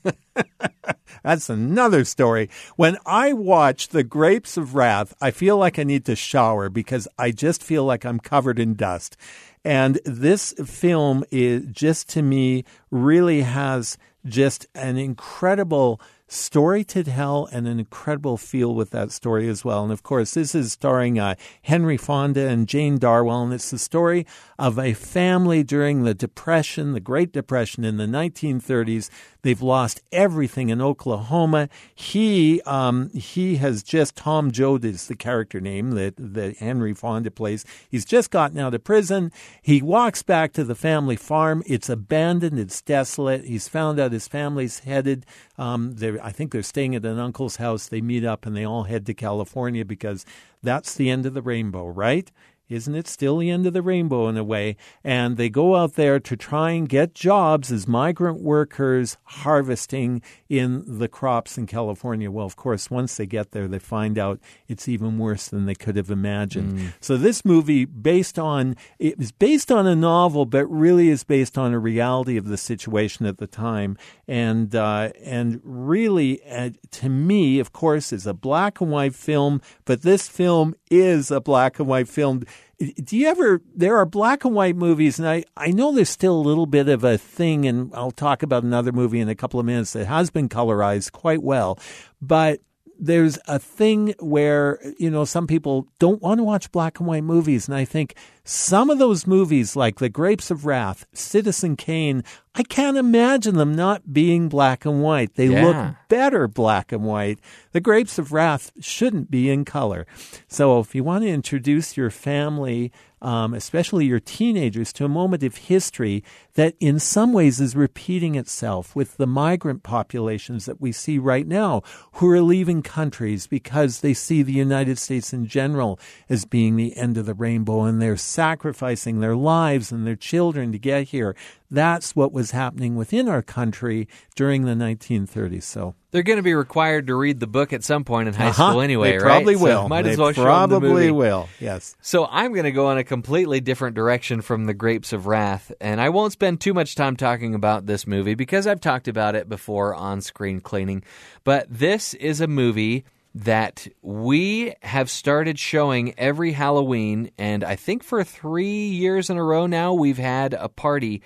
that's 1.23 1.49
another 1.49 2.05
story. 2.05 2.51
When 2.77 2.97
I 3.07 3.33
watch 3.33 3.89
The 3.89 4.05
Grapes 4.05 4.57
of 4.57 4.75
Wrath, 4.75 5.15
I 5.21 5.31
feel 5.31 5.57
like 5.57 5.79
I 5.79 5.85
need 5.85 6.05
to 6.07 6.17
shower 6.17 6.69
because 6.69 7.09
I 7.19 7.31
just 7.31 7.63
feel 7.63 7.85
like 7.85 8.05
I'm 8.05 8.19
covered 8.19 8.59
in 8.59 8.75
dust. 8.75 9.17
And 9.65 10.01
this 10.05 10.53
film 10.65 11.25
is 11.31 11.65
just 11.71 12.09
to 12.11 12.23
me 12.23 12.65
really 12.91 13.43
has 13.43 13.97
just 14.25 14.67
an 14.75 14.97
incredible 14.97 16.01
story 16.33 16.83
to 16.83 17.05
tell 17.05 17.47
and 17.53 17.69
an 17.69 17.79
incredible 17.79 18.37
feel 18.37 18.75
with 18.75 18.91
that 18.91 19.13
story 19.13 19.49
as 19.49 19.65
well. 19.65 19.83
And 19.83 19.93
of 19.93 20.03
course, 20.03 20.35
this 20.35 20.55
is 20.55 20.73
starring 20.73 21.19
uh, 21.19 21.35
Henry 21.63 21.97
Fonda 21.97 22.49
and 22.49 22.67
Jane 22.67 22.99
Darwell, 22.99 23.43
and 23.43 23.53
it's 23.53 23.71
the 23.71 23.79
story 23.79 24.27
of 24.59 24.79
a 24.79 24.95
family 24.95 25.63
during 25.63 26.03
the 26.03 26.15
Depression, 26.15 26.93
the 26.93 27.01
Great 27.01 27.33
Depression 27.33 27.85
in 27.85 27.99
the 27.99 28.07
1930s. 28.07 29.11
They've 29.43 29.61
lost 29.61 30.01
everything 30.13 30.69
in 30.69 30.81
Oklahoma. 30.81 31.69
He 31.95 32.61
um, 32.63 33.11
he 33.11 33.57
has 33.57 33.83
just 33.83 34.15
Tom 34.15 34.53
Joad 34.53 34.85
is 34.85 35.09
the 35.09 35.17
character 35.17 35.61
name 35.61 35.93
that 35.93 36.15
that 36.17 36.59
Henry 36.59 36.95
Fonda 36.95 37.31
plays. 37.31 37.65
He's 37.89 38.05
just 38.05 38.31
gotten 38.31 38.59
out 38.59 38.75
of 38.75 38.85
prison. 38.85 39.33
He 39.61 39.83
walks 39.83 40.23
back 40.23 40.53
to 40.53 40.65
the 40.65 40.77
family 40.77 41.17
farm. 41.17 41.63
It's 41.67 41.89
abandoned. 41.89 42.59
It's 42.59 42.81
desolate. 42.81 43.45
He's 43.45 43.67
found 43.67 43.99
out 43.99 44.13
his 44.13 44.29
family's 44.29 44.81
headed. 44.81 45.27
Um, 45.59 45.97
I 46.23 46.31
think 46.31 46.53
they're 46.53 46.63
staying 46.63 46.95
at 46.95 47.05
an 47.05 47.19
uncle's 47.19 47.57
house. 47.57 47.89
They 47.89 48.01
meet 48.01 48.25
up 48.25 48.47
and 48.47 48.57
they 48.57 48.65
all 48.65 48.85
head 48.85 49.07
to 49.07 49.15
California 49.15 49.85
because 49.85 50.25
that's 50.63 50.95
the 50.95 51.11
end 51.11 51.27
of 51.27 51.35
the 51.35 51.43
rainbow, 51.43 51.87
right? 51.89 52.31
Isn't 52.73 52.95
it 52.95 53.07
still 53.07 53.39
the 53.39 53.51
end 53.51 53.67
of 53.67 53.73
the 53.73 53.83
rainbow 53.83 54.29
in 54.29 54.37
a 54.37 54.45
way? 54.45 54.77
And 55.05 55.37
they 55.37 55.51
go 55.51 55.77
out 55.77 55.95
there 55.95 56.19
to 56.21 56.37
try 56.37 56.71
and 56.71 56.89
get 56.89 57.15
jobs 57.15 57.71
as 57.71 57.87
migrant 57.87 58.41
workers 58.41 59.19
harvesting 59.25 60.23
in 60.49 60.83
the 60.99 61.09
crops 61.09 61.59
in 61.59 61.67
California. 61.67 62.31
Well, 62.31 62.47
of 62.47 62.57
course, 62.57 62.91
once 62.91 63.17
they 63.17 63.27
get 63.27 63.53
there, 63.53 63.69
they 63.69 63.79
find 63.79 64.19
out 64.19 64.41
it's 64.69 64.89
even 64.89 65.19
worse 65.19 65.49
than 65.49 65.67
they 65.67 65.75
could 65.75 65.97
have 65.97 66.11
imagined. 66.11 66.79
Mm. 66.79 66.93
So 67.01 67.17
this 67.17 67.45
movie, 67.45 67.85
based 67.85 68.39
on 68.39 68.77
it 68.99 69.21
is 69.21 69.33
based 69.33 69.71
on 69.71 69.87
a 69.87 69.95
novel, 69.95 70.47
but 70.47 70.67
really 70.67 71.09
is 71.09 71.25
based 71.25 71.59
on 71.59 71.73
a 71.73 71.79
reality 71.79 72.37
of 72.37 72.47
the 72.47 72.57
situation 72.57 73.27
at 73.27 73.39
the 73.39 73.47
time, 73.47 73.97
and 74.27 74.75
uh, 74.75 75.11
and 75.23 75.61
really, 75.63 76.43
uh, 76.49 76.71
to 76.93 77.09
me, 77.09 77.59
of 77.59 77.73
course, 77.73 78.13
is 78.13 78.27
a 78.27 78.35
black 78.35 78.81
and 78.81 78.91
white 78.91 79.15
film. 79.15 79.61
But 79.85 80.03
this 80.03 80.29
film 80.29 80.75
is 80.91 81.31
a 81.31 81.41
black 81.41 81.79
and 81.79 81.89
white 81.89 82.09
film 82.09 82.45
do 82.83 83.17
you 83.17 83.29
ever 83.29 83.63
there 83.75 83.97
are 83.97 84.07
black 84.07 84.45
and 84.45 84.55
white 84.55 84.77
movies 84.77 85.19
and 85.19 85.29
I, 85.29 85.45
I 85.57 85.69
know 85.69 85.93
there's 85.93 86.11
still 86.11 86.35
a 86.35 86.43
little 86.43 86.67
bit 86.67 86.89
of 86.89 87.05
a 87.05 87.19
thing 87.19 87.67
and 87.67 87.93
I'll 87.95 88.11
talk 88.11 88.43
about 88.43 88.65
another 88.65 88.93
movie 88.93 89.21
in 89.21 89.29
a 89.29 89.35
couple 89.35 89.61
of 89.61 89.67
minutes 89.67 89.93
that 89.93 90.07
has 90.07 90.31
been 90.31 90.49
colorized 90.49 91.13
quite 91.13 91.43
well 91.43 91.79
but 92.21 92.61
there's 93.03 93.37
a 93.49 93.59
thing 93.59 94.15
where 94.21 94.79
you 94.97 95.11
know 95.11 95.25
some 95.25 95.49
people 95.49 95.89
don't 95.99 96.23
want 96.23 96.39
to 96.39 96.45
watch 96.45 96.71
black 96.71 97.01
and 97.01 97.09
white 97.09 97.25
movies. 97.25 97.67
And 97.67 97.77
i 97.77 97.85
think 97.85 98.15
some 98.45 98.91
of 98.91 98.99
those 98.99 99.27
movies 99.27 99.75
like 99.75 99.99
the 99.99 100.09
grapes 100.09 100.51
of 100.51 100.65
wrath 100.65 101.05
citizen 101.13 101.77
kane 101.77 102.23
i 102.55 102.63
can't 102.63 102.97
imagine 102.97 103.57
them 103.57 103.75
not 103.75 104.13
being 104.13 104.49
black 104.49 104.85
and 104.85 105.03
white. 105.03 105.35
They 105.35 105.49
yeah. 105.49 105.67
look 105.67 105.97
better 106.09 106.47
black 106.47 106.93
and 106.93 107.03
white. 107.03 107.41
The 107.73 107.81
grapes 107.81 108.19
of 108.19 108.33
wrath 108.33 108.71
shouldn't 108.81 109.31
be 109.31 109.51
in 109.51 109.65
color. 109.65 110.07
So 110.47 110.79
if 110.79 110.95
you 110.95 111.03
want 111.03 111.25
to 111.25 111.29
introduce 111.29 111.97
your 111.97 112.11
family 112.11 112.93
um, 113.23 113.55
especially 113.55 114.05
your 114.05 114.21
teenagers, 114.21 114.93
to 114.93 115.05
a 115.05 115.09
moment 115.09 115.43
of 115.45 115.57
history 115.57 116.23
that 116.55 116.75
in 116.81 116.99
some 116.99 117.33
ways 117.33 117.61
is 117.61 117.75
repeating 117.75 118.35
itself 118.35 118.95
with 118.95 119.17
the 119.17 119.27
migrant 119.27 119.83
populations 119.83 120.67
that 120.67 120.81
we 120.81 120.93
see 120.93 121.19
right 121.19 121.47
now 121.47 121.83
who 122.15 122.29
are 122.29 122.43
leaving 122.43 122.83
countries 122.83 123.47
because 123.47 124.01
they 124.01 124.13
see 124.13 124.43
the 124.43 124.53
United 124.53 124.99
States 124.99 125.33
in 125.33 125.47
general 125.47 125.99
as 126.29 126.45
being 126.45 126.77
the 126.77 126.97
end 126.97 127.17
of 127.17 127.25
the 127.25 127.35
rainbow 127.35 127.85
and 127.85 128.03
they're 128.03 128.17
sacrificing 128.17 129.21
their 129.21 129.37
lives 129.37 129.93
and 129.93 130.07
their 130.07 130.17
children 130.17 130.73
to 130.73 130.79
get 130.79 131.09
here. 131.09 131.35
That's 131.73 132.15
what 132.15 132.35
was 132.35 132.51
happening 132.51 132.97
within 132.97 133.29
our 133.29 133.41
country 133.41 134.07
during 134.37 134.67
the 134.67 134.75
1930s. 134.75 135.63
So 135.63 135.95
they're 136.11 136.23
going 136.23 136.37
to 136.37 136.43
be 136.43 136.53
required 136.53 137.07
to 137.07 137.15
read 137.15 137.41
the 137.41 137.47
book 137.47 137.73
at 137.73 137.83
some 137.83 138.05
point 138.05 138.29
in 138.29 138.35
high 138.35 138.49
uh-huh. 138.49 138.71
school 138.71 138.83
anyway, 138.83 139.13
they 139.13 139.17
right? 139.17 139.23
Probably 139.23 139.55
so 139.55 139.65
will. 139.65 139.89
might 139.89 140.03
they 140.03 140.11
as 140.11 140.19
well 140.19 140.35
probably 140.35 140.53
show 140.53 140.67
them 140.67 140.83
the 140.83 140.89
movie. 140.89 141.11
will. 141.11 141.49
Yes. 141.61 141.97
So 142.03 142.27
I'm 142.27 142.53
going 142.53 142.65
to 142.65 142.73
go 142.73 142.91
in 142.91 142.99
a 142.99 143.05
completely 143.05 143.61
different 143.61 143.97
direction 143.97 144.43
from 144.43 144.67
the 144.67 144.75
Grapes 144.75 145.15
of 145.15 145.27
Wrath, 145.27 145.73
and 145.81 145.99
I 145.99 146.11
won't 146.11 146.35
spend 146.35 146.61
too 146.61 146.75
much 146.75 146.95
time 146.95 147.17
talking 147.17 147.55
about 147.55 147.87
this 147.87 148.07
movie 148.07 148.35
because 148.35 148.67
I've 148.67 148.81
talked 148.81 149.09
about 149.09 149.35
it 149.35 149.49
before 149.49 149.95
on 149.95 150.21
screen 150.21 150.61
cleaning. 150.61 151.03
But 151.43 151.69
this 151.71 152.13
is 152.13 152.43
a 152.43 152.47
movie 152.47 153.07
that 153.35 153.89
we 154.03 154.75
have 154.83 155.09
started 155.09 155.59
showing 155.59 156.13
every 156.19 156.53
Halloween, 156.53 157.31
and 157.39 157.65
I 157.65 157.77
think 157.77 158.05
for 158.05 158.23
three 158.25 158.89
years 158.89 159.31
in 159.31 159.39
a 159.39 159.43
row 159.43 159.65
now, 159.65 159.95
we've 159.95 160.19
had 160.19 160.53
a 160.53 160.69
party 160.69 161.23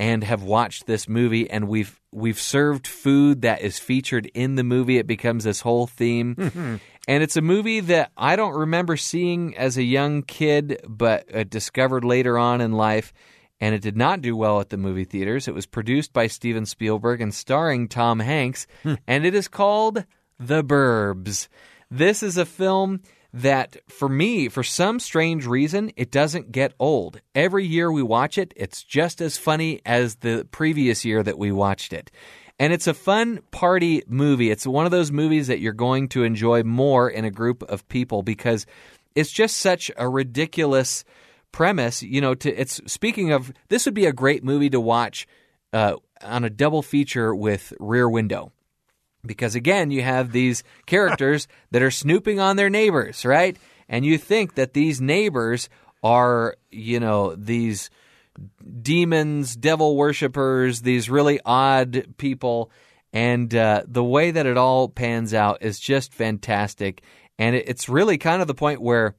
and 0.00 0.24
have 0.24 0.42
watched 0.42 0.86
this 0.86 1.06
movie 1.08 1.48
and 1.50 1.68
we've 1.68 2.00
we've 2.10 2.40
served 2.40 2.86
food 2.86 3.42
that 3.42 3.60
is 3.60 3.78
featured 3.78 4.26
in 4.34 4.54
the 4.56 4.64
movie 4.64 4.96
it 4.98 5.06
becomes 5.06 5.44
this 5.44 5.60
whole 5.60 5.86
theme 5.86 6.34
Mm-hmm. 6.34 6.76
and 7.06 7.22
it's 7.22 7.36
a 7.36 7.42
movie 7.42 7.80
that 7.80 8.10
I 8.16 8.34
don't 8.34 8.54
remember 8.58 8.96
seeing 8.96 9.56
as 9.56 9.76
a 9.76 9.82
young 9.82 10.22
kid 10.22 10.80
but 10.88 11.32
uh, 11.34 11.44
discovered 11.44 12.04
later 12.04 12.38
on 12.38 12.60
in 12.60 12.72
life 12.72 13.12
and 13.60 13.74
it 13.74 13.82
did 13.82 13.96
not 13.96 14.22
do 14.22 14.34
well 14.34 14.58
at 14.60 14.70
the 14.70 14.78
movie 14.78 15.04
theaters 15.04 15.46
it 15.46 15.54
was 15.54 15.66
produced 15.66 16.12
by 16.14 16.26
Steven 16.28 16.64
Spielberg 16.64 17.20
and 17.20 17.34
starring 17.34 17.86
Tom 17.86 18.20
Hanks 18.20 18.66
Hmm. 18.82 18.94
and 19.06 19.26
it 19.26 19.34
is 19.34 19.48
called 19.48 20.04
The 20.38 20.64
Burbs 20.64 21.48
this 21.90 22.22
is 22.22 22.36
a 22.38 22.46
film 22.46 23.02
that 23.32 23.76
for 23.88 24.08
me, 24.08 24.48
for 24.48 24.62
some 24.62 24.98
strange 24.98 25.46
reason, 25.46 25.92
it 25.96 26.10
doesn't 26.10 26.52
get 26.52 26.74
old. 26.78 27.20
Every 27.34 27.64
year 27.64 27.90
we 27.90 28.02
watch 28.02 28.38
it, 28.38 28.52
it's 28.56 28.82
just 28.82 29.20
as 29.20 29.38
funny 29.38 29.80
as 29.86 30.16
the 30.16 30.46
previous 30.50 31.04
year 31.04 31.22
that 31.22 31.38
we 31.38 31.52
watched 31.52 31.92
it. 31.92 32.10
And 32.58 32.72
it's 32.72 32.86
a 32.86 32.94
fun 32.94 33.40
party 33.52 34.02
movie. 34.06 34.50
It's 34.50 34.66
one 34.66 34.84
of 34.84 34.90
those 34.90 35.10
movies 35.10 35.46
that 35.46 35.60
you're 35.60 35.72
going 35.72 36.08
to 36.08 36.24
enjoy 36.24 36.62
more 36.62 37.08
in 37.08 37.24
a 37.24 37.30
group 37.30 37.62
of 37.62 37.88
people 37.88 38.22
because 38.22 38.66
it's 39.14 39.32
just 39.32 39.58
such 39.58 39.90
a 39.96 40.08
ridiculous 40.08 41.04
premise. 41.52 42.02
You 42.02 42.20
know, 42.20 42.34
to 42.34 42.50
it's 42.52 42.80
speaking 42.86 43.32
of 43.32 43.52
this 43.68 43.86
would 43.86 43.94
be 43.94 44.06
a 44.06 44.12
great 44.12 44.44
movie 44.44 44.70
to 44.70 44.80
watch 44.80 45.26
uh, 45.72 45.96
on 46.22 46.44
a 46.44 46.50
double 46.50 46.82
feature 46.82 47.34
with 47.34 47.72
Rear 47.80 48.08
Window 48.08 48.52
because 49.24 49.54
again 49.54 49.90
you 49.90 50.02
have 50.02 50.32
these 50.32 50.62
characters 50.86 51.48
that 51.70 51.82
are 51.82 51.90
snooping 51.90 52.40
on 52.40 52.56
their 52.56 52.70
neighbors 52.70 53.24
right? 53.24 53.56
And 53.88 54.04
you 54.04 54.18
think 54.18 54.54
that 54.54 54.72
these 54.72 55.00
neighbors 55.00 55.68
are 56.02 56.56
you 56.70 57.00
know 57.00 57.34
these 57.34 57.90
demons 58.82 59.56
devil 59.56 59.96
worshippers 59.96 60.82
these 60.82 61.10
really 61.10 61.40
odd 61.44 62.14
people. 62.16 62.70
And 63.12 63.52
uh, 63.54 63.82
the 63.86 64.04
way 64.04 64.30
that 64.30 64.46
it 64.46 64.56
all 64.56 64.88
pans 64.88 65.34
out 65.34 65.62
is 65.62 65.80
just 65.80 66.14
fantastic. 66.14 67.02
And 67.38 67.56
it's 67.56 67.88
really 67.88 68.18
kind 68.18 68.40
of 68.40 68.48
the 68.48 68.54
point 68.54 68.80
where 68.80 69.16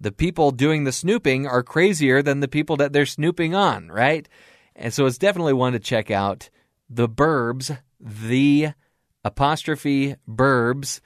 the 0.00 0.12
people 0.12 0.50
doing 0.50 0.84
the 0.84 0.92
snooping 0.92 1.46
are 1.46 1.62
crazier 1.62 2.22
than 2.22 2.40
the 2.40 2.48
people 2.48 2.76
that 2.76 2.92
they're 2.92 3.06
snooping 3.06 3.54
on 3.54 3.88
right? 3.88 4.28
And 4.76 4.92
so 4.94 5.06
it's 5.06 5.18
definitely 5.18 5.52
one 5.52 5.72
to 5.72 5.78
check 5.78 6.10
out. 6.10 6.50
The 6.88 7.08
burbs 7.08 7.76
the 8.00 8.72
apostrophe 9.24 10.16
Burbs, 10.28 11.00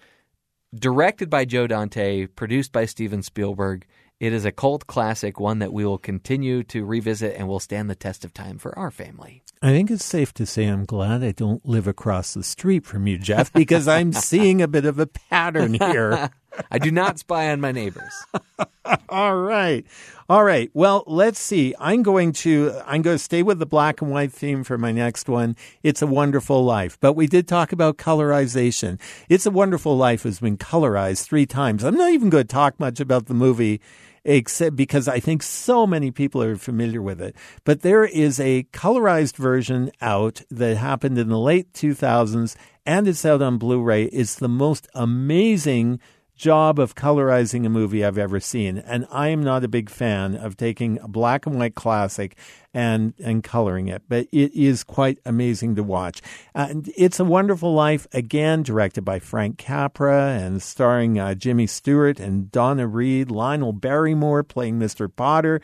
directed 0.74 1.30
by 1.30 1.44
Joe 1.44 1.66
Dante, 1.66 2.26
produced 2.26 2.72
by 2.72 2.84
Steven 2.86 3.22
Spielberg. 3.22 3.86
It 4.18 4.32
is 4.32 4.46
a 4.46 4.52
cult 4.52 4.86
classic, 4.86 5.38
one 5.38 5.58
that 5.58 5.74
we 5.74 5.84
will 5.84 5.98
continue 5.98 6.62
to 6.64 6.86
revisit 6.86 7.36
and 7.36 7.46
will 7.48 7.60
stand 7.60 7.90
the 7.90 7.94
test 7.94 8.24
of 8.24 8.32
time 8.32 8.58
for 8.58 8.76
our 8.78 8.90
family. 8.90 9.42
I 9.60 9.70
think 9.70 9.90
it's 9.90 10.04
safe 10.04 10.32
to 10.34 10.46
say 10.46 10.66
I'm 10.66 10.84
glad 10.86 11.22
I 11.22 11.32
don't 11.32 11.66
live 11.66 11.86
across 11.86 12.32
the 12.32 12.42
street 12.42 12.86
from 12.86 13.06
you, 13.06 13.18
Jeff, 13.18 13.52
because 13.52 13.86
I'm 13.86 14.12
seeing 14.14 14.62
a 14.62 14.68
bit 14.68 14.86
of 14.86 14.98
a 14.98 15.06
pattern 15.06 15.74
here. 15.74 16.30
I 16.70 16.78
do 16.78 16.90
not 16.90 17.18
spy 17.18 17.50
on 17.50 17.60
my 17.60 17.72
neighbors. 17.72 18.12
All 19.08 19.36
right. 19.36 19.84
All 20.28 20.44
right. 20.44 20.70
Well, 20.74 21.04
let's 21.06 21.38
see. 21.38 21.74
I'm 21.78 22.02
going 22.02 22.32
to 22.32 22.72
I'm 22.84 23.02
going 23.02 23.16
to 23.16 23.22
stay 23.22 23.42
with 23.42 23.58
the 23.58 23.66
black 23.66 24.02
and 24.02 24.10
white 24.10 24.32
theme 24.32 24.64
for 24.64 24.76
my 24.78 24.92
next 24.92 25.28
one. 25.28 25.56
It's 25.82 26.02
a 26.02 26.06
wonderful 26.06 26.64
life. 26.64 26.98
But 27.00 27.14
we 27.14 27.26
did 27.26 27.46
talk 27.46 27.72
about 27.72 27.96
colorization. 27.96 29.00
It's 29.28 29.46
a 29.46 29.50
wonderful 29.50 29.96
life 29.96 30.24
has 30.24 30.40
been 30.40 30.58
colorized 30.58 31.24
3 31.24 31.46
times. 31.46 31.84
I'm 31.84 31.96
not 31.96 32.12
even 32.12 32.30
going 32.30 32.44
to 32.44 32.52
talk 32.52 32.78
much 32.80 33.00
about 33.00 33.26
the 33.26 33.34
movie 33.34 33.80
except 34.26 34.74
because 34.74 35.06
I 35.06 35.20
think 35.20 35.42
so 35.42 35.86
many 35.86 36.10
people 36.10 36.42
are 36.42 36.56
familiar 36.56 37.00
with 37.00 37.22
it. 37.22 37.36
But 37.62 37.82
there 37.82 38.04
is 38.04 38.40
a 38.40 38.64
colorized 38.72 39.36
version 39.36 39.92
out 40.00 40.42
that 40.50 40.76
happened 40.76 41.16
in 41.16 41.28
the 41.28 41.38
late 41.38 41.72
2000s 41.72 42.56
and 42.84 43.08
it's 43.08 43.24
out 43.24 43.42
on 43.42 43.58
Blu-ray. 43.58 44.04
It's 44.06 44.34
the 44.34 44.48
most 44.48 44.88
amazing 44.94 46.00
job 46.36 46.78
of 46.78 46.94
colorizing 46.94 47.66
a 47.66 47.70
movie 47.70 48.04
I've 48.04 48.18
ever 48.18 48.38
seen. 48.40 48.78
And 48.78 49.06
I 49.10 49.28
am 49.28 49.42
not 49.42 49.64
a 49.64 49.68
big 49.68 49.90
fan 49.90 50.36
of 50.36 50.56
taking 50.56 51.00
a 51.00 51.08
black 51.08 51.46
and 51.46 51.58
white 51.58 51.74
classic 51.74 52.36
and, 52.74 53.14
and 53.24 53.42
coloring 53.42 53.88
it, 53.88 54.02
but 54.08 54.26
it 54.32 54.54
is 54.54 54.84
quite 54.84 55.18
amazing 55.24 55.76
to 55.76 55.82
watch. 55.82 56.20
And 56.54 56.92
it's 56.96 57.18
a 57.18 57.24
Wonderful 57.24 57.72
Life, 57.72 58.06
again, 58.12 58.62
directed 58.62 59.02
by 59.02 59.18
Frank 59.18 59.56
Capra 59.56 60.28
and 60.28 60.62
starring 60.62 61.18
uh, 61.18 61.34
Jimmy 61.34 61.66
Stewart 61.66 62.20
and 62.20 62.52
Donna 62.52 62.86
Reed, 62.86 63.30
Lionel 63.30 63.72
Barrymore 63.72 64.42
playing 64.42 64.78
Mr. 64.78 65.10
Potter 65.14 65.62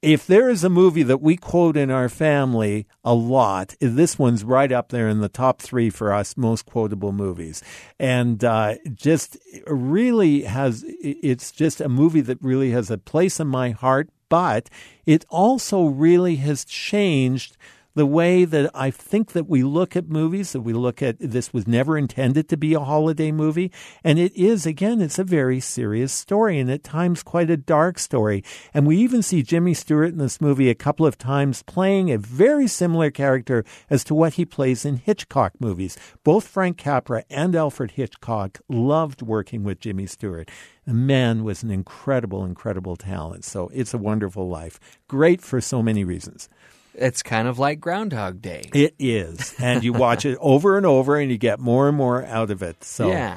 if 0.00 0.26
there 0.26 0.48
is 0.48 0.62
a 0.62 0.68
movie 0.68 1.02
that 1.02 1.20
we 1.20 1.36
quote 1.36 1.76
in 1.76 1.90
our 1.90 2.08
family 2.08 2.86
a 3.02 3.14
lot, 3.14 3.74
this 3.80 4.18
one's 4.18 4.44
right 4.44 4.70
up 4.70 4.90
there 4.90 5.08
in 5.08 5.20
the 5.20 5.28
top 5.28 5.60
three 5.60 5.90
for 5.90 6.12
us 6.12 6.36
most 6.36 6.66
quotable 6.66 7.12
movies. 7.12 7.62
And 7.98 8.44
uh, 8.44 8.76
just 8.94 9.36
really 9.66 10.42
has, 10.42 10.84
it's 10.86 11.50
just 11.50 11.80
a 11.80 11.88
movie 11.88 12.20
that 12.20 12.38
really 12.40 12.70
has 12.70 12.90
a 12.90 12.98
place 12.98 13.40
in 13.40 13.48
my 13.48 13.70
heart, 13.70 14.08
but 14.28 14.70
it 15.04 15.24
also 15.28 15.86
really 15.86 16.36
has 16.36 16.64
changed 16.64 17.56
the 17.98 18.06
way 18.06 18.44
that 18.44 18.70
I 18.76 18.92
think 18.92 19.32
that 19.32 19.48
we 19.48 19.64
look 19.64 19.96
at 19.96 20.08
movies, 20.08 20.52
that 20.52 20.60
we 20.60 20.72
look 20.72 21.02
at 21.02 21.16
this 21.18 21.52
was 21.52 21.66
never 21.66 21.98
intended 21.98 22.48
to 22.48 22.56
be 22.56 22.72
a 22.74 22.78
holiday 22.78 23.32
movie. 23.32 23.72
And 24.04 24.20
it 24.20 24.32
is, 24.36 24.66
again, 24.66 25.00
it's 25.00 25.18
a 25.18 25.24
very 25.24 25.58
serious 25.58 26.12
story 26.12 26.60
and 26.60 26.70
at 26.70 26.84
times 26.84 27.24
quite 27.24 27.50
a 27.50 27.56
dark 27.56 27.98
story. 27.98 28.44
And 28.72 28.86
we 28.86 28.98
even 28.98 29.20
see 29.20 29.42
Jimmy 29.42 29.74
Stewart 29.74 30.10
in 30.10 30.18
this 30.18 30.40
movie 30.40 30.70
a 30.70 30.76
couple 30.76 31.06
of 31.06 31.18
times 31.18 31.64
playing 31.64 32.12
a 32.12 32.18
very 32.18 32.68
similar 32.68 33.10
character 33.10 33.64
as 33.90 34.04
to 34.04 34.14
what 34.14 34.34
he 34.34 34.44
plays 34.44 34.84
in 34.84 34.98
Hitchcock 34.98 35.54
movies. 35.58 35.98
Both 36.22 36.46
Frank 36.46 36.78
Capra 36.78 37.24
and 37.28 37.56
Alfred 37.56 37.90
Hitchcock 37.90 38.60
loved 38.68 39.22
working 39.22 39.64
with 39.64 39.80
Jimmy 39.80 40.06
Stewart. 40.06 40.48
The 40.86 40.94
man 40.94 41.42
was 41.42 41.64
an 41.64 41.72
incredible, 41.72 42.44
incredible 42.44 42.94
talent. 42.94 43.44
So 43.44 43.72
it's 43.74 43.92
a 43.92 43.98
wonderful 43.98 44.48
life. 44.48 44.78
Great 45.08 45.42
for 45.42 45.60
so 45.60 45.82
many 45.82 46.04
reasons. 46.04 46.48
It's 46.94 47.22
kind 47.22 47.46
of 47.48 47.58
like 47.58 47.80
Groundhog 47.80 48.42
Day. 48.42 48.68
It 48.74 48.94
is. 48.98 49.54
And 49.60 49.84
you 49.84 49.92
watch 49.92 50.24
it 50.24 50.36
over 50.40 50.76
and 50.76 50.84
over 50.86 51.16
and 51.16 51.30
you 51.30 51.38
get 51.38 51.60
more 51.60 51.88
and 51.88 51.96
more 51.96 52.24
out 52.24 52.50
of 52.50 52.62
it. 52.62 52.82
So 52.84 53.08
Yeah. 53.08 53.36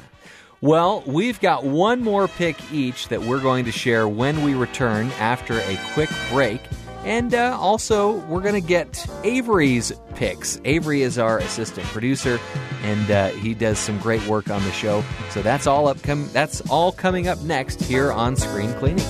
Well, 0.60 1.02
we've 1.06 1.40
got 1.40 1.64
one 1.64 2.02
more 2.04 2.28
pick 2.28 2.56
each 2.72 3.08
that 3.08 3.22
we're 3.22 3.40
going 3.40 3.64
to 3.64 3.72
share 3.72 4.06
when 4.06 4.44
we 4.44 4.54
return 4.54 5.10
after 5.18 5.58
a 5.58 5.78
quick 5.94 6.08
break. 6.30 6.60
And 7.04 7.34
uh, 7.34 7.58
also, 7.60 8.12
we're 8.26 8.42
going 8.42 8.54
to 8.54 8.60
get 8.60 9.04
Avery's 9.24 9.92
picks. 10.14 10.60
Avery 10.64 11.02
is 11.02 11.18
our 11.18 11.38
assistant 11.38 11.84
producer, 11.88 12.38
and 12.84 13.10
uh, 13.10 13.28
he 13.30 13.54
does 13.54 13.80
some 13.80 13.98
great 13.98 14.24
work 14.28 14.50
on 14.50 14.62
the 14.62 14.70
show. 14.70 15.02
So 15.30 15.42
that's 15.42 15.66
all 15.66 15.88
upcoming. 15.88 16.28
That's 16.28 16.60
all 16.70 16.92
coming 16.92 17.26
up 17.26 17.40
next 17.40 17.80
here 17.82 18.12
on 18.12 18.36
Screen 18.36 18.72
Cleaning. 18.74 19.04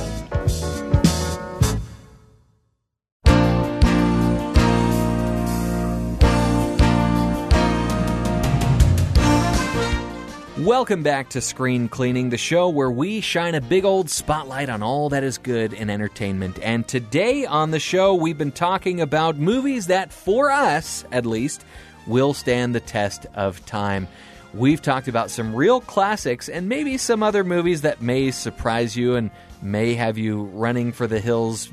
Welcome 10.62 11.02
back 11.02 11.30
to 11.30 11.40
Screen 11.40 11.88
Cleaning, 11.88 12.30
the 12.30 12.38
show 12.38 12.68
where 12.68 12.88
we 12.90 13.20
shine 13.20 13.56
a 13.56 13.60
big 13.60 13.84
old 13.84 14.08
spotlight 14.08 14.68
on 14.68 14.80
all 14.80 15.08
that 15.08 15.24
is 15.24 15.36
good 15.36 15.72
in 15.72 15.90
entertainment. 15.90 16.56
And 16.62 16.86
today 16.86 17.44
on 17.44 17.72
the 17.72 17.80
show, 17.80 18.14
we've 18.14 18.38
been 18.38 18.52
talking 18.52 19.00
about 19.00 19.36
movies 19.36 19.88
that, 19.88 20.12
for 20.12 20.52
us 20.52 21.04
at 21.10 21.26
least, 21.26 21.64
will 22.06 22.32
stand 22.32 22.76
the 22.76 22.80
test 22.80 23.26
of 23.34 23.66
time. 23.66 24.06
We've 24.54 24.80
talked 24.80 25.08
about 25.08 25.32
some 25.32 25.52
real 25.52 25.80
classics 25.80 26.48
and 26.48 26.68
maybe 26.68 26.96
some 26.96 27.24
other 27.24 27.42
movies 27.42 27.80
that 27.80 28.00
may 28.00 28.30
surprise 28.30 28.96
you 28.96 29.16
and 29.16 29.32
may 29.62 29.94
have 29.94 30.16
you 30.16 30.44
running 30.44 30.92
for 30.92 31.08
the 31.08 31.18
hills, 31.18 31.70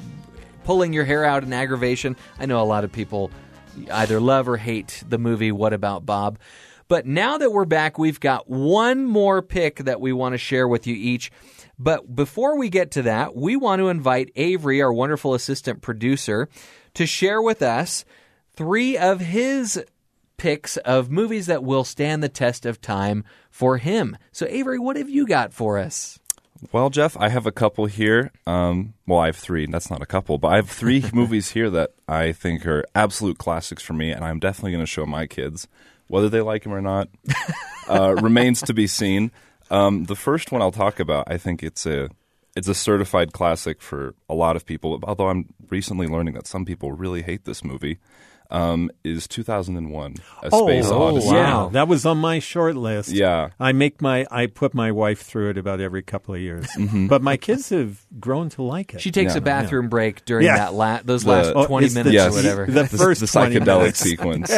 pulling 0.64 0.94
your 0.94 1.06
hair 1.06 1.24
out 1.26 1.44
in 1.44 1.54
aggravation. 1.54 2.16
I 2.40 2.48
know 2.48 2.60
a 2.60 2.66
lot 2.66 2.84
of 2.84 2.92
people 2.92 3.30
either 3.92 4.20
love 4.20 4.50
or 4.50 4.58
hate 4.58 5.04
the 5.08 5.20
movie 5.20 5.52
What 5.52 5.74
About 5.74 6.08
Bob? 6.08 6.40
But 6.90 7.06
now 7.06 7.38
that 7.38 7.54
we're 7.54 7.66
back, 7.66 8.00
we've 8.00 8.20
got 8.20 8.50
one 8.50 9.06
more 9.06 9.44
pick 9.44 9.78
that 9.78 10.02
we 10.02 10.12
want 10.12 10.34
to 10.34 10.40
share 10.40 10.68
with 10.68 10.88
you 10.88 10.96
each. 10.96 11.32
But 11.78 12.14
before 12.14 12.58
we 12.58 12.70
get 12.70 12.90
to 12.92 13.04
that, 13.04 13.36
we 13.36 13.56
want 13.56 13.80
to 13.80 13.90
invite 13.90 14.32
Avery, 14.36 14.82
our 14.82 14.92
wonderful 14.92 15.36
assistant 15.36 15.82
producer, 15.82 16.50
to 16.96 17.06
share 17.06 17.44
with 17.44 17.62
us 17.62 18.06
three 18.54 18.98
of 18.98 19.20
his 19.20 19.82
picks 20.38 20.78
of 20.78 21.12
movies 21.12 21.46
that 21.46 21.64
will 21.64 21.84
stand 21.84 22.24
the 22.24 22.30
test 22.30 22.66
of 22.66 22.82
time 22.82 23.24
for 23.52 23.78
him. 23.78 24.18
So, 24.32 24.48
Avery, 24.50 24.80
what 24.80 24.96
have 24.96 25.12
you 25.12 25.28
got 25.28 25.54
for 25.54 25.78
us? 25.78 26.18
Well, 26.72 26.90
Jeff, 26.90 27.16
I 27.18 27.30
have 27.30 27.46
a 27.46 27.52
couple 27.52 27.86
here. 27.86 28.32
Um, 28.48 28.96
well, 29.06 29.20
I 29.20 29.28
have 29.28 29.38
three. 29.38 29.68
That's 29.68 29.92
not 29.92 30.02
a 30.02 30.08
couple, 30.08 30.40
but 30.40 30.48
I 30.48 30.56
have 30.56 30.70
three 30.70 31.06
movies 31.14 31.52
here 31.52 31.70
that 31.70 31.92
I 32.08 32.32
think 32.32 32.66
are 32.66 32.84
absolute 32.96 33.38
classics 33.38 33.84
for 33.84 33.94
me, 33.94 34.10
and 34.10 34.26
I'm 34.26 34.40
definitely 34.40 34.72
going 34.72 34.84
to 34.84 34.88
show 34.88 35.06
my 35.06 35.28
kids. 35.28 35.68
Whether 36.10 36.28
they 36.28 36.42
like 36.42 36.66
him 36.66 36.74
or 36.74 36.82
not 36.82 37.08
uh, 37.88 38.16
remains 38.22 38.62
to 38.64 38.74
be 38.74 38.88
seen. 38.88 39.32
Um, 39.72 40.06
the 40.06 40.16
first 40.16 40.52
one 40.52 40.62
I'll 40.62 40.72
talk 40.72 41.00
about, 41.00 41.32
I 41.32 41.38
think 41.38 41.64
it's 41.64 41.86
a 41.86 42.10
it's 42.56 42.68
a 42.68 42.74
certified 42.74 43.32
classic 43.32 43.82
for 43.82 44.16
a 44.28 44.34
lot 44.34 44.56
of 44.56 44.66
people. 44.66 45.00
Although 45.04 45.30
I'm 45.30 45.54
recently 45.70 46.08
learning 46.08 46.34
that 46.34 46.48
some 46.48 46.66
people 46.66 46.92
really 46.92 47.22
hate 47.22 47.46
this 47.46 47.64
movie. 47.64 48.00
Um, 48.52 48.90
is 49.04 49.28
2001 49.28 50.16
A 50.42 50.50
Space 50.50 50.86
Odyssey? 50.90 51.28
wow. 51.28 51.70
That 51.72 51.88
was 51.88 52.04
on 52.08 52.18
my 52.18 52.40
short 52.40 52.76
list. 52.76 53.10
Yeah. 53.10 53.50
I 53.60 53.74
make 53.74 54.02
my 54.02 54.26
I 54.32 54.48
put 54.48 54.74
my 54.74 54.92
wife 54.92 55.22
through 55.22 55.52
it 55.52 55.58
about 55.60 55.80
every 55.80 56.02
couple 56.02 56.34
of 56.34 56.42
years. 56.42 56.66
Mm-hmm. 56.76 57.06
But 57.08 57.22
my 57.22 57.38
kids 57.38 57.70
have 57.70 58.04
grown 58.20 58.50
to 58.50 58.64
like 58.64 58.96
it. 58.96 59.02
She 59.02 59.12
takes 59.12 59.34
Yeah. 59.34 59.38
a 59.38 59.42
bathroom 59.42 59.88
break 59.88 60.26
during 60.26 60.48
Yeah. 60.48 60.58
that 60.58 60.74
la- 60.74 61.02
those 61.06 61.24
The- 61.26 61.30
last 61.30 61.54
Oh, 61.56 61.68
20 61.68 61.88
the- 61.90 61.94
minutes 61.94 62.14
yes. 62.16 62.32
or 62.34 62.36
whatever. 62.36 62.66
the 62.66 62.84
The, 62.84 62.88
first 62.98 63.20
the 63.20 63.28
psychedelic 63.28 63.96
sequence. 63.96 64.52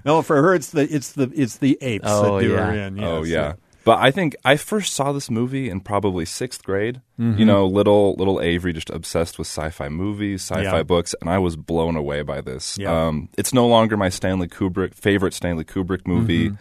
no, 0.04 0.22
for 0.22 0.40
her 0.40 0.54
it's 0.54 0.70
the 0.70 0.82
it's 0.82 1.12
the 1.12 1.28
it's 1.34 1.58
the 1.58 1.76
apes 1.80 2.04
Oh, 2.08 2.36
that 2.36 2.42
do 2.44 2.52
yeah. 2.52 2.66
her 2.66 2.72
in. 2.72 2.96
Yes. 2.98 3.06
Oh 3.08 3.22
yeah. 3.24 3.54
But 3.84 3.98
I 3.98 4.10
think 4.10 4.34
I 4.44 4.56
first 4.56 4.94
saw 4.94 5.12
this 5.12 5.30
movie 5.30 5.68
in 5.68 5.80
probably 5.80 6.24
sixth 6.24 6.64
grade. 6.64 7.00
You 7.18 7.44
know, 7.44 7.66
little 7.66 8.14
little 8.14 8.40
Avery 8.40 8.72
just 8.72 8.90
obsessed 8.90 9.38
with 9.38 9.46
sci-fi 9.46 9.88
movies, 9.88 10.40
sci-fi 10.42 10.62
Yeah. 10.78 10.82
books, 10.82 11.14
and 11.20 11.28
I 11.30 11.38
was 11.38 11.54
blown 11.56 11.94
away 11.94 12.22
by 12.22 12.40
this. 12.40 12.76
Yeah. 12.78 13.06
Um, 13.06 13.28
it's 13.38 13.52
no 13.52 13.66
longer 13.66 13.96
my 13.96 14.08
Stanley 14.08 14.48
Kubrick 14.48 14.94
favorite 14.94 15.34
Stanley 15.34 15.64
Kubrick 15.64 16.06
movie. 16.06 16.52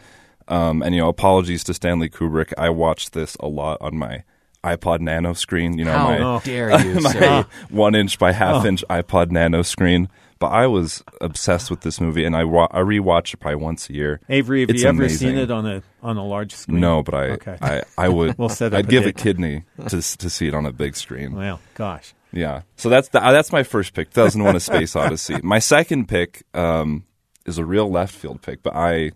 Um, 0.50 0.84
and 0.84 0.94
you 0.94 1.00
know, 1.02 1.08
apologies 1.10 1.64
to 1.66 1.74
Stanley 1.74 2.10
Kubrick. 2.10 2.52
I 2.58 2.70
watched 2.70 3.14
this 3.14 3.36
a 3.40 3.48
lot 3.48 3.78
on 3.82 3.98
my 3.98 4.24
iPod 4.64 5.00
Nano 5.00 5.34
screen. 5.34 5.78
You 5.78 5.86
know, 5.86 5.94
How 5.94 6.34
my 6.36 6.40
dare 6.44 6.78
you, 6.86 7.00
my 7.00 7.12
sir? 7.14 7.46
one 7.70 7.96
inch 7.96 8.20
by 8.20 8.34
half 8.34 8.66
inch 8.66 8.84
iPod 8.90 9.32
Nano 9.32 9.62
screen. 9.62 10.10
But 10.44 10.52
I 10.52 10.68
was 10.68 11.02
obsessed 11.22 11.72
with 11.72 11.82
this 11.82 12.02
movie, 12.02 12.26
and 12.26 12.36
I, 12.36 12.44
wa- 12.44 12.68
I 12.70 12.80
rewatch 12.82 13.34
it 13.34 13.38
probably 13.38 13.64
once 13.64 13.90
a 13.90 13.94
year. 13.94 14.20
Avery, 14.28 14.60
have 14.60 14.70
It's 14.72 14.82
you 14.84 14.90
ever 14.90 15.04
amazing. 15.04 15.30
seen 15.30 15.38
it 15.38 15.50
on 15.50 15.66
a 15.66 15.82
on 16.02 16.18
a 16.18 16.26
large 16.26 16.54
screen? 16.54 16.82
No, 16.82 17.02
but 17.02 17.14
I, 17.14 17.24
Okay. 17.30 17.58
I, 17.62 17.82
I 17.98 18.10
would. 18.10 18.38
We'll 18.38 18.50
set 18.50 18.74
up 18.74 18.80
I'd 18.80 18.86
a 18.86 18.90
give 18.90 19.06
a 19.06 19.14
kidney 19.14 19.64
to 19.88 20.02
to 20.02 20.30
see 20.30 20.48
it 20.50 20.54
on 20.54 20.66
a 20.66 20.74
big 20.74 20.98
screen. 20.98 21.34
Well, 21.34 21.62
gosh. 21.76 22.14
Yeah. 22.34 22.64
So 22.76 22.90
that's 22.90 23.08
the, 23.08 23.24
uh, 23.26 23.32
that's 23.32 23.54
my 23.54 23.64
first 23.64 23.94
pick. 23.94 24.10
2001: 24.10 24.56
A 24.56 24.60
Space 24.60 24.96
Odyssey. 24.98 25.38
My 25.44 25.60
second 25.60 26.10
pick 26.10 26.44
um, 26.54 27.06
is 27.46 27.58
a 27.58 27.64
real 27.64 27.90
left 27.90 28.14
field 28.14 28.42
pick, 28.42 28.62
but 28.64 28.76
I 28.76 29.12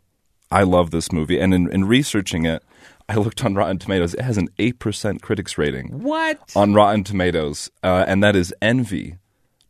I 0.50 0.64
love 0.64 0.92
this 0.92 1.12
movie, 1.12 1.40
and 1.42 1.54
in, 1.54 1.70
in 1.74 1.84
researching 1.86 2.46
it, 2.46 2.64
I 3.10 3.16
looked 3.16 3.44
on 3.44 3.54
Rotten 3.56 3.80
Tomatoes. 3.80 4.14
It 4.14 4.22
has 4.22 4.38
an 4.38 4.48
eight 4.60 4.80
percent 4.80 5.22
critics 5.22 5.58
rating 5.58 6.04
what? 6.04 6.40
on 6.56 6.74
Rotten 6.74 7.04
Tomatoes, 7.04 7.70
uh, 7.84 8.06
and 8.08 8.24
that 8.24 8.36
is 8.38 8.54
Envy, 8.62 9.18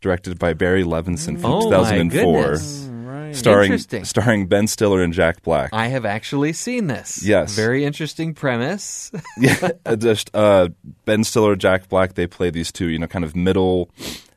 directed 0.02 0.38
by 0.40 0.54
Barry 0.54 0.84
Levinson 0.84 1.40
from 1.40 1.52
Oh, 1.52 1.62
2004, 1.70 2.44
goodness. 2.44 2.84
Right. 2.92 3.36
starring 3.36 3.78
starring 3.78 4.48
Ben 4.48 4.68
Stiller 4.68 5.02
and 5.02 5.14
Jack 5.14 5.42
Black. 5.44 5.70
I 5.74 5.88
have 5.88 6.06
actually 6.06 6.54
seen 6.54 6.88
this. 6.88 7.24
Yes. 7.24 7.56
Very 7.56 7.84
interesting 7.86 8.34
premise. 8.34 9.12
yeah, 9.38 9.70
uh, 9.86 9.96
just 9.96 10.30
uh, 10.36 10.70
Ben 11.06 11.24
Stiller, 11.24 11.56
Jack 11.56 11.90
Black. 11.90 12.14
They 12.14 12.28
play 12.28 12.50
these 12.50 12.72
two, 12.72 12.88
you 12.88 13.00
know, 13.00 13.08
kind 13.08 13.26
of 13.26 13.36
middle, 13.36 13.90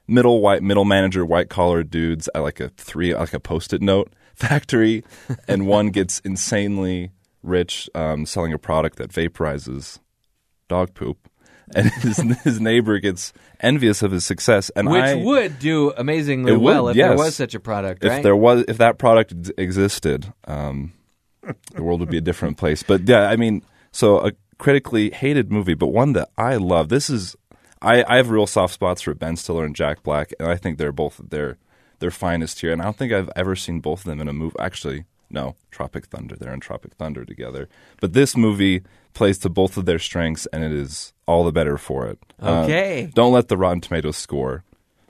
middle 0.09 0.41
white, 0.41 0.63
middle 0.63 0.85
manager, 0.85 1.25
white 1.25 1.49
collar 1.51 1.83
dudes 1.83 2.29
at 2.35 2.41
like 2.41 2.59
a 2.61 2.69
three, 2.71 3.15
like 3.15 3.33
a 3.35 3.41
post-it 3.41 3.81
note 3.83 4.13
factory, 4.35 5.05
and 5.47 5.67
one 5.67 5.91
gets 5.91 6.21
insanely 6.21 7.11
rich 7.43 7.89
um, 7.95 8.27
selling 8.27 8.53
a 8.53 8.59
product 8.59 8.97
that 8.99 9.11
vaporizes 9.11 9.99
dog 10.69 10.95
poop, 10.95 11.30
and 11.75 11.91
his 12.03 12.19
his 12.43 12.61
neighbor 12.61 12.99
gets 12.99 13.33
envious 13.61 14.03
of 14.03 14.13
his 14.13 14.25
success, 14.25 14.71
and 14.77 14.89
Which 14.89 15.03
I, 15.03 15.15
would 15.15 15.59
do 15.59 15.93
amazingly 15.97 16.53
would, 16.53 16.61
well 16.61 16.89
if 16.89 16.97
there 16.97 17.17
was 17.17 17.35
such 17.35 17.55
a 17.55 17.61
product, 17.61 18.05
if 18.05 18.11
right? 18.11 18.23
there 18.23 18.37
was 18.37 18.65
if 18.69 18.79
that 18.79 18.99
product 18.99 19.41
d- 19.41 19.53
existed, 19.57 20.33
um, 20.45 20.93
the 21.75 21.83
world 21.83 22.01
would 22.01 22.11
be 22.11 22.19
a 22.19 22.23
different 22.23 22.57
place. 22.57 22.83
But 22.83 23.09
yeah, 23.09 23.29
I 23.29 23.37
mean, 23.37 23.63
so 23.93 24.19
a 24.19 24.33
critically 24.59 25.11
hated 25.11 25.51
movie, 25.51 25.75
but 25.75 25.89
one 25.89 26.13
that 26.13 26.31
I 26.37 26.57
love. 26.57 26.89
This 26.89 27.11
is 27.11 27.37
I, 27.83 28.05
I 28.07 28.17
have 28.17 28.31
real 28.31 28.47
soft 28.47 28.75
spots 28.75 29.03
for 29.03 29.15
Ben 29.15 29.37
Stiller 29.37 29.65
and 29.65 29.75
Jack 29.75 30.03
Black, 30.03 30.33
and 30.39 30.49
I 30.49 30.57
think 30.57 30.79
they're 30.79 30.93
both 30.93 31.21
their 31.31 31.59
their 31.99 32.11
finest 32.11 32.61
here. 32.61 32.73
And 32.73 32.81
I 32.81 32.85
don't 32.85 32.97
think 32.97 33.13
I've 33.13 33.31
ever 33.37 33.57
seen 33.57 33.81
both 33.81 34.01
of 34.01 34.05
them 34.07 34.21
in 34.21 34.29
a 34.29 34.33
movie. 34.33 34.57
Actually, 34.59 35.05
no, 35.31 35.57
Tropic 35.71 36.07
Thunder. 36.07 36.37
They're 36.37 36.53
in 36.53 36.61
Tropic 36.61 36.95
Thunder 36.95 37.25
together. 37.25 37.69
But 38.01 38.13
this 38.13 38.37
movie 38.37 38.83
plays 39.13 39.39
to 39.39 39.49
both 39.49 39.77
of 39.77 39.85
their 39.87 39.99
strengths, 39.99 40.47
and 40.53 40.63
it 40.65 40.73
is 40.73 41.13
all 41.27 41.45
the 41.45 41.53
better 41.53 41.77
for 41.79 42.07
it. 42.09 42.19
Uh, 42.43 42.63
Okay. 42.65 43.11
don't 43.15 43.33
let 43.33 43.49
the 43.49 43.57
Rotten 43.57 43.81
Tomatoes 43.81 44.17
score 44.17 44.65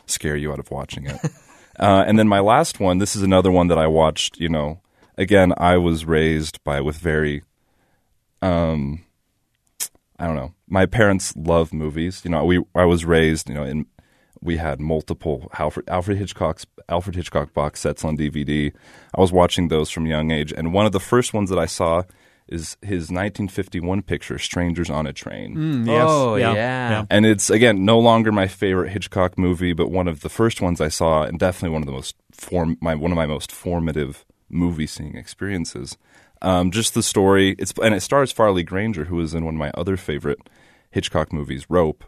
scare 0.07 0.37
you 0.37 0.53
out 0.53 0.59
of 0.59 0.71
watching 0.71 1.07
it. 1.07 1.17
uh, 1.79 2.05
and 2.07 2.19
then 2.19 2.29
my 2.29 2.41
last 2.41 2.81
one. 2.81 2.99
This 2.99 3.15
is 3.17 3.23
another 3.23 3.51
one 3.51 3.69
that 3.69 3.79
I 3.79 3.87
watched. 3.87 4.39
You 4.39 4.49
know, 4.49 4.81
again, 5.17 5.53
I 5.57 5.77
was 5.77 6.05
raised 6.05 6.63
by 6.65 6.81
with 6.81 6.97
very 6.97 7.43
um 8.43 9.05
I 10.19 10.27
don't 10.27 10.37
know. 10.37 10.53
My 10.69 10.85
parents 10.87 11.35
love 11.37 11.73
movies. 11.73 12.23
You 12.25 12.31
know, 12.31 12.45
we 12.45 12.63
I 12.75 12.85
was 12.85 13.05
raised, 13.05 13.49
you 13.49 13.55
know, 13.55 13.65
in 13.65 13.87
we 14.43 14.57
had 14.57 14.81
multiple 14.81 15.51
Alfred 15.59 15.89
Alfred 15.89 16.19
Hitchcock's 16.19 16.67
Alfred 16.89 17.15
Hitchcock 17.17 17.53
box 17.55 17.81
sets 17.81 18.05
on 18.05 18.17
DVD. 18.17 18.73
I 19.15 19.21
was 19.21 19.33
watching 19.33 19.69
those 19.69 19.91
from 19.91 20.07
a 20.07 20.09
young 20.09 20.31
age, 20.31 20.53
and 20.53 20.73
one 20.73 20.87
of 20.87 20.93
the 20.93 21.01
first 21.01 21.33
ones 21.35 21.51
that 21.51 21.59
I 21.59 21.67
saw 21.67 22.03
is 22.51 22.77
his 22.83 23.11
1951 23.11 24.03
picture, 24.03 24.39
"Strangers 24.39 24.91
on 24.91 25.07
a 25.07 25.13
Train." 25.13 25.55
Mm, 25.57 25.87
yes, 25.87 26.07
Oh, 26.09 26.35
yeah, 26.37 26.53
yeah. 26.91 27.05
And 27.11 27.25
it's 27.25 27.49
again 27.51 27.85
no 27.85 27.99
longer 27.99 28.33
my 28.33 28.49
favorite 28.49 28.91
Hitchcock 28.91 29.39
movie, 29.39 29.73
but 29.73 29.91
one 29.91 30.09
of 30.09 30.21
the 30.21 30.29
first 30.29 30.61
ones 30.61 30.81
I 30.81 30.89
saw, 30.89 31.23
and 31.23 31.39
definitely 31.39 31.71
one 31.71 31.83
of 31.83 31.87
the 31.87 31.93
most 31.93 32.17
form 32.33 32.77
my 32.81 32.95
one 32.95 33.13
of 33.13 33.17
my 33.17 33.27
most 33.27 33.53
formative 33.53 34.25
movie 34.49 34.87
seeing 34.87 35.17
experiences. 35.17 35.97
Um, 36.43 36.71
just 36.71 36.95
the 36.95 37.03
story, 37.03 37.55
it's 37.59 37.73
and 37.83 37.95
it 37.95 38.01
stars 38.01 38.33
Farley 38.33 38.63
Granger, 38.63 39.05
who 39.05 39.17
was 39.17 39.35
in 39.35 39.45
one 39.45 39.55
of 39.55 39.59
my 39.59 39.71
other 39.75 39.97
favorite 39.97 40.39
Hitchcock 40.91 41.33
movies, 41.33 41.67
Rope. 41.69 42.05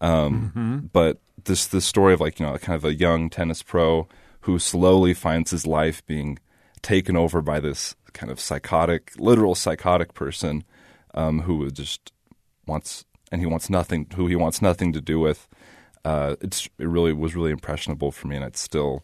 Um, 0.00 0.88
But 0.92 1.18
this 1.44 1.66
the 1.66 1.80
story 1.80 2.14
of 2.14 2.20
like 2.20 2.38
you 2.40 2.46
know 2.46 2.56
kind 2.58 2.76
of 2.76 2.84
a 2.84 2.94
young 2.94 3.28
tennis 3.30 3.62
pro 3.62 4.08
who 4.42 4.58
slowly 4.58 5.14
finds 5.14 5.50
his 5.50 5.66
life 5.66 6.04
being 6.06 6.38
taken 6.84 7.16
over 7.16 7.42
by 7.42 7.58
this 7.58 7.96
kind 8.12 8.30
of 8.30 8.38
psychotic, 8.38 9.10
literal 9.18 9.56
psychotic 9.56 10.14
person 10.14 10.62
um, 11.14 11.40
who 11.40 11.68
just 11.70 12.12
wants 12.66 13.04
and 13.32 13.40
he 13.40 13.46
wants 13.46 13.68
nothing 13.68 14.06
who 14.14 14.28
he 14.28 14.36
wants 14.36 14.62
nothing 14.62 14.92
to 14.92 15.00
do 15.00 15.18
with. 15.18 15.48
Uh, 16.04 16.36
it's 16.40 16.68
it 16.78 16.86
really 16.86 17.12
was 17.12 17.34
really 17.34 17.50
impressionable 17.50 18.12
for 18.12 18.28
me, 18.28 18.36
and 18.36 18.44
it's 18.44 18.60
still 18.60 19.02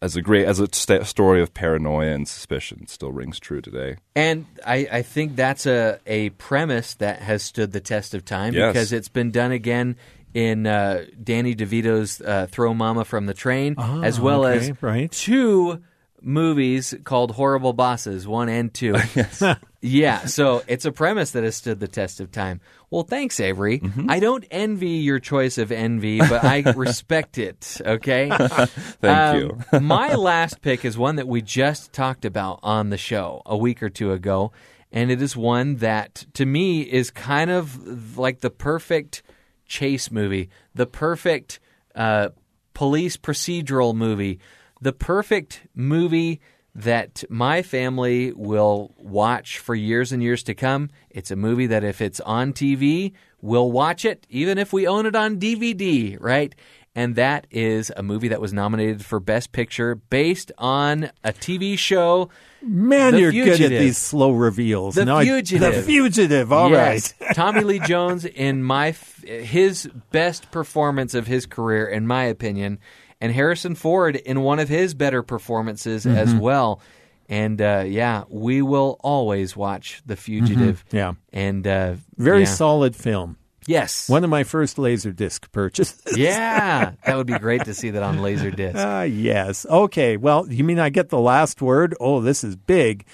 as 0.00 0.16
a 0.16 0.22
great 0.22 0.46
as 0.46 0.60
a 0.60 0.68
st- 0.72 1.06
story 1.06 1.42
of 1.42 1.52
paranoia 1.52 2.12
and 2.12 2.28
suspicion 2.28 2.86
still 2.86 3.10
rings 3.12 3.38
true 3.40 3.60
today. 3.60 3.96
And 4.14 4.46
I, 4.64 4.86
I 4.92 5.02
think 5.02 5.34
that's 5.36 5.66
a, 5.66 5.98
a 6.06 6.30
premise 6.30 6.94
that 6.96 7.20
has 7.20 7.42
stood 7.42 7.72
the 7.72 7.80
test 7.80 8.14
of 8.14 8.24
time 8.24 8.54
Yes. 8.54 8.72
because 8.72 8.92
it's 8.92 9.08
been 9.08 9.30
done 9.32 9.50
again 9.52 9.96
in 10.34 10.66
uh, 10.66 11.04
Danny 11.22 11.54
DeVito's 11.54 12.20
uh, 12.20 12.46
Throw 12.50 12.74
Mama 12.74 13.04
from 13.04 13.26
the 13.26 13.34
Train, 13.34 13.74
Ah, 13.78 14.02
as 14.02 14.20
well 14.20 14.44
okay, 14.46 14.70
as 14.70 14.82
right. 14.82 15.10
two 15.10 15.82
movies 16.24 16.94
called 17.04 17.30
Horrible 17.32 17.72
Bosses, 17.72 18.26
one 18.26 18.48
and 18.48 18.72
two. 18.72 18.96
yeah, 19.80 20.24
so 20.26 20.62
it's 20.66 20.84
a 20.84 20.92
premise 20.92 21.32
that 21.32 21.44
has 21.44 21.54
stood 21.56 21.80
the 21.80 21.88
test 21.88 22.20
of 22.20 22.32
time. 22.32 22.60
Well, 22.90 23.02
thanks, 23.02 23.40
Avery. 23.40 23.80
Mm-hmm. 23.80 24.10
I 24.10 24.20
don't 24.20 24.44
envy 24.50 24.88
your 24.90 25.18
choice 25.18 25.58
of 25.58 25.70
envy, 25.72 26.18
but 26.18 26.44
I 26.44 26.60
respect 26.76 27.38
it, 27.38 27.80
okay? 27.84 28.28
Thank 28.36 29.04
Um, 29.04 29.62
you. 29.72 29.80
my 29.80 30.14
last 30.14 30.60
pick 30.62 30.84
is 30.84 30.96
one 30.96 31.16
that 31.16 31.28
we 31.28 31.42
just 31.42 31.92
talked 31.92 32.24
about 32.24 32.60
on 32.62 32.90
the 32.90 32.98
show 32.98 33.42
a 33.46 33.56
week 33.56 33.82
or 33.82 33.90
two 33.90 34.12
ago, 34.12 34.52
and 34.92 35.10
it 35.10 35.20
is 35.20 35.36
one 35.36 35.76
that 35.76 36.24
to 36.34 36.46
me 36.46 36.82
is 36.82 37.10
kind 37.10 37.50
of 37.50 38.16
like 38.16 38.40
the 38.40 38.50
perfect 38.50 39.22
chase 39.66 40.10
movie, 40.10 40.50
the 40.74 40.86
perfect 40.86 41.58
uh, 41.96 42.28
police 42.74 43.16
procedural 43.16 43.94
movie, 43.94 44.38
the 44.84 44.92
perfect 44.92 45.62
movie 45.74 46.40
that 46.74 47.24
my 47.30 47.62
family 47.62 48.32
will 48.32 48.94
watch 48.98 49.58
for 49.58 49.74
years 49.74 50.12
and 50.12 50.22
years 50.22 50.42
to 50.42 50.54
come. 50.54 50.90
It's 51.10 51.30
a 51.30 51.36
movie 51.36 51.66
that 51.68 51.82
if 51.84 52.00
it's 52.02 52.20
on 52.20 52.52
TV, 52.52 53.12
we'll 53.40 53.70
watch 53.72 54.04
it, 54.04 54.26
even 54.28 54.58
if 54.58 54.72
we 54.72 54.86
own 54.86 55.06
it 55.06 55.16
on 55.16 55.38
DVD, 55.38 56.18
right? 56.20 56.54
And 56.96 57.16
that 57.16 57.46
is 57.50 57.90
a 57.96 58.02
movie 58.02 58.28
that 58.28 58.40
was 58.40 58.52
nominated 58.52 59.04
for 59.04 59.18
Best 59.20 59.52
Picture 59.52 59.94
based 59.96 60.52
on 60.58 61.10
a 61.24 61.32
TV 61.32 61.78
show. 61.78 62.28
Man, 62.62 63.12
The 63.14 63.20
you're 63.20 63.32
good 63.32 63.60
at 63.60 63.68
these 63.70 63.96
slow 63.98 64.32
reveals. 64.32 64.94
The 64.96 65.04
No, 65.04 65.16
I- 65.16 65.24
Fugitive. 65.24 65.74
the 65.74 65.82
fugitive. 65.82 66.52
All 66.52 66.70
right. 66.70 66.94
yes, 66.94 67.14
Tommy 67.34 67.60
Lee 67.62 67.78
Jones 67.80 68.24
in 68.24 68.62
my 68.62 68.94
his 69.24 69.88
best 70.12 70.50
performance 70.50 71.14
of 71.14 71.26
his 71.26 71.46
career, 71.46 71.86
in 71.86 72.06
my 72.06 72.24
opinion, 72.24 72.78
and 73.24 73.32
Harrison 73.32 73.74
Ford 73.74 74.16
in 74.16 74.42
one 74.42 74.58
of 74.60 74.68
his 74.68 74.92
better 74.94 75.22
performances 75.22 76.04
Mm-hmm. 76.04 76.16
as 76.18 76.34
well. 76.34 76.80
And 77.28 77.60
uh, 77.62 77.84
yeah, 77.86 78.24
we 78.28 78.60
will 78.60 78.98
always 79.02 79.56
watch 79.56 80.02
The 80.04 80.14
Fugitive. 80.16 80.84
Mm-hmm. 80.88 80.96
Yeah. 80.96 81.12
and 81.32 81.66
uh, 81.66 81.94
Very 82.18 82.40
yeah. 82.40 82.44
solid 82.46 82.94
film. 82.94 83.38
Yes, 83.66 84.10
One 84.10 84.24
of 84.24 84.28
my 84.28 84.44
first 84.44 84.76
Laserdisc 84.76 85.50
purchases. 85.50 86.18
yeah, 86.18 86.92
that 87.06 87.16
would 87.16 87.26
be 87.26 87.38
great 87.38 87.64
to 87.64 87.72
see 87.72 87.88
that 87.92 88.02
on 88.02 88.18
Laserdisc. 88.18 88.74
Ah, 88.76 89.04
yes. 89.04 89.64
Okay. 89.64 90.18
Well, 90.18 90.46
you 90.52 90.64
mean 90.64 90.78
I 90.78 90.90
get 90.90 91.08
the 91.08 91.18
last 91.18 91.62
word? 91.62 91.94
Oh, 91.98 92.20
this 92.20 92.44
is 92.44 92.56
big. 92.56 93.06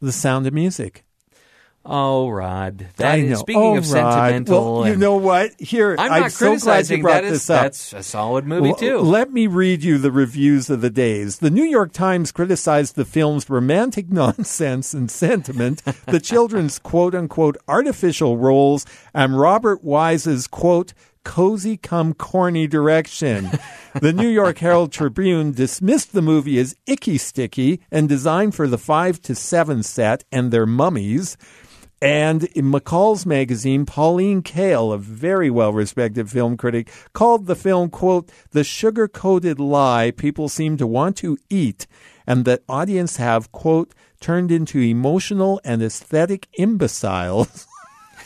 The 0.00 0.12
sound 0.12 0.46
of 0.46 0.54
music. 0.54 1.02
Oh, 1.82 2.28
Rod. 2.28 2.86
That 2.96 3.12
I 3.12 3.16
is- 3.16 3.30
know. 3.30 3.36
Speaking 3.36 3.62
oh, 3.62 3.76
of 3.78 3.86
sentimental, 3.86 4.80
Well, 4.80 4.88
you 4.88 4.96
know 4.96 5.16
what? 5.16 5.58
Here, 5.58 5.96
I'm 5.98 6.20
not 6.20 6.32
so 6.32 6.46
glad 6.46 6.52
you 6.52 6.58
criticizing 6.60 7.02
brought 7.02 7.12
that. 7.22 7.24
Is, 7.24 7.30
this 7.32 7.50
up. 7.50 7.62
that's 7.62 7.92
a 7.94 8.02
solid 8.02 8.46
movie 8.46 8.68
L- 8.70 8.74
too. 8.74 8.98
Let 8.98 9.32
me 9.32 9.46
read 9.46 9.82
you 9.82 9.96
the 9.96 10.12
reviews 10.12 10.68
of 10.68 10.82
the 10.82 10.90
days. 10.90 11.38
The 11.38 11.50
New 11.50 11.64
York 11.64 11.92
Times 11.92 12.32
criticized 12.32 12.96
the 12.96 13.06
film's 13.06 13.48
romantic 13.48 14.08
nonsense 14.12 14.92
and 14.92 15.10
sentiment, 15.10 15.82
the 16.06 16.20
children's 16.20 16.78
quote 16.78 17.14
unquote 17.14 17.56
artificial 17.66 18.36
roles, 18.36 18.84
and 19.14 19.40
Robert 19.40 19.82
Wise's 19.82 20.46
quote 20.46 20.92
cozy 21.24 21.76
come 21.78 22.12
corny 22.14 22.66
direction. 22.66 23.50
the 24.00 24.12
New 24.12 24.28
York 24.28 24.58
Herald 24.58 24.92
Tribune 24.92 25.52
dismissed 25.52 26.12
the 26.12 26.22
movie 26.22 26.58
as 26.58 26.76
icky 26.86 27.16
sticky 27.18 27.80
and 27.90 28.08
designed 28.08 28.54
for 28.54 28.66
the 28.68 28.78
5 28.78 29.20
to 29.22 29.34
7 29.34 29.82
set 29.82 30.24
and 30.30 30.50
their 30.50 30.66
mummies. 30.66 31.36
And 32.02 32.44
in 32.44 32.70
McCall's 32.72 33.26
magazine, 33.26 33.84
Pauline 33.84 34.42
Kael, 34.42 34.94
a 34.94 34.98
very 34.98 35.50
well 35.50 35.72
respected 35.72 36.30
film 36.30 36.56
critic, 36.56 36.90
called 37.12 37.46
the 37.46 37.56
film, 37.56 37.90
quote, 37.90 38.30
the 38.52 38.64
sugar 38.64 39.06
coated 39.06 39.60
lie 39.60 40.10
people 40.10 40.48
seem 40.48 40.76
to 40.78 40.86
want 40.86 41.16
to 41.18 41.36
eat, 41.50 41.86
and 42.26 42.44
that 42.46 42.62
audience 42.68 43.18
have, 43.18 43.52
quote, 43.52 43.94
turned 44.20 44.50
into 44.50 44.78
emotional 44.80 45.60
and 45.64 45.82
aesthetic 45.82 46.48
imbeciles 46.54 47.66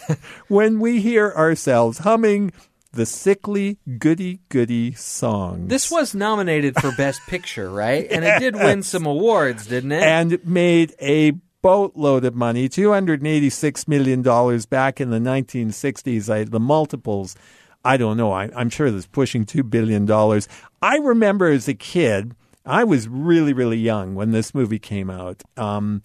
when 0.49 0.79
we 0.79 1.01
hear 1.01 1.33
ourselves 1.33 1.99
humming 1.99 2.53
the 2.93 3.07
sickly 3.07 3.79
goody 3.99 4.41
goody 4.51 4.93
song. 4.93 5.66
This 5.66 5.91
was 5.91 6.14
nominated 6.14 6.77
for 6.81 6.93
Best 6.93 7.20
Picture, 7.29 7.68
right? 7.68 8.07
And 8.09 8.25
it 8.25 8.39
did 8.39 8.55
win 8.55 8.83
some 8.85 9.07
awards, 9.07 9.66
didn't 9.66 9.93
it? 9.93 10.03
and 10.03 10.47
made 10.47 10.95
a 11.01 11.33
boatload 11.65 12.27
of 12.27 12.35
money 12.35 12.69
$286 12.69 13.89
million 13.89 14.21
back 14.21 15.01
in 15.01 15.09
the 15.09 15.19
1960s. 15.19 16.31
I, 16.31 16.45
the 16.45 16.61
multiples, 16.61 17.37
I 17.83 17.97
don't 17.97 18.19
know. 18.19 18.33
I, 18.33 18.51
I'm 18.55 18.69
sure 18.69 18.91
that's 18.91 19.07
pushing 19.07 19.47
$2 19.47 19.71
billion. 19.71 20.07
I 20.83 20.97
remember 20.97 21.47
as 21.47 21.67
a 21.67 21.73
kid, 21.73 22.35
I 22.67 22.85
was 22.85 23.09
really, 23.09 23.55
really 23.55 23.79
young 23.79 24.15
when 24.15 24.31
this 24.31 24.55
movie 24.55 24.79
came 24.79 25.09
out. 25.09 25.43
Um, 25.57 26.03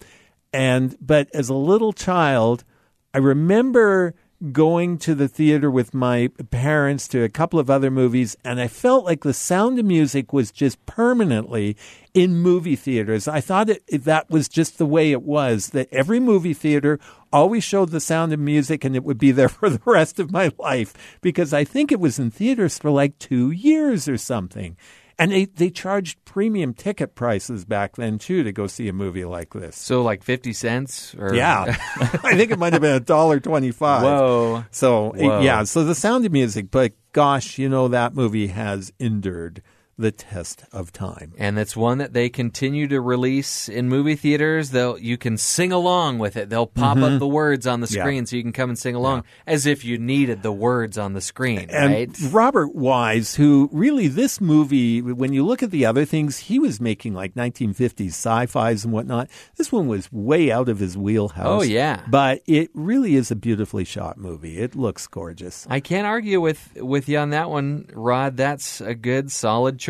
and, 0.50 0.96
but 0.98 1.28
as 1.34 1.50
a 1.50 1.54
little 1.54 1.92
child, 1.92 2.64
I 3.12 3.18
remember 3.18 4.14
going 4.52 4.96
to 4.98 5.14
the 5.14 5.28
theater 5.28 5.70
with 5.70 5.92
my 5.92 6.28
parents 6.50 7.06
to 7.08 7.22
a 7.22 7.28
couple 7.28 7.58
of 7.60 7.68
other 7.68 7.90
movies, 7.90 8.36
and 8.44 8.60
I 8.60 8.68
felt 8.68 9.04
like 9.04 9.22
the 9.22 9.34
sound 9.34 9.78
of 9.78 9.84
music 9.84 10.32
was 10.32 10.50
just 10.50 10.84
permanently 10.86 11.76
in 12.14 12.36
movie 12.36 12.76
theaters. 12.76 13.28
I 13.28 13.40
thought 13.40 13.68
it, 13.68 14.04
that 14.04 14.30
was 14.30 14.48
just 14.48 14.78
the 14.78 14.86
way 14.86 15.12
it 15.12 15.22
was, 15.22 15.70
that 15.70 15.92
every 15.92 16.20
movie 16.20 16.54
theater 16.54 16.98
always 17.32 17.64
showed 17.64 17.90
the 17.90 18.00
sound 18.00 18.32
of 18.32 18.40
music 18.40 18.84
and 18.84 18.96
it 18.96 19.04
would 19.04 19.18
be 19.18 19.30
there 19.30 19.48
for 19.50 19.68
the 19.68 19.82
rest 19.84 20.18
of 20.18 20.32
my 20.32 20.50
life 20.58 21.18
because 21.20 21.52
I 21.52 21.64
think 21.64 21.92
it 21.92 22.00
was 22.00 22.18
in 22.18 22.30
theaters 22.30 22.78
for 22.78 22.90
like 22.90 23.18
two 23.18 23.50
years 23.50 24.08
or 24.08 24.16
something. 24.16 24.76
And 25.20 25.30
they, 25.30 25.44
they 25.44 25.70
charged 25.70 26.24
premium 26.24 26.72
ticket 26.74 27.14
prices 27.14 27.64
back 27.64 27.96
then 27.96 28.18
too 28.18 28.42
to 28.42 28.52
go 28.52 28.66
see 28.66 28.88
a 28.88 28.92
movie 28.92 29.24
like 29.26 29.52
this. 29.52 29.76
so 29.76 30.02
like 30.02 30.22
50 30.24 30.52
cents 30.54 31.14
or 31.16 31.34
Yeah, 31.34 31.64
I 32.24 32.34
think 32.36 32.50
it 32.50 32.58
might 32.58 32.72
have 32.72 32.82
been 32.82 32.94
a 32.96 33.00
dollar 33.00 33.38
twenty-five. 33.38 34.02
Whoa. 34.02 34.64
So 34.70 35.10
Whoa. 35.10 35.40
yeah, 35.42 35.64
so 35.64 35.84
the 35.84 35.94
sound 35.94 36.24
of 36.24 36.32
music, 36.32 36.70
but 36.70 36.92
gosh, 37.12 37.58
you 37.58 37.68
know 37.68 37.88
that 37.88 38.14
movie 38.14 38.46
has 38.48 38.92
endured. 38.98 39.62
The 40.00 40.10
test 40.10 40.64
of 40.72 40.92
time. 40.92 41.32
And 41.38 41.58
it's 41.58 41.76
one 41.76 41.98
that 41.98 42.12
they 42.12 42.28
continue 42.28 42.88
to 42.88 43.00
release 43.00 43.68
in 43.68 43.88
movie 43.88 44.16
theaters. 44.16 44.70
They'll 44.70 44.98
you 44.98 45.16
can 45.16 45.36
sing 45.36 45.72
along 45.72 46.18
with 46.18 46.36
it. 46.36 46.48
They'll 46.50 46.66
pop 46.66 46.96
up 46.98 47.18
the 47.18 47.28
words 47.28 47.66
on 47.66 47.80
the 47.80 47.86
Mm-hmm. 47.86 47.96
Yeah. 47.96 48.02
screen 48.02 48.26
so 48.26 48.36
you 48.36 48.42
can 48.42 48.52
come 48.52 48.70
and 48.70 48.78
sing 48.78 48.94
along 48.94 49.24
as 49.46 49.66
if 49.66 49.84
you 49.84 49.98
needed 49.98 50.42
the 50.42 50.52
words 50.52 50.96
on 50.96 51.12
the 51.12 51.20
screen, 51.20 51.68
And 51.70 51.92
right? 51.92 52.18
Robert 52.32 52.74
Wise, 52.74 53.34
who 53.34 53.68
really 53.72 54.06
this 54.08 54.40
movie, 54.40 55.02
when 55.02 55.32
you 55.32 55.44
look 55.44 55.62
at 55.62 55.70
the 55.72 55.84
other 55.86 56.04
things, 56.04 56.38
he 56.38 56.58
was 56.58 56.80
making 56.80 57.14
like 57.14 57.34
1950s 57.34 58.08
sci-fis 58.10 58.84
and 58.84 58.92
whatnot. 58.92 59.28
This 59.56 59.72
one 59.72 59.88
was 59.88 60.10
way 60.12 60.50
out 60.52 60.68
of 60.68 60.78
his 60.78 60.96
wheelhouse. 60.96 61.62
Oh, 61.62 61.62
yeah. 61.62 62.04
but 62.08 62.42
it 62.46 62.70
really 62.74 63.16
is 63.16 63.30
a 63.30 63.36
beautifully 63.36 63.84
shot 63.84 64.16
movie. 64.18 64.58
It 64.58 64.74
looks 64.76 65.06
gorgeous. 65.06 65.66
I 65.68 65.80
can't 65.80 66.06
argue 66.06 66.40
with 66.40 66.74
with 66.76 67.08
you 67.08 67.18
on 67.18 67.30
that 67.30 67.50
one, 67.50 67.88
Rod. 67.92 68.36
That's 68.36 68.80
a 68.80 68.94
good, 68.94 69.32
solid 69.32 69.78
choice. 69.78 69.89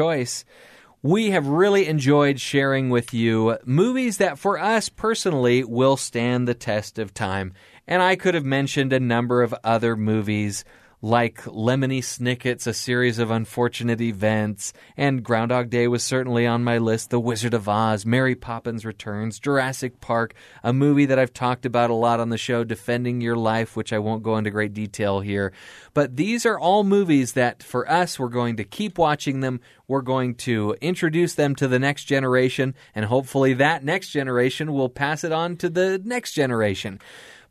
We 1.02 1.30
have 1.30 1.46
really 1.46 1.86
enjoyed 1.86 2.40
sharing 2.40 2.90
with 2.90 3.14
you 3.14 3.56
movies 3.64 4.18
that, 4.18 4.38
for 4.38 4.58
us 4.58 4.88
personally, 4.88 5.64
will 5.64 5.96
stand 5.96 6.46
the 6.46 6.54
test 6.54 6.98
of 6.98 7.14
time. 7.14 7.54
And 7.86 8.02
I 8.02 8.16
could 8.16 8.34
have 8.34 8.44
mentioned 8.44 8.92
a 8.92 9.00
number 9.00 9.42
of 9.42 9.54
other 9.64 9.96
movies 9.96 10.64
like 11.02 11.42
Lemony 11.44 12.04
Snicket's 12.04 12.66
A 12.66 12.74
Series 12.74 13.18
of 13.18 13.30
Unfortunate 13.30 14.00
Events, 14.00 14.72
and 14.96 15.22
Groundhog 15.22 15.70
Day 15.70 15.88
was 15.88 16.02
certainly 16.02 16.46
on 16.46 16.62
my 16.62 16.76
list, 16.76 17.08
The 17.08 17.18
Wizard 17.18 17.54
of 17.54 17.68
Oz, 17.68 18.04
Mary 18.04 18.34
Poppins 18.34 18.84
Returns, 18.84 19.38
Jurassic 19.38 20.00
Park, 20.00 20.34
a 20.62 20.72
movie 20.72 21.06
that 21.06 21.18
I've 21.18 21.32
talked 21.32 21.64
about 21.64 21.88
a 21.88 21.94
lot 21.94 22.20
on 22.20 22.28
the 22.28 22.36
show, 22.36 22.64
Defending 22.64 23.20
Your 23.20 23.36
Life, 23.36 23.76
which 23.76 23.92
I 23.92 23.98
won't 23.98 24.22
go 24.22 24.36
into 24.36 24.50
great 24.50 24.74
detail 24.74 25.20
here. 25.20 25.52
But 25.94 26.16
these 26.16 26.44
are 26.44 26.58
all 26.58 26.84
movies 26.84 27.32
that, 27.32 27.62
for 27.62 27.90
us, 27.90 28.18
we're 28.18 28.28
going 28.28 28.56
to 28.56 28.64
keep 28.64 28.98
watching 28.98 29.40
them. 29.40 29.60
We're 29.88 30.02
going 30.02 30.34
to 30.36 30.76
introduce 30.80 31.34
them 31.34 31.54
to 31.56 31.66
the 31.66 31.78
next 31.78 32.04
generation, 32.04 32.74
and 32.94 33.06
hopefully 33.06 33.54
that 33.54 33.82
next 33.82 34.10
generation 34.10 34.72
will 34.72 34.90
pass 34.90 35.24
it 35.24 35.32
on 35.32 35.56
to 35.56 35.70
the 35.70 36.00
next 36.04 36.32
generation. 36.32 37.00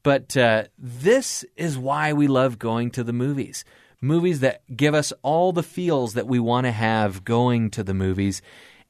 But 0.04 0.36
uh, 0.38 0.66
this 0.78 1.46
is 1.56 1.78
why 1.78 2.14
we 2.14 2.28
love 2.28 2.60
going 2.60 2.92
to 2.92 3.04
the 3.04 3.14
movies. 3.14 3.66
Movies 4.02 4.40
that 4.40 4.62
give 4.76 4.94
us 4.94 5.12
all 5.24 5.52
the 5.52 5.64
feels 5.64 6.14
that 6.14 6.28
we 6.28 6.40
want 6.40 6.66
to 6.66 6.72
have 6.72 7.26
going 7.26 7.70
to 7.72 7.84
the 7.84 7.94
movies. 7.94 8.42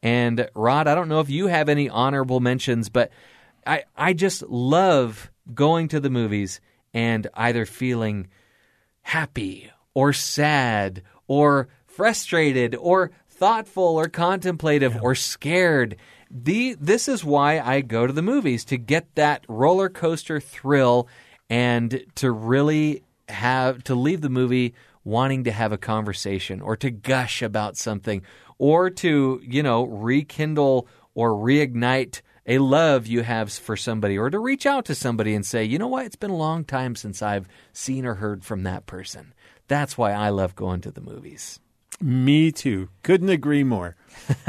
And 0.03 0.47
Rod, 0.53 0.87
I 0.87 0.95
don't 0.95 1.09
know 1.09 1.19
if 1.19 1.29
you 1.29 1.47
have 1.47 1.67
any 1.67 1.89
honorable 1.89 2.39
mentions, 2.39 2.89
but 2.89 3.11
I, 3.65 3.83
I 3.97 4.13
just 4.13 4.43
love 4.43 5.31
going 5.53 5.87
to 5.89 5.99
the 5.99 6.09
movies 6.09 6.61
and 6.93 7.27
either 7.33 7.65
feeling 7.65 8.27
happy 9.01 9.71
or 9.93 10.13
sad 10.13 11.01
or 11.27 11.67
frustrated 11.85 12.75
or 12.75 13.11
thoughtful 13.27 13.83
or 13.83 14.07
contemplative 14.07 14.97
or 15.01 15.15
scared. 15.15 15.95
The 16.31 16.75
this 16.79 17.07
is 17.07 17.23
why 17.25 17.59
I 17.59 17.81
go 17.81 18.05
to 18.05 18.13
the 18.13 18.21
movies 18.21 18.63
to 18.65 18.77
get 18.77 19.15
that 19.15 19.45
roller 19.47 19.89
coaster 19.89 20.39
thrill 20.39 21.07
and 21.49 22.03
to 22.15 22.31
really 22.31 23.03
have 23.27 23.83
to 23.85 23.95
leave 23.95 24.21
the 24.21 24.29
movie 24.29 24.75
wanting 25.03 25.45
to 25.45 25.51
have 25.51 25.71
a 25.71 25.77
conversation 25.77 26.61
or 26.61 26.75
to 26.77 26.91
gush 26.91 27.41
about 27.41 27.77
something 27.77 28.21
or 28.57 28.89
to, 28.89 29.41
you 29.43 29.63
know, 29.63 29.83
rekindle 29.85 30.87
or 31.15 31.31
reignite 31.31 32.21
a 32.45 32.57
love 32.57 33.07
you 33.07 33.21
have 33.21 33.51
for 33.51 33.77
somebody 33.77 34.17
or 34.17 34.29
to 34.29 34.39
reach 34.39 34.65
out 34.65 34.85
to 34.85 34.95
somebody 34.95 35.35
and 35.35 35.45
say, 35.45 35.63
you 35.63 35.77
know 35.77 35.87
what, 35.87 36.05
it's 36.05 36.15
been 36.15 36.31
a 36.31 36.35
long 36.35 36.63
time 36.63 36.95
since 36.95 37.21
I've 37.21 37.47
seen 37.73 38.05
or 38.05 38.15
heard 38.15 38.43
from 38.43 38.63
that 38.63 38.85
person. 38.85 39.33
That's 39.67 39.97
why 39.97 40.13
I 40.13 40.29
love 40.29 40.55
going 40.55 40.81
to 40.81 40.91
the 40.91 41.01
movies. 41.01 41.59
Me 42.01 42.51
too. 42.51 42.89
Couldn't 43.03 43.29
agree 43.29 43.63
more. 43.63 43.97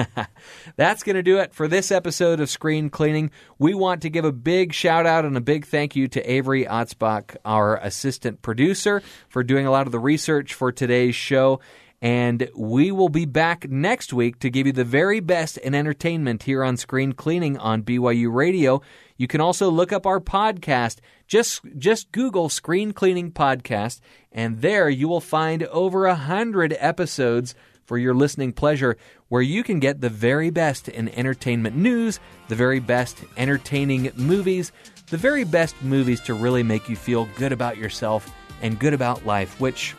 That's 0.77 1.03
going 1.03 1.17
to 1.17 1.23
do 1.23 1.39
it 1.39 1.53
for 1.53 1.67
this 1.67 1.91
episode 1.91 2.39
of 2.39 2.49
Screen 2.49 2.91
Cleaning. 2.91 3.33
We 3.59 3.75
want 3.75 4.03
to 4.03 4.11
give 4.11 4.25
a 4.25 4.33
big 4.33 4.73
shout 4.73 5.05
out 5.05 5.25
and 5.25 5.37
a 5.37 5.41
big 5.41 5.67
thank 5.67 5.97
you 5.97 6.07
to 6.09 6.31
Avery 6.31 6.65
Otzbach, 6.65 7.37
our 7.45 7.77
assistant 7.79 8.43
producer, 8.43 9.03
for 9.29 9.43
doing 9.43 9.67
a 9.67 9.71
lot 9.71 9.87
of 9.87 9.93
the 9.93 9.99
research 9.99 10.55
for 10.55 10.71
today's 10.71 11.17
show. 11.17 11.61
And 12.03 12.49
we 12.55 12.93
will 12.93 13.11
be 13.11 13.27
back 13.27 13.69
next 13.69 14.13
week 14.13 14.39
to 14.39 14.49
give 14.49 14.67
you 14.67 14.73
the 14.73 14.85
very 14.85 15.21
best 15.21 15.59
in 15.59 15.75
entertainment 15.75 16.45
here 16.45 16.65
on 16.65 16.77
Screen 16.77 17.13
Cleaning 17.13 17.59
on 17.59 17.83
BYU 17.83 18.33
Radio. 18.33 18.81
You 19.21 19.27
can 19.27 19.43
also 19.43 19.69
look 19.69 19.93
up 19.93 20.07
our 20.07 20.19
podcast. 20.19 21.01
Just 21.27 21.61
just 21.77 22.11
Google 22.11 22.49
Screen 22.49 22.93
Cleaning 22.93 23.33
Podcast, 23.33 24.01
and 24.33 24.63
there 24.63 24.89
you 24.89 25.09
will 25.09 25.21
find 25.21 25.63
over 25.65 26.07
a 26.07 26.15
hundred 26.15 26.75
episodes 26.79 27.55
for 27.85 27.99
your 27.99 28.15
listening 28.15 28.55
pleasure, 28.55 28.97
where 29.29 29.43
you 29.43 29.63
can 29.63 29.79
get 29.79 30.01
the 30.01 30.09
very 30.09 30.49
best 30.49 30.89
in 30.89 31.11
entertainment 31.11 31.77
news, 31.77 32.19
the 32.49 32.55
very 32.55 32.81
best 32.81 33.19
entertaining 33.37 34.11
movies, 34.17 34.73
the 35.09 35.19
very 35.19 35.45
best 35.45 35.75
movies 35.83 36.23
to 36.23 36.33
really 36.33 36.63
make 36.63 36.89
you 36.89 36.97
feel 36.97 37.29
good 37.37 37.53
about 37.53 37.77
yourself 37.77 38.35
and 38.63 38.79
good 38.79 38.95
about 38.95 39.27
life, 39.27 39.61
which 39.61 39.95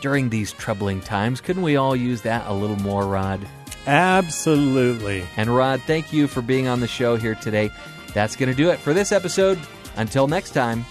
during 0.00 0.30
these 0.30 0.50
troubling 0.50 1.00
times, 1.00 1.40
couldn't 1.40 1.62
we 1.62 1.76
all 1.76 1.94
use 1.94 2.22
that 2.22 2.44
a 2.48 2.52
little 2.52 2.74
more, 2.80 3.06
Rod? 3.06 3.46
Absolutely. 3.86 5.24
And 5.36 5.54
Rod, 5.54 5.80
thank 5.82 6.12
you 6.12 6.28
for 6.28 6.40
being 6.40 6.68
on 6.68 6.80
the 6.80 6.86
show 6.88 7.16
here 7.16 7.34
today. 7.34 7.70
That's 8.14 8.36
going 8.36 8.48
to 8.48 8.54
do 8.54 8.70
it 8.70 8.78
for 8.78 8.92
this 8.92 9.12
episode. 9.12 9.58
Until 9.96 10.26
next 10.26 10.50
time, 10.50 10.84